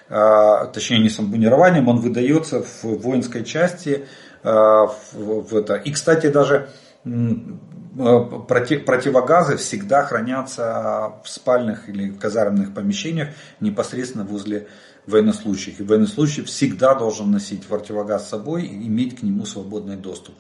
А, 0.10 0.66
точнее, 0.66 1.00
не 1.00 1.10
с 1.10 1.20
амбунированием, 1.20 1.88
он 1.88 2.00
выдается 2.00 2.62
в 2.64 2.84
воинской 2.84 3.44
части. 3.44 4.06
В, 4.42 4.96
в 5.14 5.54
это. 5.54 5.76
И, 5.76 5.92
кстати, 5.92 6.28
даже 6.28 6.70
противогазы 7.94 9.58
всегда 9.58 10.06
хранятся 10.06 11.16
в 11.24 11.30
спальных 11.30 11.90
или 11.90 12.10
казарменных 12.10 12.74
помещениях 12.74 13.30
непосредственно 13.60 14.24
возле 14.24 14.70
военнослужащих. 15.10 15.80
И 15.80 15.84
военнослужащий 15.84 16.44
всегда 16.44 16.96
должен 16.96 17.32
носить 17.32 17.66
противогаз 17.66 18.26
с 18.26 18.30
собой 18.30 18.64
и 18.64 18.88
иметь 18.88 19.20
к 19.20 19.24
нему 19.24 19.46
свободный 19.46 19.98
доступ. 19.98 20.36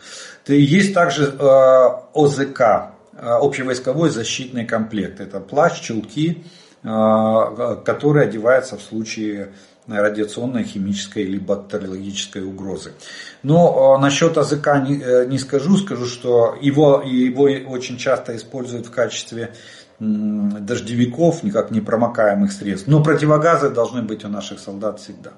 Есть 0.48 0.94
также 0.94 1.26
э, 1.26 1.90
ОЗК, 2.14 2.62
э, 2.62 2.90
общевойсковой 3.18 4.10
защитный 4.10 4.66
комплект. 4.66 5.20
Это 5.20 5.40
плащ, 5.40 5.82
чулки, 5.82 6.44
э, 6.84 7.76
которые 7.86 8.28
одеваются 8.28 8.78
в 8.78 8.82
случае 8.82 9.54
радиационной, 9.88 10.66
химической 10.66 11.24
или 11.24 11.40
бактериологической 11.40 12.44
угрозы. 12.44 12.91
Но 13.41 13.98
насчет 13.98 14.38
АЗК 14.38 14.68
не, 14.88 15.28
не 15.28 15.40
скажу, 15.40 15.78
скажу, 15.78 16.06
что 16.06 16.56
его, 16.62 17.02
его 17.04 17.46
очень 17.72 17.98
часто 17.98 18.36
используют 18.36 18.86
в 18.86 18.91
качестве 18.91 19.52
дождевиков, 20.00 21.44
никак 21.44 21.72
не 21.72 21.82
промокаемых 21.82 22.52
средств. 22.52 22.88
Но 22.88 23.04
противогазы 23.04 23.70
должны 23.70 24.02
быть 24.02 24.24
у 24.24 24.30
наших 24.30 24.60
солдат 24.60 25.00
всегда. 25.00 25.34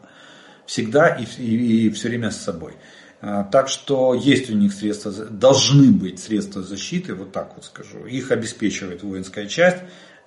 Всегда 0.65 1.07
и, 1.07 1.25
и, 1.37 1.87
и 1.87 1.89
все 1.89 2.09
время 2.09 2.31
с 2.31 2.37
собой. 2.37 2.73
А, 3.21 3.43
так 3.43 3.69
что 3.69 4.13
есть 4.13 4.49
у 4.49 4.55
них 4.55 4.73
средства, 4.73 5.11
должны 5.11 5.91
быть 5.91 6.19
средства 6.19 6.63
защиты, 6.63 7.13
вот 7.13 7.31
так 7.31 7.53
вот 7.55 7.65
скажу. 7.65 8.05
Их 8.05 8.31
обеспечивает 8.31 9.03
воинская 9.03 9.45
часть 9.45 9.77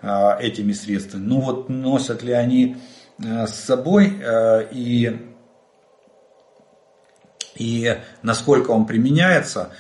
а, 0.01 0.39
этими 0.41 0.73
средствами. 0.73 1.25
Но 1.25 1.41
вот 1.41 1.69
носят 1.69 2.23
ли 2.23 2.33
они 2.33 2.77
а, 3.19 3.47
с 3.47 3.57
собой 3.57 4.21
и, 4.73 5.19
и 7.57 7.97
насколько 8.23 8.71
он 8.71 8.87
применяется, 8.87 9.71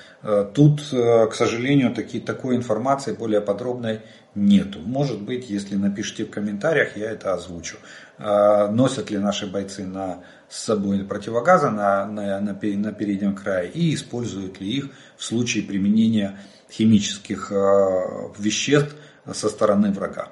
тут, 0.55 0.81
к 0.91 1.35
сожалению, 1.35 1.95
таки, 1.95 2.19
такой 2.19 2.57
информации 2.57 3.13
более 3.13 3.43
подробной 3.43 4.01
нету. 4.35 4.81
Может 4.81 5.23
быть, 5.23 5.49
если 5.49 5.77
напишите 5.77 6.25
в 6.25 6.31
комментариях, 6.31 6.97
я 6.97 7.11
это 7.11 7.35
озвучу. 7.35 7.77
А, 8.19 8.69
носят 8.69 9.11
ли 9.11 9.19
наши 9.19 9.47
бойцы 9.47 9.85
на, 9.85 10.25
с 10.49 10.65
собой 10.65 11.05
противогазы 11.05 11.71
на, 11.71 12.07
на, 12.07 12.41
на, 12.41 12.53
на 12.53 12.93
переднем 12.93 13.35
крае 13.35 13.71
и 13.71 13.95
используют 13.95 14.61
ли 14.61 14.69
их 14.69 14.89
в 15.17 15.25
случае 15.25 15.65
применения 15.65 16.39
химических 16.71 17.53
а, 17.53 18.33
веществ 18.39 18.95
со 19.33 19.49
стороны 19.49 19.93
врага. 19.93 20.29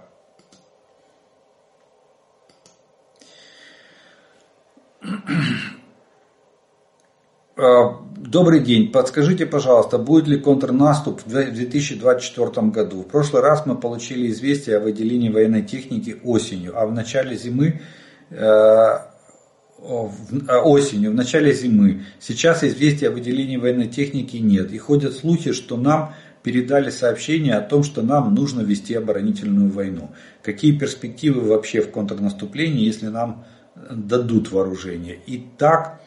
Добрый 8.23 8.61
день. 8.61 8.93
Подскажите, 8.93 9.47
пожалуйста, 9.47 9.99
будет 9.99 10.29
ли 10.29 10.39
контрнаступ 10.39 11.23
в 11.27 11.29
2024 11.29 12.69
году? 12.69 13.01
В 13.01 13.09
прошлый 13.09 13.43
раз 13.43 13.67
мы 13.67 13.75
получили 13.77 14.31
известие 14.31 14.77
о 14.77 14.81
выделении 14.81 15.29
военной 15.29 15.65
техники 15.65 16.17
осенью, 16.23 16.81
а 16.81 16.87
в 16.87 16.93
начале 16.93 17.37
зимы 17.37 17.81
э, 18.31 18.37
а, 18.37 19.09
осенью, 20.63 21.11
в 21.11 21.15
начале 21.15 21.53
зимы. 21.53 22.05
Сейчас 22.21 22.63
известия 22.63 23.09
о 23.09 23.13
выделении 23.13 23.57
военной 23.57 23.89
техники 23.89 24.37
нет. 24.37 24.73
И 24.73 24.79
ходят 24.79 25.15
слухи, 25.15 25.51
что 25.51 25.77
нам 25.77 26.15
передали 26.45 26.91
сообщение 26.91 27.57
о 27.57 27.61
том, 27.61 27.83
что 27.83 28.03
нам 28.03 28.37
нужно 28.37 28.61
вести 28.61 28.95
оборонительную 28.95 29.69
войну. 29.69 30.13
Какие 30.45 30.79
перспективы 30.79 31.41
вообще 31.41 31.81
в 31.81 31.91
контрнаступлении, 31.91 32.85
если 32.85 33.09
нам 33.09 33.45
дадут 33.75 34.53
вооружение? 34.53 35.19
И 35.27 35.45
так 35.59 35.99
Э, 35.99 36.02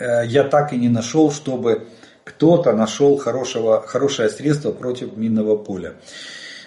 я 0.00 0.44
так 0.44 0.72
и 0.72 0.76
не 0.76 0.88
нашел, 0.88 1.32
чтобы 1.32 1.86
кто-то 2.28 2.72
нашел 2.72 3.16
хорошего, 3.16 3.82
хорошее 3.86 4.28
средство 4.28 4.70
против 4.70 5.16
минного 5.16 5.56
поля. 5.56 5.94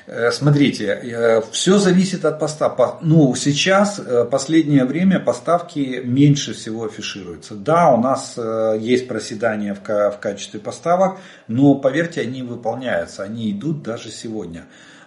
Э, 0.07 0.31
смотрите, 0.31 0.85
э, 0.85 1.41
все 1.51 1.77
зависит 1.77 2.25
от 2.25 2.39
поставок. 2.39 2.97
Ну, 3.01 3.33
сейчас, 3.35 4.01
последнее 4.31 4.85
время, 4.85 5.19
поставки 5.19 6.01
меньше 6.03 6.53
всего 6.53 6.85
афишируются. 6.85 7.55
Да, 7.55 7.91
у 7.93 7.97
нас 8.01 8.37
есть 8.79 9.07
проседания 9.07 9.75
в 9.75 10.17
качестве 10.19 10.59
поставок, 10.59 11.19
но, 11.47 11.75
поверьте, 11.75 12.21
они 12.21 12.41
выполняются, 12.41 13.23
они 13.23 13.51
идут 13.51 13.83
даже 13.83 14.09
сегодня. 14.09 14.65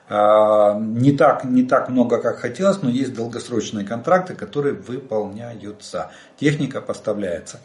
Не 0.08 1.12
так, 1.12 1.44
не 1.44 1.62
так 1.62 1.88
много, 1.88 2.20
как 2.20 2.38
хотелось, 2.38 2.82
но 2.82 2.90
есть 2.90 3.14
долгосрочные 3.14 3.86
контракты, 3.86 4.34
которые 4.34 4.74
выполняются. 4.74 6.10
Техника 6.38 6.82
поставляется. 6.82 7.60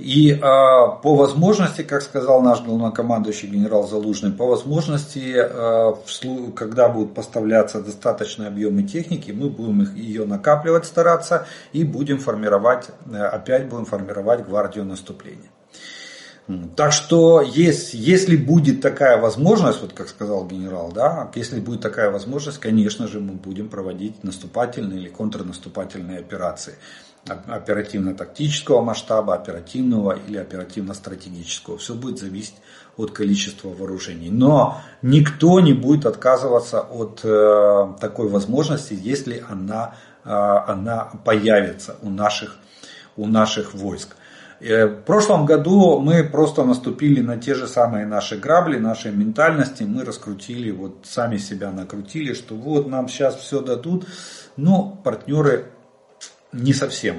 И 0.00 0.32
э, 0.32 0.40
по 0.40 1.14
возможности, 1.14 1.82
как 1.82 2.00
сказал 2.00 2.40
наш 2.40 2.62
главнокомандующий 2.62 3.48
генерал 3.48 3.86
Залужный, 3.86 4.32
по 4.32 4.46
возможности, 4.46 5.34
э, 5.36 6.52
когда 6.56 6.88
будут 6.88 7.14
поставляться 7.14 7.82
достаточные 7.82 8.48
объемы 8.48 8.82
техники, 8.84 9.30
мы 9.30 9.50
будем 9.50 9.82
их, 9.82 9.94
ее 9.94 10.24
накапливать, 10.24 10.86
стараться 10.86 11.46
и 11.72 11.84
будем 11.84 12.18
формировать, 12.18 12.88
э, 13.12 13.16
опять 13.18 13.68
будем 13.68 13.84
формировать 13.84 14.46
гвардию 14.46 14.86
наступления. 14.86 15.50
Так 16.74 16.92
что 16.92 17.42
есть, 17.42 17.94
если 17.94 18.36
будет 18.36 18.80
такая 18.80 19.18
возможность, 19.18 19.82
вот 19.82 19.92
как 19.92 20.08
сказал 20.08 20.46
генерал, 20.46 20.90
да, 20.92 21.30
если 21.36 21.60
будет 21.60 21.80
такая 21.80 22.10
возможность, 22.10 22.58
конечно 22.58 23.06
же 23.06 23.20
мы 23.20 23.34
будем 23.34 23.68
проводить 23.68 24.24
наступательные 24.24 24.98
или 24.98 25.08
контрнаступательные 25.08 26.18
операции 26.18 26.74
оперативно-тактического 27.26 28.82
масштаба, 28.82 29.34
оперативного 29.34 30.18
или 30.26 30.38
оперативно-стратегического. 30.38 31.78
Все 31.78 31.94
будет 31.94 32.18
зависеть 32.18 32.56
от 32.96 33.12
количества 33.12 33.68
вооружений. 33.68 34.30
Но 34.30 34.80
никто 35.02 35.60
не 35.60 35.72
будет 35.72 36.06
отказываться 36.06 36.80
от 36.80 37.20
э, 37.22 37.94
такой 38.00 38.28
возможности, 38.28 38.98
если 39.00 39.44
она, 39.48 39.94
э, 40.24 40.30
она 40.30 41.10
появится 41.24 41.96
у 42.02 42.10
наших, 42.10 42.56
у 43.16 43.26
наших 43.26 43.74
войск. 43.74 44.16
Э, 44.60 44.86
в 44.86 45.02
прошлом 45.02 45.46
году 45.46 46.00
мы 46.00 46.24
просто 46.24 46.64
наступили 46.64 47.20
на 47.20 47.36
те 47.36 47.54
же 47.54 47.66
самые 47.66 48.06
наши 48.06 48.36
грабли, 48.36 48.78
нашей 48.78 49.12
ментальности. 49.12 49.84
Мы 49.84 50.04
раскрутили, 50.04 50.70
вот 50.70 50.98
сами 51.04 51.36
себя 51.36 51.70
накрутили, 51.70 52.34
что 52.34 52.54
вот 52.54 52.88
нам 52.88 53.08
сейчас 53.08 53.36
все 53.36 53.60
дадут. 53.60 54.06
Но 54.56 55.00
партнеры 55.04 55.66
не 56.52 56.72
совсем 56.72 57.18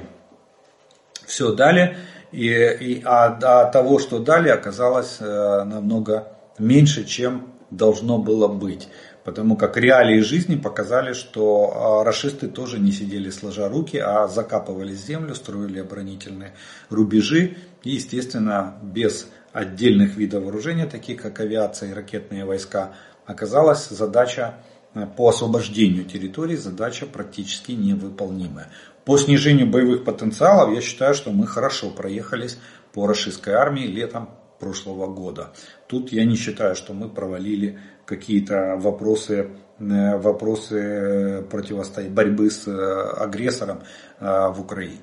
все 1.26 1.52
дали. 1.52 1.96
И, 2.30 2.48
и, 2.48 3.02
а, 3.04 3.38
а 3.42 3.70
того, 3.70 3.98
что 3.98 4.18
дали, 4.18 4.48
оказалось 4.48 5.18
э, 5.20 5.64
намного 5.64 6.28
меньше, 6.58 7.04
чем 7.04 7.52
должно 7.70 8.18
было 8.18 8.48
быть. 8.48 8.88
Потому 9.24 9.56
как 9.56 9.76
реалии 9.76 10.20
жизни 10.20 10.56
показали, 10.56 11.12
что 11.12 12.00
а, 12.00 12.04
расисты 12.04 12.48
тоже 12.48 12.78
не 12.78 12.90
сидели 12.90 13.30
сложа 13.30 13.68
руки, 13.68 13.96
а 13.98 14.28
закапывали 14.28 14.94
землю, 14.94 15.34
строили 15.34 15.80
оборонительные 15.80 16.52
рубежи. 16.90 17.56
И, 17.84 17.90
естественно, 17.90 18.78
без 18.82 19.28
отдельных 19.52 20.16
видов 20.16 20.44
вооружения, 20.44 20.86
таких 20.86 21.22
как 21.22 21.38
авиация 21.40 21.90
и 21.90 21.94
ракетные 21.94 22.44
войска, 22.44 22.94
оказалась 23.26 23.88
задача 23.88 24.54
э, 24.94 25.06
по 25.16 25.28
освобождению 25.28 26.04
территорий, 26.04 26.56
задача 26.56 27.06
практически 27.06 27.72
невыполнимая. 27.72 28.68
По 29.04 29.18
снижению 29.18 29.66
боевых 29.66 30.04
потенциалов 30.04 30.74
я 30.74 30.80
считаю, 30.80 31.14
что 31.14 31.32
мы 31.32 31.46
хорошо 31.46 31.90
проехались 31.90 32.58
по 32.92 33.06
российской 33.06 33.54
армии 33.54 33.86
летом 33.86 34.30
прошлого 34.60 35.08
года. 35.12 35.52
Тут 35.88 36.12
я 36.12 36.24
не 36.24 36.36
считаю, 36.36 36.76
что 36.76 36.94
мы 36.94 37.08
провалили 37.08 37.80
какие-то 38.06 38.76
вопросы, 38.78 39.50
э, 39.80 40.16
вопросы 40.18 41.44
противостояния, 41.50 42.14
борьбы 42.14 42.48
с 42.48 42.68
э, 42.68 42.72
агрессором 42.72 43.82
э, 44.20 44.48
в 44.48 44.60
Украине. 44.60 45.00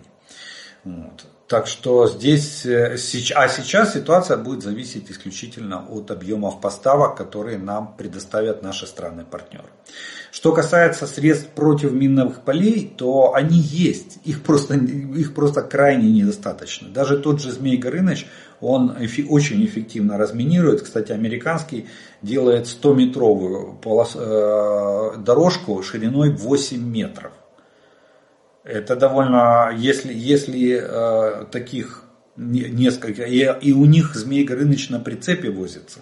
Вот. 0.86 1.26
Так 1.50 1.66
что 1.66 2.06
здесь, 2.06 2.64
а 2.64 3.48
сейчас 3.48 3.94
ситуация 3.94 4.38
будет 4.38 4.62
зависеть 4.62 5.10
исключительно 5.10 5.84
от 5.90 6.12
объемов 6.12 6.62
поставок, 6.62 7.18
которые 7.18 7.58
нам 7.58 7.96
предоставят 7.98 8.62
наши 8.62 8.86
страны-партнеры. 8.86 9.66
Что 10.32 10.52
касается 10.52 11.08
средств 11.08 11.50
против 11.56 11.92
минных 11.92 12.42
полей, 12.42 12.94
то 12.96 13.34
они 13.34 13.58
есть, 13.58 14.20
их 14.26 14.44
просто, 14.44 14.76
их 14.76 15.34
просто 15.34 15.64
крайне 15.64 16.12
недостаточно. 16.12 16.88
Даже 16.88 17.18
тот 17.18 17.42
же 17.42 17.52
Змей 17.52 17.78
Горыныч, 17.78 18.28
он 18.62 18.96
очень 19.28 19.66
эффективно 19.66 20.20
разминирует. 20.20 20.84
Кстати, 20.84 21.14
американский 21.14 21.88
делает 22.22 22.68
100-метровую 22.68 23.80
полос, 23.82 24.12
э, 24.16 25.18
дорожку 25.18 25.82
шириной 25.82 26.30
8 26.30 26.80
метров. 26.80 27.32
Это 28.64 28.96
довольно, 28.96 29.72
если, 29.76 30.14
если 30.14 30.82
э, 30.82 31.46
таких 31.46 32.04
несколько, 32.36 33.24
и, 33.24 33.50
и 33.62 33.74
у 33.74 33.86
них 33.86 34.16
Змей 34.16 34.44
Горыныч 34.44 34.90
на 34.90 35.00
прицепе 35.00 35.50
возится, 35.50 36.00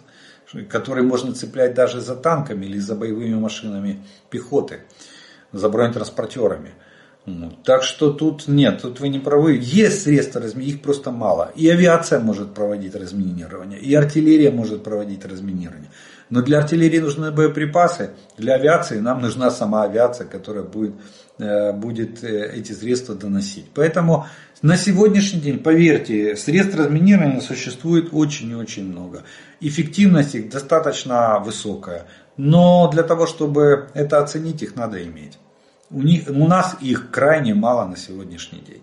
который 0.69 1.03
можно 1.03 1.33
цеплять 1.33 1.73
даже 1.73 2.01
за 2.01 2.15
танками 2.15 2.65
или 2.65 2.79
за 2.79 2.95
боевыми 2.95 3.35
машинами 3.35 4.03
пехоты, 4.29 4.81
за 5.51 5.69
бронетранспортерами. 5.69 6.73
Так 7.65 7.83
что 7.83 8.13
тут 8.13 8.47
нет, 8.47 8.81
тут 8.81 9.01
вы 9.01 9.09
не 9.09 9.19
правы. 9.19 9.59
Есть 9.61 10.03
средства 10.03 10.39
разминирования, 10.39 10.77
их 10.77 10.81
просто 10.81 11.11
мало. 11.11 11.51
И 11.55 11.67
авиация 11.67 12.21
может 12.21 12.53
проводить 12.53 12.95
разминирование, 12.95 13.79
и 13.79 13.93
артиллерия 13.93 14.49
может 14.49 14.83
проводить 14.83 15.25
разминирование. 15.25 15.89
Но 16.29 16.41
для 16.41 16.59
артиллерии 16.59 16.99
нужны 16.99 17.31
боеприпасы, 17.31 18.11
для 18.37 18.55
авиации 18.55 18.99
нам 18.99 19.21
нужна 19.21 19.51
сама 19.51 19.83
авиация, 19.83 20.25
которая 20.25 20.63
будет, 20.63 20.93
будет 21.71 22.23
э, 22.23 22.51
эти 22.55 22.71
средства 22.71 23.15
доносить. 23.15 23.65
Поэтому 23.73 24.25
на 24.61 24.75
сегодняшний 24.75 25.39
день, 25.39 25.59
поверьте, 25.59 26.35
средств 26.35 26.75
разминирования 26.75 27.41
существует 27.41 28.09
очень 28.11 28.51
и 28.51 28.55
очень 28.55 28.85
много. 28.85 29.23
Эффективность 29.59 30.33
их 30.33 30.49
достаточно 30.49 31.39
высокая. 31.39 32.07
Но 32.37 32.89
для 32.91 33.03
того, 33.03 33.27
чтобы 33.27 33.89
это 33.93 34.19
оценить, 34.19 34.63
их 34.63 34.75
надо 34.75 35.03
иметь. 35.03 35.37
У, 35.91 36.01
них, 36.01 36.23
у 36.27 36.47
нас 36.47 36.75
их 36.81 37.11
крайне 37.11 37.53
мало 37.53 37.85
на 37.85 37.97
сегодняшний 37.97 38.59
день. 38.59 38.81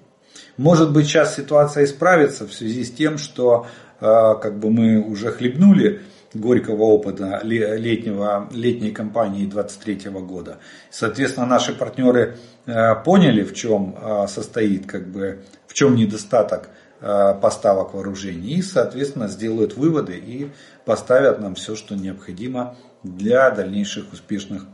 Может 0.57 0.93
быть 0.93 1.07
сейчас 1.07 1.35
ситуация 1.35 1.85
исправится 1.85 2.47
в 2.47 2.53
связи 2.53 2.85
с 2.85 2.93
тем, 2.93 3.19
что 3.19 3.67
э, 4.01 4.35
как 4.41 4.59
бы 4.59 4.71
мы 4.71 5.01
уже 5.01 5.33
хлебнули 5.33 6.03
горького 6.35 6.83
опыта 6.83 7.41
летнего, 7.43 8.49
летней 8.53 8.91
кампании 8.91 9.47
23 9.47 10.11
года. 10.11 10.59
Соответственно, 10.91 11.47
наши 11.47 11.73
партнеры 11.73 12.37
э, 12.67 12.95
поняли, 13.05 13.43
в 13.43 13.55
чем 13.55 13.97
э, 13.97 14.27
состоит, 14.29 14.87
как 14.87 15.09
бы, 15.09 15.45
в 15.67 15.75
чем 15.75 15.95
недостаток 15.95 16.69
э, 17.01 17.35
поставок 17.41 17.95
вооружений 17.95 18.55
и, 18.55 18.63
соответственно, 18.63 19.29
сделают 19.29 19.77
выводы 19.77 20.17
и 20.17 20.51
поставят 20.85 21.41
нам 21.41 21.55
все, 21.55 21.77
что 21.77 21.95
необходимо 21.95 22.77
для 23.03 23.51
дальнейших 23.51 24.13
успешных 24.13 24.67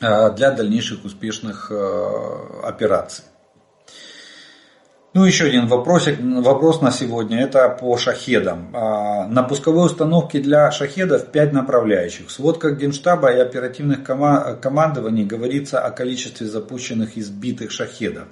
для 0.00 0.50
дальнейших 0.50 1.04
успешных 1.04 1.70
операций. 1.70 3.24
Ну, 5.14 5.26
еще 5.26 5.44
один 5.44 5.66
вопросик, 5.66 6.18
вопрос 6.20 6.80
на 6.80 6.90
сегодня, 6.90 7.42
это 7.42 7.68
по 7.68 7.98
шахедам. 7.98 8.70
А, 8.72 9.28
на 9.28 9.42
пусковой 9.42 9.84
установке 9.84 10.40
для 10.40 10.70
шахедов 10.70 11.30
5 11.30 11.52
направляющих. 11.52 12.28
В 12.28 12.32
сводках 12.32 12.78
Генштаба 12.78 13.30
и 13.30 13.38
оперативных 13.38 14.04
командований 14.04 15.26
говорится 15.26 15.80
о 15.80 15.90
количестве 15.90 16.46
запущенных 16.46 17.18
и 17.18 17.20
сбитых 17.20 17.72
шахедов. 17.72 18.24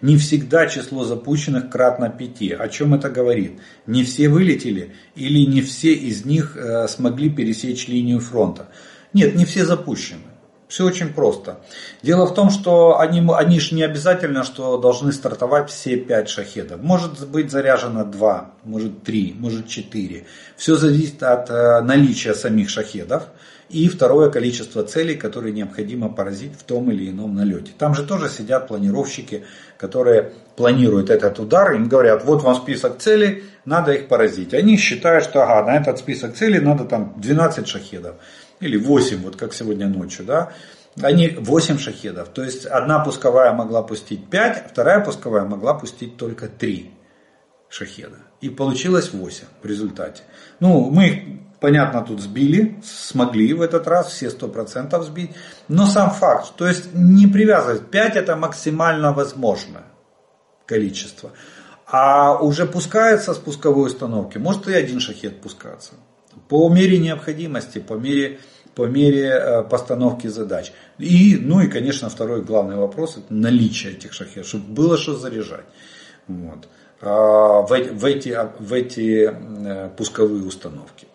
Не 0.00 0.16
всегда 0.16 0.68
число 0.68 1.02
запущенных 1.02 1.70
кратно 1.70 2.08
5. 2.08 2.52
О 2.52 2.68
чем 2.68 2.94
это 2.94 3.10
говорит? 3.10 3.58
Не 3.88 4.04
все 4.04 4.28
вылетели 4.28 4.94
или 5.16 5.44
не 5.44 5.60
все 5.60 5.92
из 5.92 6.24
них 6.24 6.56
э, 6.56 6.86
смогли 6.86 7.30
пересечь 7.30 7.88
линию 7.88 8.20
фронта? 8.20 8.68
Нет, 9.12 9.34
не 9.34 9.44
все 9.44 9.64
запущены. 9.64 10.20
Все 10.68 10.84
очень 10.84 11.14
просто. 11.14 11.60
Дело 12.02 12.26
в 12.26 12.34
том, 12.34 12.50
что 12.50 12.98
они, 12.98 13.26
они 13.34 13.58
же 13.58 13.74
не 13.74 13.82
обязательно, 13.82 14.44
что 14.44 14.76
должны 14.76 15.12
стартовать 15.12 15.70
все 15.70 15.96
пять 15.96 16.28
шахедов. 16.28 16.82
Может 16.82 17.26
быть 17.26 17.50
заряжено 17.50 18.04
два, 18.04 18.50
может 18.64 19.02
три, 19.02 19.34
может 19.38 19.66
четыре. 19.66 20.26
Все 20.56 20.76
зависит 20.76 21.22
от 21.22 21.48
э, 21.48 21.80
наличия 21.80 22.34
самих 22.34 22.68
шахедов 22.68 23.24
и 23.70 23.88
второе 23.88 24.30
количество 24.30 24.82
целей, 24.82 25.14
которые 25.14 25.54
необходимо 25.54 26.10
поразить 26.10 26.52
в 26.58 26.62
том 26.64 26.90
или 26.90 27.08
ином 27.10 27.34
налете. 27.34 27.72
Там 27.78 27.94
же 27.94 28.04
тоже 28.04 28.28
сидят 28.28 28.68
планировщики, 28.68 29.44
которые 29.78 30.32
планируют 30.56 31.08
этот 31.08 31.38
удар, 31.38 31.72
им 31.72 31.88
говорят, 31.88 32.24
вот 32.24 32.42
вам 32.42 32.54
список 32.54 32.98
целей, 32.98 33.44
надо 33.64 33.92
их 33.92 34.08
поразить. 34.08 34.52
Они 34.52 34.76
считают, 34.76 35.24
что 35.24 35.42
ага, 35.42 35.64
на 35.64 35.76
этот 35.76 35.98
список 35.98 36.34
целей 36.34 36.60
надо 36.60 36.84
там 36.84 37.14
12 37.16 37.66
шахедов 37.66 38.16
или 38.60 38.76
8, 38.76 39.22
вот 39.22 39.36
как 39.36 39.54
сегодня 39.54 39.88
ночью, 39.88 40.24
да, 40.24 40.52
они 41.00 41.28
8 41.28 41.78
шахедов. 41.78 42.28
То 42.28 42.42
есть 42.42 42.66
одна 42.66 42.98
пусковая 43.00 43.52
могла 43.52 43.82
пустить 43.82 44.28
5, 44.28 44.62
а 44.64 44.68
вторая 44.68 45.00
пусковая 45.00 45.44
могла 45.44 45.74
пустить 45.74 46.16
только 46.16 46.48
3 46.48 46.90
шахеда. 47.68 48.18
И 48.40 48.50
получилось 48.50 49.12
8 49.12 49.44
в 49.62 49.66
результате. 49.66 50.22
Ну, 50.60 50.90
мы 50.90 51.40
понятно, 51.60 52.02
тут 52.02 52.20
сбили, 52.20 52.80
смогли 52.84 53.52
в 53.52 53.62
этот 53.62 53.86
раз 53.86 54.08
все 54.08 54.28
100% 54.28 55.02
сбить. 55.02 55.30
Но 55.68 55.86
сам 55.86 56.10
факт, 56.10 56.54
то 56.56 56.66
есть 56.66 56.94
не 56.94 57.26
привязывать, 57.26 57.90
5 57.90 58.16
это 58.16 58.36
максимально 58.36 59.12
возможное 59.12 59.84
количество. 60.66 61.32
А 61.86 62.36
уже 62.36 62.66
пускается 62.66 63.32
с 63.32 63.38
пусковой 63.38 63.86
установки, 63.86 64.38
может 64.38 64.68
и 64.68 64.74
один 64.74 65.00
шахет 65.00 65.40
пускаться. 65.40 65.94
По 66.48 66.68
мере 66.68 66.98
необходимости, 66.98 67.78
по 67.78 67.94
мере, 67.94 68.38
по 68.74 68.86
мере 68.86 69.28
э, 69.28 69.62
постановки 69.62 70.26
задач. 70.28 70.72
И, 70.98 71.36
ну 71.40 71.60
и, 71.60 71.68
конечно, 71.68 72.08
второй 72.08 72.42
главный 72.42 72.76
вопрос– 72.76 73.16
это 73.18 73.32
наличие 73.34 73.92
этих 73.92 74.12
шахедов, 74.12 74.46
чтобы 74.46 74.72
было 74.72 74.96
что 74.96 75.16
заряжать. 75.16 75.66
Вот. 76.26 76.68
в 77.00 78.04
эти, 78.04 78.36
в 78.58 78.72
эти 78.72 79.34
пусковые 79.96 80.44
установки. 80.44 81.06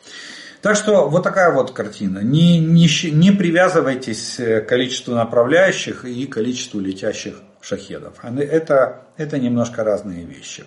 Так 0.61 0.77
что 0.77 1.09
вот 1.09 1.23
такая 1.23 1.51
вот 1.53 1.71
картина. 1.71 2.19
Не, 2.19 2.57
не, 2.57 2.87
не 3.11 3.31
привязывайтесь 3.31 4.37
к 4.37 4.61
количеству 4.61 5.13
направляющих 5.13 6.05
и 6.05 6.25
количеству 6.25 6.79
летящих 6.79 7.35
шахедов. 7.59 8.13
Это, 8.23 9.03
это 9.17 9.39
немножко 9.39 9.83
разные 9.83 10.23
вещи. 10.23 10.63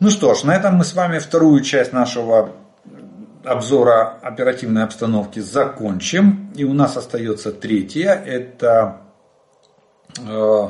Ну 0.00 0.10
что 0.10 0.34
ж, 0.34 0.42
на 0.42 0.56
этом 0.56 0.74
мы 0.74 0.84
с 0.84 0.94
вами 0.94 1.20
вторую 1.20 1.62
часть 1.62 1.92
нашего 1.92 2.50
обзора 3.44 4.18
оперативной 4.22 4.84
обстановки 4.84 5.40
закончим. 5.40 6.52
И 6.54 6.64
у 6.64 6.72
нас 6.72 6.96
остается 6.96 7.52
третья. 7.52 8.10
Это, 8.12 9.00
э, 10.18 10.68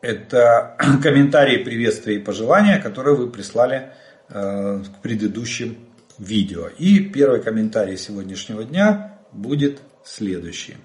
это 0.00 0.76
комментарии, 1.02 1.64
приветствия 1.64 2.16
и 2.16 2.18
пожелания, 2.18 2.78
которые 2.78 3.16
вы 3.16 3.30
прислали 3.30 3.92
Э, 4.30 4.82
к 4.82 5.02
предыдущим 5.02 5.76
видео. 6.18 6.68
И 6.78 6.98
первый 7.00 7.42
комментарий 7.42 7.98
сегодняшнего 7.98 8.64
дня 8.64 9.20
будет 9.32 9.82
следующий. 10.02 10.76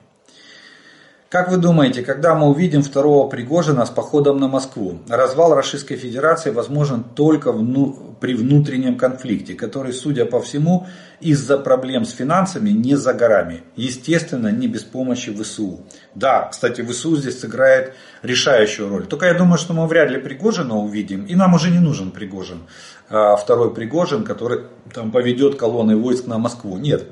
Как 1.30 1.52
вы 1.52 1.58
думаете, 1.58 2.02
когда 2.02 2.34
мы 2.34 2.48
увидим 2.48 2.82
второго 2.82 3.30
Пригожина 3.30 3.86
с 3.86 3.92
походом 3.92 4.40
на 4.40 4.48
Москву? 4.48 4.98
Развал 5.08 5.54
Российской 5.54 5.96
Федерации 5.96 6.50
возможен 6.50 7.04
только 7.04 7.52
вну, 7.52 8.16
при 8.20 8.34
внутреннем 8.34 8.98
конфликте, 8.98 9.54
который, 9.54 9.94
судя 9.94 10.26
по 10.26 10.42
всему, 10.42 10.88
из-за 11.20 11.60
проблем 11.60 12.06
с 12.06 12.14
финансами 12.14 12.72
не 12.72 12.96
за 12.96 13.14
горами. 13.14 13.62
Естественно, 13.76 14.48
не 14.48 14.68
без 14.68 14.82
помощи 14.82 15.32
ВСУ. 15.32 15.82
Да, 16.16 16.48
кстати, 16.48 16.82
ВСУ 16.82 17.16
здесь 17.16 17.40
сыграет 17.40 17.94
решающую 18.24 18.90
роль. 18.90 19.06
Только 19.06 19.28
я 19.28 19.36
думаю, 19.36 19.60
что 19.60 19.74
мы 19.74 19.86
вряд 19.86 20.10
ли 20.10 20.18
Пригожина 20.18 20.80
увидим, 20.80 21.26
и 21.26 21.36
нам 21.36 21.54
уже 21.54 21.70
не 21.70 21.80
нужен 21.80 22.10
Пригожин. 22.10 22.64
А 23.08 23.36
второй 23.36 23.72
Пригожин, 23.72 24.24
который 24.24 24.62
там 24.96 25.12
поведет 25.12 25.58
колонны 25.58 25.96
войск 25.96 26.26
на 26.26 26.40
Москву. 26.40 26.80
Нет, 26.80 27.04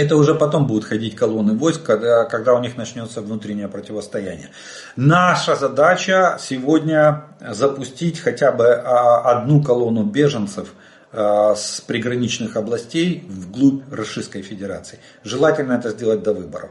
это 0.00 0.16
уже 0.16 0.34
потом 0.34 0.66
будут 0.66 0.84
ходить 0.84 1.14
колонны 1.14 1.54
войск, 1.54 1.82
когда, 1.82 2.24
когда 2.24 2.54
у 2.54 2.60
них 2.60 2.76
начнется 2.76 3.20
внутреннее 3.20 3.68
противостояние. 3.68 4.48
Наша 4.96 5.56
задача 5.56 6.38
сегодня 6.40 7.24
запустить 7.40 8.18
хотя 8.18 8.50
бы 8.50 8.66
а, 8.66 9.30
одну 9.30 9.62
колонну 9.62 10.04
беженцев 10.04 10.68
а, 11.12 11.54
с 11.54 11.82
приграничных 11.82 12.56
областей 12.56 13.26
вглубь 13.28 13.82
Российской 13.92 14.40
Федерации. 14.42 14.98
Желательно 15.22 15.74
это 15.74 15.90
сделать 15.90 16.22
до 16.22 16.32
выборов. 16.32 16.70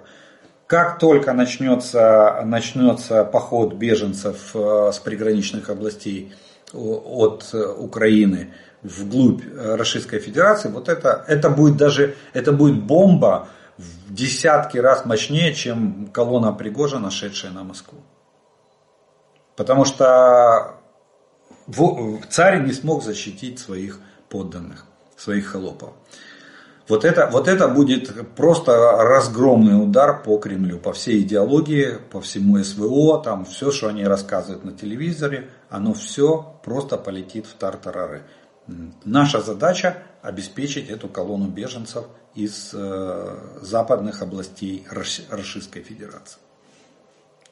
Как 0.65 0.99
только 0.99 1.34
начнется, 1.34 2.41
начнется 2.45 3.23
поход 3.23 3.76
беженцев 3.76 4.56
а, 4.56 4.91
с 4.91 4.97
приграничных 4.97 5.69
областей 5.69 6.34
от 6.73 7.56
Украины, 7.77 8.53
вглубь 8.84 9.43
э, 9.45 9.76
Российской 9.76 10.19
Федерации, 10.19 10.69
вот 10.69 10.89
это, 10.89 11.23
это 11.27 11.49
будет 11.49 11.77
даже, 11.77 12.15
это 12.34 12.51
будет 12.51 12.81
бомба 12.81 13.49
в 13.77 14.14
десятки 14.14 14.77
раз 14.77 15.06
мощнее, 15.06 15.53
чем 15.53 16.10
колонна 16.11 16.51
Пригожина, 16.51 17.11
шедшая 17.11 17.51
на 17.51 17.64
Москву. 17.64 17.99
Потому 19.56 19.85
что 19.85 20.76
царь 22.30 22.64
не 22.65 22.73
смог 22.73 23.03
защитить 23.03 23.60
своих 23.60 23.99
подданных, 24.30 24.85
своих 25.18 25.47
холопов. 25.47 25.93
Вот 26.88 27.06
это, 27.06 27.30
вот 27.31 27.47
это 27.47 27.68
будет 27.68 28.35
просто 28.35 28.76
разгромный 29.03 29.81
удар 29.81 30.23
по 30.23 30.39
Кремлю, 30.39 30.80
по 30.80 30.91
всей 30.91 31.22
идеологии, 31.22 31.99
по 32.10 32.19
всему 32.19 32.57
СВО, 32.64 33.22
там 33.23 33.45
все, 33.45 33.69
что 33.72 33.89
они 33.89 34.06
рассказывают 34.06 34.65
на 34.65 34.72
телевизоре, 34.72 35.49
оно 35.69 35.93
все 35.93 36.60
просто 36.64 36.97
полетит 36.97 37.45
в 37.45 37.53
тартарары. 37.53 38.23
Наша 39.05 39.41
задача 39.41 40.03
обеспечить 40.21 40.89
эту 40.89 41.07
колонну 41.07 41.47
беженцев 41.47 42.05
из 42.35 42.71
э, 42.73 43.37
западных 43.61 44.21
областей 44.21 44.85
Российской 45.29 45.81
Федерации. 45.81 46.39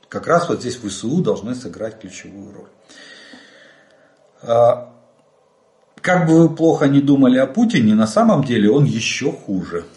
Как 0.10 0.28
раз 0.28 0.50
вот 0.50 0.62
здесь 0.62 0.78
ВСУ 0.78 1.22
должны 1.22 1.56
сыграть 1.56 2.00
ключевую 2.00 2.54
роль. 2.54 2.70
А, 4.42 4.94
как 6.02 6.28
бы 6.28 6.48
вы 6.48 6.56
плохо 6.56 6.88
не 6.88 7.02
думали 7.02 7.38
о 7.38 7.48
Путине, 7.48 7.96
на 7.96 8.08
самом 8.08 8.44
деле 8.44 8.72
он 8.72 8.86
еще 8.86 9.32
хуже– 9.32 9.86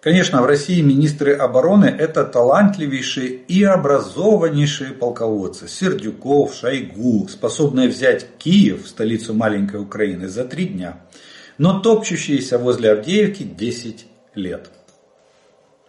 Конечно, 0.00 0.40
в 0.40 0.46
России 0.46 0.80
министры 0.80 1.34
обороны 1.34 1.84
это 1.84 2.24
талантливейшие 2.24 3.28
и 3.28 3.62
образованнейшие 3.64 4.92
полководцы. 4.92 5.68
Сердюков, 5.68 6.54
Шойгу, 6.54 7.28
способные 7.28 7.88
взять 7.88 8.26
Киев, 8.38 8.88
столицу 8.88 9.34
маленькой 9.34 9.82
Украины, 9.82 10.26
за 10.26 10.44
три 10.46 10.68
дня. 10.68 11.00
Но 11.58 11.80
топчущиеся 11.80 12.56
возле 12.56 12.92
Авдеевки 12.92 13.42
10 13.42 14.06
лет. 14.36 14.70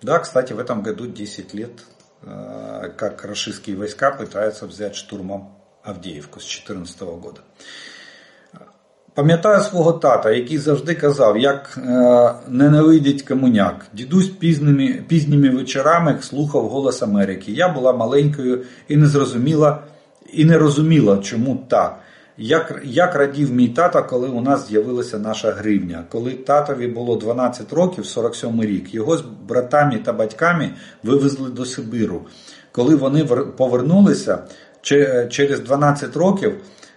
Да, 0.01 0.19
кстати, 0.19 0.51
в 0.51 0.59
этом 0.59 0.83
году 0.83 1.07
10 1.07 1.53
лет, 1.53 1.71
э, 2.23 2.91
как 2.97 3.23
российские 3.23 3.77
войска 3.77 4.11
пытаются 4.11 4.67
взять 4.67 4.95
штурмом 4.95 5.57
Авдеевку 5.83 6.41
с 6.41 6.43
2014 6.43 7.15
года. 7.15 7.39
Пам'ятаю 9.13 9.61
свого 9.61 9.93
тата, 9.93 10.31
який 10.31 10.57
завжди 10.57 10.95
казав, 10.95 11.37
як 11.37 11.77
е, 11.77 12.33
ненавидять 12.49 13.21
комуняк. 13.21 13.85
Дідусь 13.93 14.29
пізними, 14.29 15.03
пізніми 15.07 15.49
вечорами 15.49 16.17
слухав 16.21 16.67
голос 16.67 17.01
Америки. 17.01 17.51
Я 17.51 17.69
була 17.69 17.93
маленькою 17.93 18.63
і 18.87 18.97
не 18.97 19.07
зрозуміла, 19.07 19.83
і 20.33 20.45
не 20.45 20.57
розуміла, 20.57 21.17
чому 21.17 21.65
так. 21.67 21.99
Як 22.37 22.81
як 22.83 23.15
радів 23.15 23.53
мій 23.53 23.67
тата, 23.67 24.01
коли 24.01 24.27
у 24.27 24.41
нас 24.41 24.67
з'явилася 24.67 25.19
наша 25.19 25.51
гривня. 25.51 26.03
Коли 26.09 26.31
татові 26.31 26.87
було 26.87 27.15
12 27.15 27.73
років, 27.73 28.05
47 28.05 28.61
рік, 28.61 28.93
його 28.93 29.17
з 29.17 29.23
братами 29.47 29.97
та 29.97 30.13
батьками 30.13 30.71
вивезли 31.03 31.49
до 31.49 31.65
Сибиру. 31.65 32.21
Коли 32.71 32.95
вони 32.95 33.25
повернулися 33.57 34.39
через 35.29 35.59
12 35.59 36.15
років. 36.15 36.53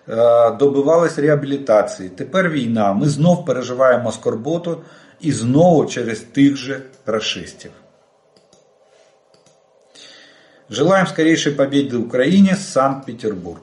Е, 0.10 0.52
добивались 0.52 1.20
реабілітації. 1.20 2.10
Тепер 2.10 2.50
війна. 2.50 2.94
Ми 2.94 3.10
знов 3.10 3.46
переживаємо 3.46 4.12
скорботу 4.12 4.82
і 5.20 5.32
знову 5.32 5.86
через 5.86 6.20
тих 6.20 6.58
же 6.58 6.82
расистів. 7.06 7.72
Желаем 10.70 11.08
скорейшей 11.08 11.54
победы 11.54 11.98
Украине, 11.98 12.56
Санкт-Петербург. 12.56 13.62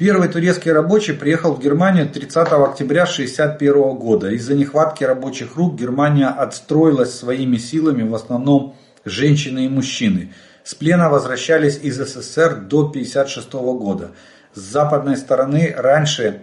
Первый 0.00 0.28
турецкий 0.28 0.72
рабочий 0.72 1.14
приехал 1.14 1.54
в 1.54 1.60
Германию 1.60 2.08
30 2.08 2.52
октября 2.52 3.02
1961 3.02 3.98
года. 3.98 4.30
Из-за 4.30 4.54
нехватки 4.54 5.04
рабочих 5.04 5.56
рук 5.56 5.74
Германия 5.74 6.28
отстроилась 6.28 7.18
своими 7.18 7.58
силами, 7.58 8.08
в 8.08 8.14
основном 8.14 8.76
женщины 9.04 9.66
и 9.66 9.68
мужчины – 9.68 10.42
с 10.63 10.75
плена 10.75 11.09
возвращались 11.09 11.79
из 11.81 11.97
СССР 11.97 12.55
до 12.55 12.87
1956 12.87 13.53
года. 13.53 14.11
С 14.53 14.59
западной 14.59 15.17
стороны 15.17 15.73
раньше 15.75 16.41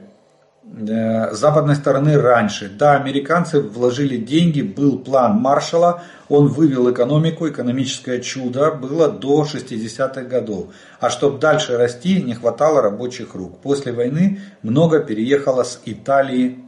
э, 0.65 1.35
с 1.35 1.39
западной 1.39 1.77
стороны 1.77 2.21
раньше. 2.21 2.69
Да, 2.69 2.97
американцы 2.97 3.61
вложили 3.61 4.17
деньги, 4.17 4.63
был 4.63 4.99
план 4.99 5.37
Маршала, 5.41 6.03
он 6.29 6.49
вывел 6.49 6.91
экономику, 6.93 7.49
экономическое 7.49 8.21
чудо 8.21 8.73
было 8.73 9.11
до 9.11 9.45
60-х 9.45 10.23
годов. 10.23 10.67
А 11.01 11.09
чтобы 11.09 11.39
дальше 11.39 11.77
расти, 11.77 12.23
не 12.23 12.35
хватало 12.35 12.83
рабочих 12.83 13.35
рук. 13.35 13.61
После 13.61 13.93
войны 13.93 14.41
много 14.63 15.01
переехало 15.01 15.63
с 15.63 15.81
Италии 15.85 16.65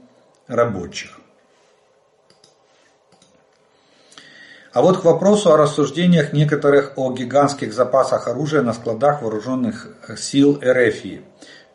рабочих. 0.49 1.22
А 4.73 4.81
вот 4.81 5.03
к 5.03 5.05
вопросу 5.05 5.53
о 5.53 5.59
рассуждениях 5.59 6.33
некоторых 6.33 6.93
о 6.97 7.13
гигантских 7.13 7.75
запасах 7.75 8.27
оружия 8.27 8.63
на 8.63 8.73
складах 8.73 9.21
вооруженных 9.21 9.89
сил 10.17 10.59
РФ. 10.65 11.03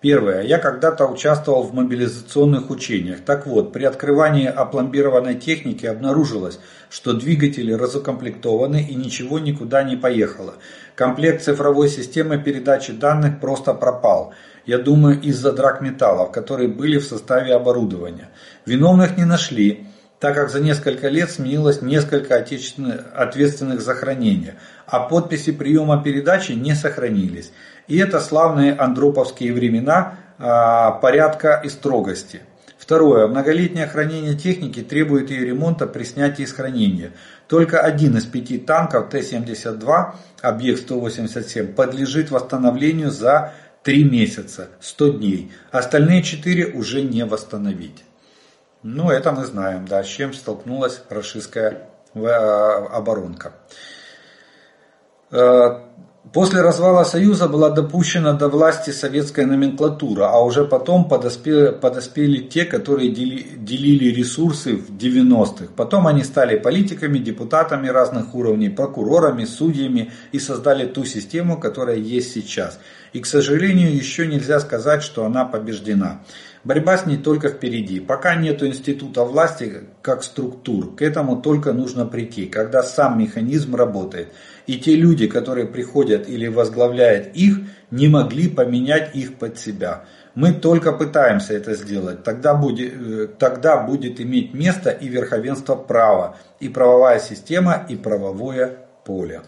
Первое. 0.01 0.41
Я 0.41 0.57
когда-то 0.57 1.05
участвовал 1.05 1.61
в 1.61 1.75
мобилизационных 1.75 2.71
учениях. 2.71 3.19
Так 3.23 3.45
вот, 3.45 3.71
при 3.71 3.83
открывании 3.83 4.47
опломбированной 4.47 5.35
техники 5.35 5.85
обнаружилось, 5.85 6.59
что 6.89 7.13
двигатели 7.13 7.71
разукомплектованы 7.71 8.81
и 8.81 8.95
ничего 8.95 9.37
никуда 9.37 9.83
не 9.83 9.95
поехало. 9.95 10.55
Комплект 10.95 11.43
цифровой 11.43 11.89
системы 11.89 12.39
передачи 12.39 12.93
данных 12.93 13.39
просто 13.39 13.75
пропал. 13.75 14.33
Я 14.65 14.79
думаю, 14.79 15.21
из-за 15.21 15.51
драгметаллов, 15.51 16.31
которые 16.31 16.67
были 16.67 16.97
в 16.97 17.05
составе 17.05 17.53
оборудования. 17.53 18.29
Виновных 18.65 19.17
не 19.17 19.25
нашли 19.25 19.85
так 20.19 20.35
как 20.35 20.49
за 20.49 20.59
несколько 20.59 21.09
лет 21.09 21.29
сменилось 21.29 21.81
несколько 21.81 22.35
отечественных, 22.35 23.05
ответственных 23.13 23.81
за 23.81 23.93
хранение, 23.93 24.55
а 24.85 24.99
подписи 24.99 25.51
приема 25.51 26.01
передачи 26.01 26.53
не 26.53 26.73
сохранились. 26.73 27.51
И 27.87 27.97
это 27.97 28.19
славные 28.19 28.73
андроповские 28.73 29.53
времена 29.53 30.15
а, 30.39 30.91
порядка 30.91 31.61
и 31.63 31.69
строгости. 31.69 32.41
Второе. 32.77 33.27
Многолетнее 33.27 33.85
хранение 33.85 34.35
техники 34.35 34.81
требует 34.81 35.29
ее 35.29 35.45
ремонта 35.45 35.87
при 35.87 36.03
снятии 36.03 36.43
из 36.43 36.53
хранения. 36.53 37.11
Только 37.47 37.79
один 37.79 38.15
из 38.17 38.25
пяти 38.25 38.57
танков 38.57 39.09
Т-72, 39.09 40.13
объект 40.41 40.81
187, 40.81 41.73
подлежит 41.73 42.31
восстановлению 42.31 43.11
за 43.11 43.53
3 43.83 44.03
месяца, 44.03 44.69
100 44.79 45.09
дней. 45.09 45.51
Остальные 45.71 46.23
4 46.23 46.73
уже 46.73 47.01
не 47.01 47.25
восстановить. 47.25 48.03
Ну, 48.83 49.09
это 49.09 49.31
мы 49.31 49.45
знаем, 49.45 49.87
да, 49.87 50.03
с 50.03 50.07
чем 50.07 50.33
столкнулась 50.33 51.01
российская 51.09 51.89
э, 52.13 52.19
оборонка. 52.21 53.53
Э, 55.31 55.81
После 56.33 56.61
развала 56.61 57.05
Союза 57.05 57.47
была 57.47 57.69
допущена 57.69 58.33
до 58.33 58.49
власти 58.49 58.89
советская 58.89 59.45
номенклатура, 59.45 60.25
а 60.25 60.43
уже 60.43 60.65
потом 60.65 61.07
подоспели, 61.07 61.71
подоспели 61.71 62.39
те, 62.39 62.65
которые 62.65 63.11
дели, 63.11 63.45
делили 63.55 64.13
ресурсы 64.13 64.75
в 64.75 64.91
90-х. 64.91 65.67
Потом 65.75 66.05
они 66.05 66.23
стали 66.23 66.57
политиками, 66.57 67.19
депутатами 67.19 67.87
разных 67.87 68.35
уровней, 68.35 68.69
прокурорами, 68.69 69.45
судьями 69.45 70.11
и 70.33 70.39
создали 70.39 70.85
ту 70.85 71.05
систему, 71.05 71.57
которая 71.57 71.97
есть 71.97 72.33
сейчас. 72.33 72.77
И, 73.13 73.21
к 73.21 73.25
сожалению, 73.25 73.95
еще 73.95 74.27
нельзя 74.27 74.59
сказать, 74.59 75.03
что 75.03 75.25
она 75.25 75.45
побеждена. 75.45 76.19
Борьба 76.67 76.97
с 76.97 77.05
ней 77.05 77.15
только 77.15 77.47
впереди. 77.47 78.01
Пока 78.01 78.35
нет 78.35 78.61
института 78.61 79.23
власти 79.23 79.83
как 80.01 80.21
структур, 80.21 80.97
к 80.97 81.01
этому 81.01 81.41
только 81.41 81.71
нужно 81.71 82.05
прийти, 82.05 82.45
когда 82.45 82.83
сам 82.83 83.17
механизм 83.17 83.77
работает. 83.77 84.33
И 84.65 84.77
те 84.77 84.97
люди, 84.97 85.27
которые 85.27 85.65
приходят 85.65 86.27
или 86.27 86.47
возглавляют 86.47 87.33
их, 87.33 87.59
не 87.89 88.09
могли 88.09 88.49
поменять 88.49 89.15
их 89.15 89.35
под 89.35 89.57
себя. 89.57 90.03
Мы 90.35 90.51
только 90.51 90.91
пытаемся 90.91 91.53
это 91.53 91.73
сделать. 91.73 92.25
Тогда 92.25 92.53
будет, 92.53 92.93
э, 92.93 93.27
тогда 93.39 93.77
будет 93.77 94.19
иметь 94.19 94.53
место 94.53 94.89
и 94.89 95.07
верховенство 95.07 95.75
права, 95.75 96.35
и 96.59 96.67
правовая 96.67 97.19
система, 97.19 97.85
и 97.87 97.95
правовое 97.95 98.79
поле. 99.05 99.41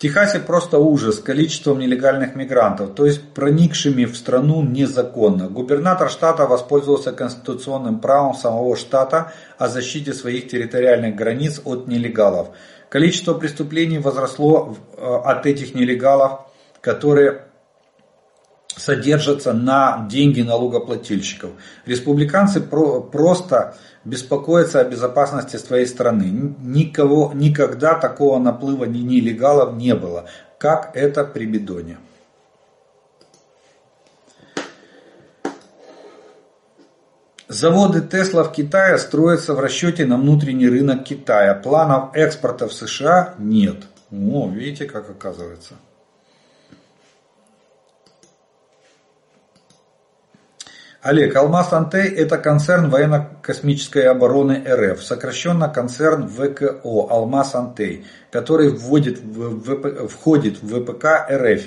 Техасе 0.00 0.38
просто 0.40 0.78
ужас 0.78 1.18
количеством 1.18 1.78
нелегальных 1.78 2.34
мигрантов, 2.34 2.94
то 2.94 3.04
есть 3.04 3.20
проникшими 3.34 4.06
в 4.06 4.16
страну 4.16 4.62
незаконно. 4.62 5.48
Губернатор 5.48 6.08
штата 6.08 6.46
воспользовался 6.46 7.12
конституционным 7.12 8.00
правом 8.00 8.32
самого 8.32 8.76
штата 8.76 9.34
о 9.58 9.68
защите 9.68 10.14
своих 10.14 10.48
территориальных 10.48 11.16
границ 11.16 11.60
от 11.66 11.86
нелегалов. 11.86 12.48
Количество 12.88 13.34
преступлений 13.34 13.98
возросло 13.98 14.74
э, 14.96 15.04
от 15.04 15.44
этих 15.44 15.74
нелегалов, 15.74 16.46
которые 16.80 17.42
содержатся 18.74 19.52
на 19.52 20.06
деньги 20.10 20.40
налогоплательщиков. 20.40 21.50
Республиканцы 21.84 22.62
про, 22.62 23.02
просто 23.02 23.76
беспокоятся 24.04 24.80
о 24.80 24.84
безопасности 24.84 25.56
своей 25.56 25.86
страны. 25.86 26.54
Никого, 26.60 27.32
никогда 27.34 27.94
такого 27.94 28.38
наплыва 28.38 28.84
нелегалов 28.84 29.74
не 29.74 29.94
было, 29.94 30.26
как 30.58 30.90
это 30.94 31.24
при 31.24 31.46
Бидоне. 31.46 31.98
Заводы 37.48 38.00
Тесла 38.00 38.44
в 38.44 38.52
Китае 38.52 38.96
строятся 38.96 39.54
в 39.54 39.60
расчете 39.60 40.06
на 40.06 40.16
внутренний 40.16 40.68
рынок 40.68 41.02
Китая. 41.02 41.54
Планов 41.54 42.14
экспорта 42.14 42.68
в 42.68 42.72
США 42.72 43.34
нет. 43.38 43.88
О, 44.12 44.48
видите, 44.48 44.86
как 44.86 45.10
оказывается. 45.10 45.74
Олег, 51.02 51.34
Алмаз 51.34 51.72
Антей– 51.72 52.08
это 52.16 52.36
концерн 52.36 52.90
военно-космической 52.90 54.06
обороны 54.06 54.62
РФ, 54.66 55.02
сокращенно 55.02 55.70
концерн 55.70 56.28
ВКО 56.28 57.06
Алмаз 57.08 57.54
Антей, 57.54 58.04
который 58.30 58.68
вводит 58.68 59.18
в 59.18 59.60
ВП, 59.60 60.10
входит 60.10 60.62
в 60.62 60.68
ВПК 60.68 61.26
РФ. 61.30 61.62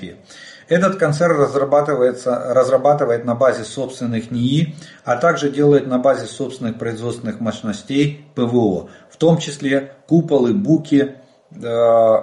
Этот 0.69 0.97
концерн 0.97 1.41
разрабатывается, 1.41 2.53
разрабатывает 2.53 3.25
на 3.25 3.33
базе 3.33 3.63
собственных 3.63 4.29
НИИ, 4.29 4.75
а 5.03 5.15
также 5.15 5.49
делает 5.49 5.87
на 5.87 5.97
базе 5.97 6.27
собственных 6.27 6.77
производственных 6.77 7.39
мощностей 7.39 8.27
ПВО, 8.35 8.91
в 9.09 9.17
том 9.17 9.39
числе 9.39 9.93
куполы, 10.07 10.53
буки 10.53 11.15
э, 11.51 12.15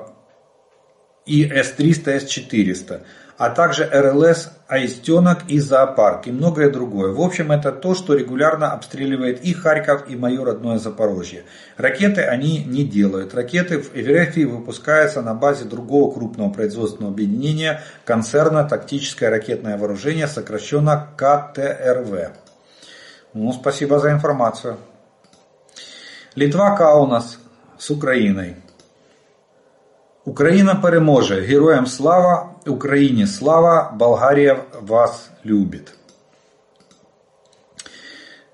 и 1.26 1.44
С-300, 1.44 2.20
С-400 2.20 3.02
а 3.40 3.48
также 3.48 3.88
РЛС 3.90 4.50
«Аистенок» 4.68 5.44
и 5.48 5.60
«Зоопарк» 5.60 6.26
и 6.26 6.30
многое 6.30 6.70
другое. 6.70 7.14
В 7.14 7.22
общем, 7.22 7.50
это 7.50 7.72
то, 7.72 7.94
что 7.94 8.12
регулярно 8.12 8.72
обстреливает 8.72 9.42
и 9.42 9.54
Харьков, 9.54 10.10
и 10.10 10.14
мое 10.14 10.44
родное 10.44 10.76
Запорожье. 10.76 11.44
Ракеты 11.78 12.20
они 12.20 12.62
не 12.62 12.84
делают. 12.84 13.32
Ракеты 13.34 13.78
в 13.78 13.96
Эверефии 13.96 14.44
выпускаются 14.44 15.22
на 15.22 15.32
базе 15.32 15.64
другого 15.64 16.12
крупного 16.12 16.52
производственного 16.52 17.14
объединения 17.14 17.80
концерна 18.04 18.64
«Тактическое 18.64 19.30
ракетное 19.30 19.78
вооружение», 19.78 20.26
сокращенно 20.26 21.08
КТРВ. 21.16 22.32
Ну, 23.32 23.54
спасибо 23.54 24.00
за 24.00 24.10
информацию. 24.10 24.76
Литва 26.34 26.76
Каунас 26.76 27.38
с 27.78 27.88
Украиной. 27.88 28.56
Україна 30.26 30.74
переможе! 30.74 31.46
Героям 31.46 31.86
слава! 31.86 32.49
Україні 32.66 33.26
слава! 33.26 33.94
Болгария 33.98 34.64
вас 34.82 35.30
любит! 35.46 35.92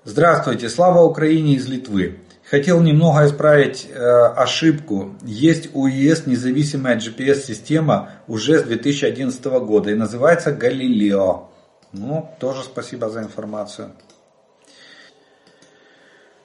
Здравствуйте! 0.05 0.69
Слава 0.69 1.03
Украине 1.03 1.53
из 1.53 1.67
Литвы! 1.67 2.15
Хотел 2.49 2.81
немного 2.81 3.25
исправить 3.25 3.89
э, 3.89 3.97
ошибку. 3.97 5.15
Есть 5.25 5.69
у 5.73 5.85
ЕС 5.85 6.27
независимая 6.27 6.95
GPS-система 6.95 8.11
уже 8.27 8.59
с 8.59 8.63
2011 8.63 9.45
года 9.45 9.91
и 9.91 9.95
называется 9.95 10.53
Галилео. 10.53 11.49
Ну, 11.91 12.29
тоже 12.39 12.63
спасибо 12.63 13.09
за 13.09 13.19
информацию. 13.19 13.91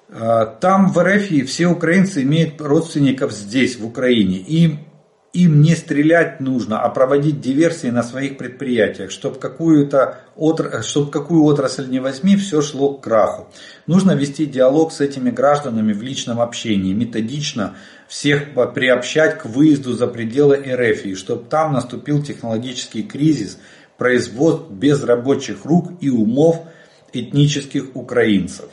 Э, 0.09 0.47
там 0.61 0.91
в 0.91 0.99
РФ 0.99 1.49
все 1.49 1.69
украинцы 1.69 2.23
имеют 2.23 2.61
родственников 2.61 3.31
здесь, 3.31 3.79
в 3.79 3.87
Украине. 3.87 4.39
И 4.39 4.79
им 5.33 5.63
не 5.63 5.75
стрелять 5.75 6.41
нужно, 6.41 6.83
а 6.83 6.91
проводить 6.91 7.41
диверсии 7.41 7.87
на 7.87 8.03
своих 8.03 8.37
предприятиях, 8.37 9.11
чтобы 9.11 9.39
какую-то 9.39 10.19
отр... 10.37 10.83
чтоб 10.83 11.11
какую 11.11 11.45
отрасль 11.45 11.89
не 11.89 12.01
возьми, 12.01 12.37
все 12.37 12.61
шло 12.61 12.95
к 12.95 13.03
краху. 13.03 13.49
Нужно 13.87 14.13
вести 14.13 14.45
диалог 14.45 14.93
с 14.93 15.01
этими 15.01 15.31
гражданами 15.31 15.95
в 15.95 16.03
личном 16.03 16.41
общении, 16.41 16.93
методично 16.93 17.77
всех 18.09 18.53
приобщать 18.75 19.39
к 19.39 19.47
выезду 19.47 19.95
за 19.95 20.07
пределы 20.07 20.57
РФ, 20.57 21.17
чтобы 21.17 21.45
там 21.49 21.73
наступил 21.73 22.23
технологический 22.23 23.03
кризис, 23.03 23.59
производств 23.97 24.71
без 24.71 25.03
рабочих 25.03 25.65
рук 25.65 25.93
и 26.01 26.11
умов 26.11 26.67
этнических 27.15 27.95
украинцев. 27.95 28.69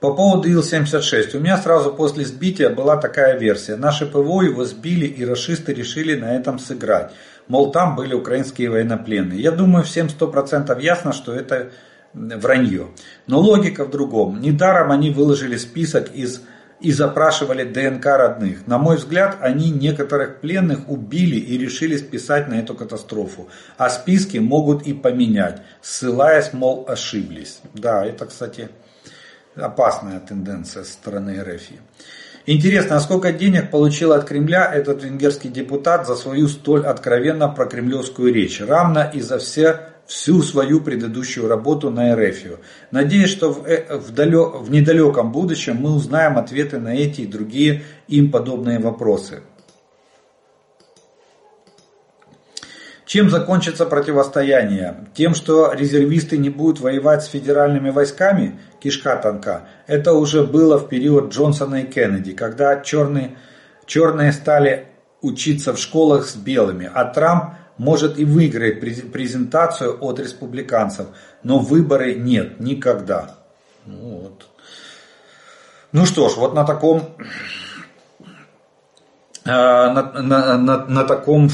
По 0.00 0.14
поводу 0.14 0.48
Ил-76. 0.48 1.36
У 1.36 1.40
меня 1.40 1.56
сразу 1.56 1.92
после 1.92 2.24
сбития 2.24 2.70
была 2.70 2.96
такая 2.98 3.36
версия. 3.36 3.74
Наши 3.74 4.06
ПВО 4.06 4.42
его 4.42 4.64
сбили 4.64 5.06
и 5.06 5.24
расисты 5.24 5.74
решили 5.74 6.14
на 6.14 6.36
этом 6.36 6.60
сыграть. 6.60 7.10
Мол, 7.48 7.72
там 7.72 7.96
были 7.96 8.14
украинские 8.14 8.70
военнопленные. 8.70 9.40
Я 9.40 9.50
думаю, 9.50 9.82
всем 9.82 10.08
сто 10.08 10.28
процентов 10.28 10.80
ясно, 10.80 11.12
что 11.12 11.34
это 11.34 11.70
вранье. 12.14 12.88
Но 13.26 13.40
логика 13.40 13.84
в 13.84 13.90
другом. 13.90 14.40
Недаром 14.40 14.92
они 14.92 15.10
выложили 15.10 15.56
список 15.56 16.14
из 16.14 16.42
и 16.80 16.92
запрашивали 16.92 17.64
ДНК 17.64 18.06
родных. 18.06 18.68
На 18.68 18.78
мой 18.78 18.98
взгляд, 18.98 19.38
они 19.40 19.70
некоторых 19.70 20.40
пленных 20.40 20.88
убили 20.88 21.34
и 21.34 21.58
решили 21.58 21.96
списать 21.96 22.46
на 22.46 22.54
эту 22.54 22.76
катастрофу. 22.76 23.48
А 23.76 23.90
списки 23.90 24.38
могут 24.38 24.86
и 24.86 24.92
поменять, 24.92 25.60
ссылаясь, 25.82 26.52
мол, 26.52 26.84
ошиблись. 26.88 27.58
Да, 27.74 28.06
это, 28.06 28.26
кстати, 28.26 28.68
опасная 29.58 30.20
тенденция 30.20 30.84
со 30.84 30.92
стороны 30.92 31.42
РФ. 31.42 31.62
Интересно, 32.46 32.96
а 32.96 33.00
сколько 33.00 33.30
денег 33.30 33.70
получил 33.70 34.12
от 34.12 34.24
Кремля 34.24 34.72
этот 34.72 35.04
венгерский 35.04 35.50
депутат 35.50 36.06
за 36.06 36.14
свою 36.14 36.48
столь 36.48 36.86
откровенно 36.86 37.48
прокремлевскую 37.48 38.32
речь, 38.32 38.60
равно 38.60 39.10
и 39.12 39.20
за 39.20 39.38
все, 39.38 39.80
всю 40.06 40.42
свою 40.42 40.80
предыдущую 40.80 41.46
работу 41.46 41.90
на 41.90 42.16
РФ. 42.16 42.58
Надеюсь, 42.90 43.28
что 43.28 43.52
в, 43.52 43.66
э, 43.66 43.98
в, 43.98 44.14
далек, 44.14 44.62
в 44.62 44.70
недалеком 44.70 45.30
будущем 45.30 45.76
мы 45.76 45.94
узнаем 45.94 46.38
ответы 46.38 46.78
на 46.78 46.94
эти 46.94 47.20
и 47.20 47.26
другие 47.26 47.82
им 48.06 48.30
подобные 48.30 48.78
вопросы. 48.78 49.42
Чем 53.08 53.30
закончится 53.30 53.86
противостояние? 53.86 55.06
Тем, 55.14 55.34
что 55.34 55.72
резервисты 55.72 56.36
не 56.36 56.50
будут 56.50 56.78
воевать 56.78 57.24
с 57.24 57.28
федеральными 57.28 57.88
войсками? 57.88 58.60
Кишка 58.80 59.16
танка. 59.16 59.62
Это 59.86 60.12
уже 60.12 60.44
было 60.44 60.76
в 60.76 60.90
период 60.90 61.32
Джонсона 61.32 61.76
и 61.76 61.86
Кеннеди, 61.86 62.34
когда 62.34 62.82
черные, 62.82 63.38
черные 63.86 64.30
стали 64.30 64.88
учиться 65.22 65.72
в 65.72 65.78
школах 65.78 66.26
с 66.26 66.36
белыми, 66.36 66.90
а 66.92 67.06
Трамп 67.06 67.54
может 67.78 68.18
и 68.18 68.26
выиграет 68.26 68.82
презентацию 69.10 69.96
от 70.04 70.20
республиканцев, 70.20 71.06
но 71.42 71.60
выборы 71.60 72.14
нет 72.14 72.60
никогда. 72.60 73.36
Ну, 73.86 74.18
вот. 74.18 74.46
ну 75.92 76.04
что 76.04 76.28
ж, 76.28 76.36
вот 76.36 76.52
на 76.52 76.64
таком 76.64 77.16
э, 79.46 79.50
на, 79.50 80.12
на, 80.20 80.58
на, 80.58 80.84
на 80.84 81.04
таком 81.04 81.48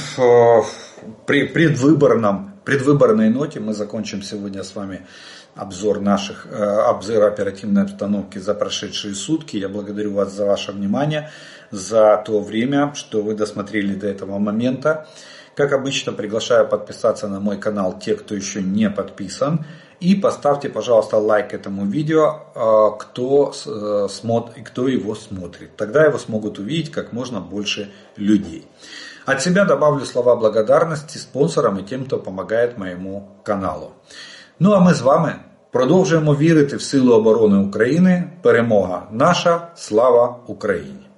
э, 1.26 1.46
предвыборном, 1.46 2.52
предвыборной 2.64 3.30
ноте 3.30 3.60
мы 3.60 3.74
закончим 3.74 4.22
сегодня 4.22 4.62
с 4.62 4.74
вами 4.74 5.06
обзор 5.54 6.00
наших, 6.00 6.46
э, 6.46 6.56
обзор 6.56 7.24
оперативной 7.24 7.82
обстановки 7.82 8.38
за 8.38 8.54
прошедшие 8.54 9.14
сутки. 9.14 9.56
Я 9.56 9.68
благодарю 9.68 10.14
вас 10.14 10.32
за 10.32 10.46
ваше 10.46 10.72
внимание, 10.72 11.30
за 11.70 12.22
то 12.24 12.40
время, 12.40 12.92
что 12.94 13.22
вы 13.22 13.34
досмотрели 13.34 13.94
до 13.94 14.06
этого 14.06 14.38
момента. 14.38 15.06
Как 15.54 15.72
обычно, 15.72 16.12
приглашаю 16.12 16.66
подписаться 16.66 17.28
на 17.28 17.38
мой 17.38 17.58
канал 17.58 17.98
те, 17.98 18.16
кто 18.16 18.34
еще 18.34 18.60
не 18.60 18.90
подписан. 18.90 19.64
И 20.00 20.16
поставьте, 20.16 20.68
пожалуйста, 20.68 21.18
лайк 21.18 21.54
этому 21.54 21.86
видео, 21.86 22.40
э, 22.54 22.98
кто, 22.98 23.54
э, 23.54 24.08
смотрит, 24.10 24.66
кто 24.66 24.88
его 24.88 25.14
смотрит. 25.14 25.76
Тогда 25.76 26.04
его 26.04 26.18
смогут 26.18 26.58
увидеть 26.58 26.90
как 26.90 27.12
можно 27.12 27.40
больше 27.40 27.90
людей. 28.16 28.66
От 29.25 29.41
себя 29.41 29.65
добавлю 29.65 30.05
слова 30.05 30.35
благодарности 30.35 31.17
спонсорам 31.17 31.77
и 31.77 31.83
тем, 31.83 32.05
кто 32.05 32.17
помогает 32.17 32.77
моему 32.77 33.27
каналу. 33.43 33.91
Ну 34.59 34.71
а 34.71 34.79
ми 34.79 34.93
з 34.93 35.01
вами 35.01 35.35
продовжуємо 35.71 36.35
вірити 36.35 36.75
в 36.75 36.81
силу 36.81 37.13
оборони 37.13 37.57
України. 37.57 38.23
Перемога 38.41 39.03
наша, 39.11 39.67
слава 39.75 40.35
Україні! 40.47 41.09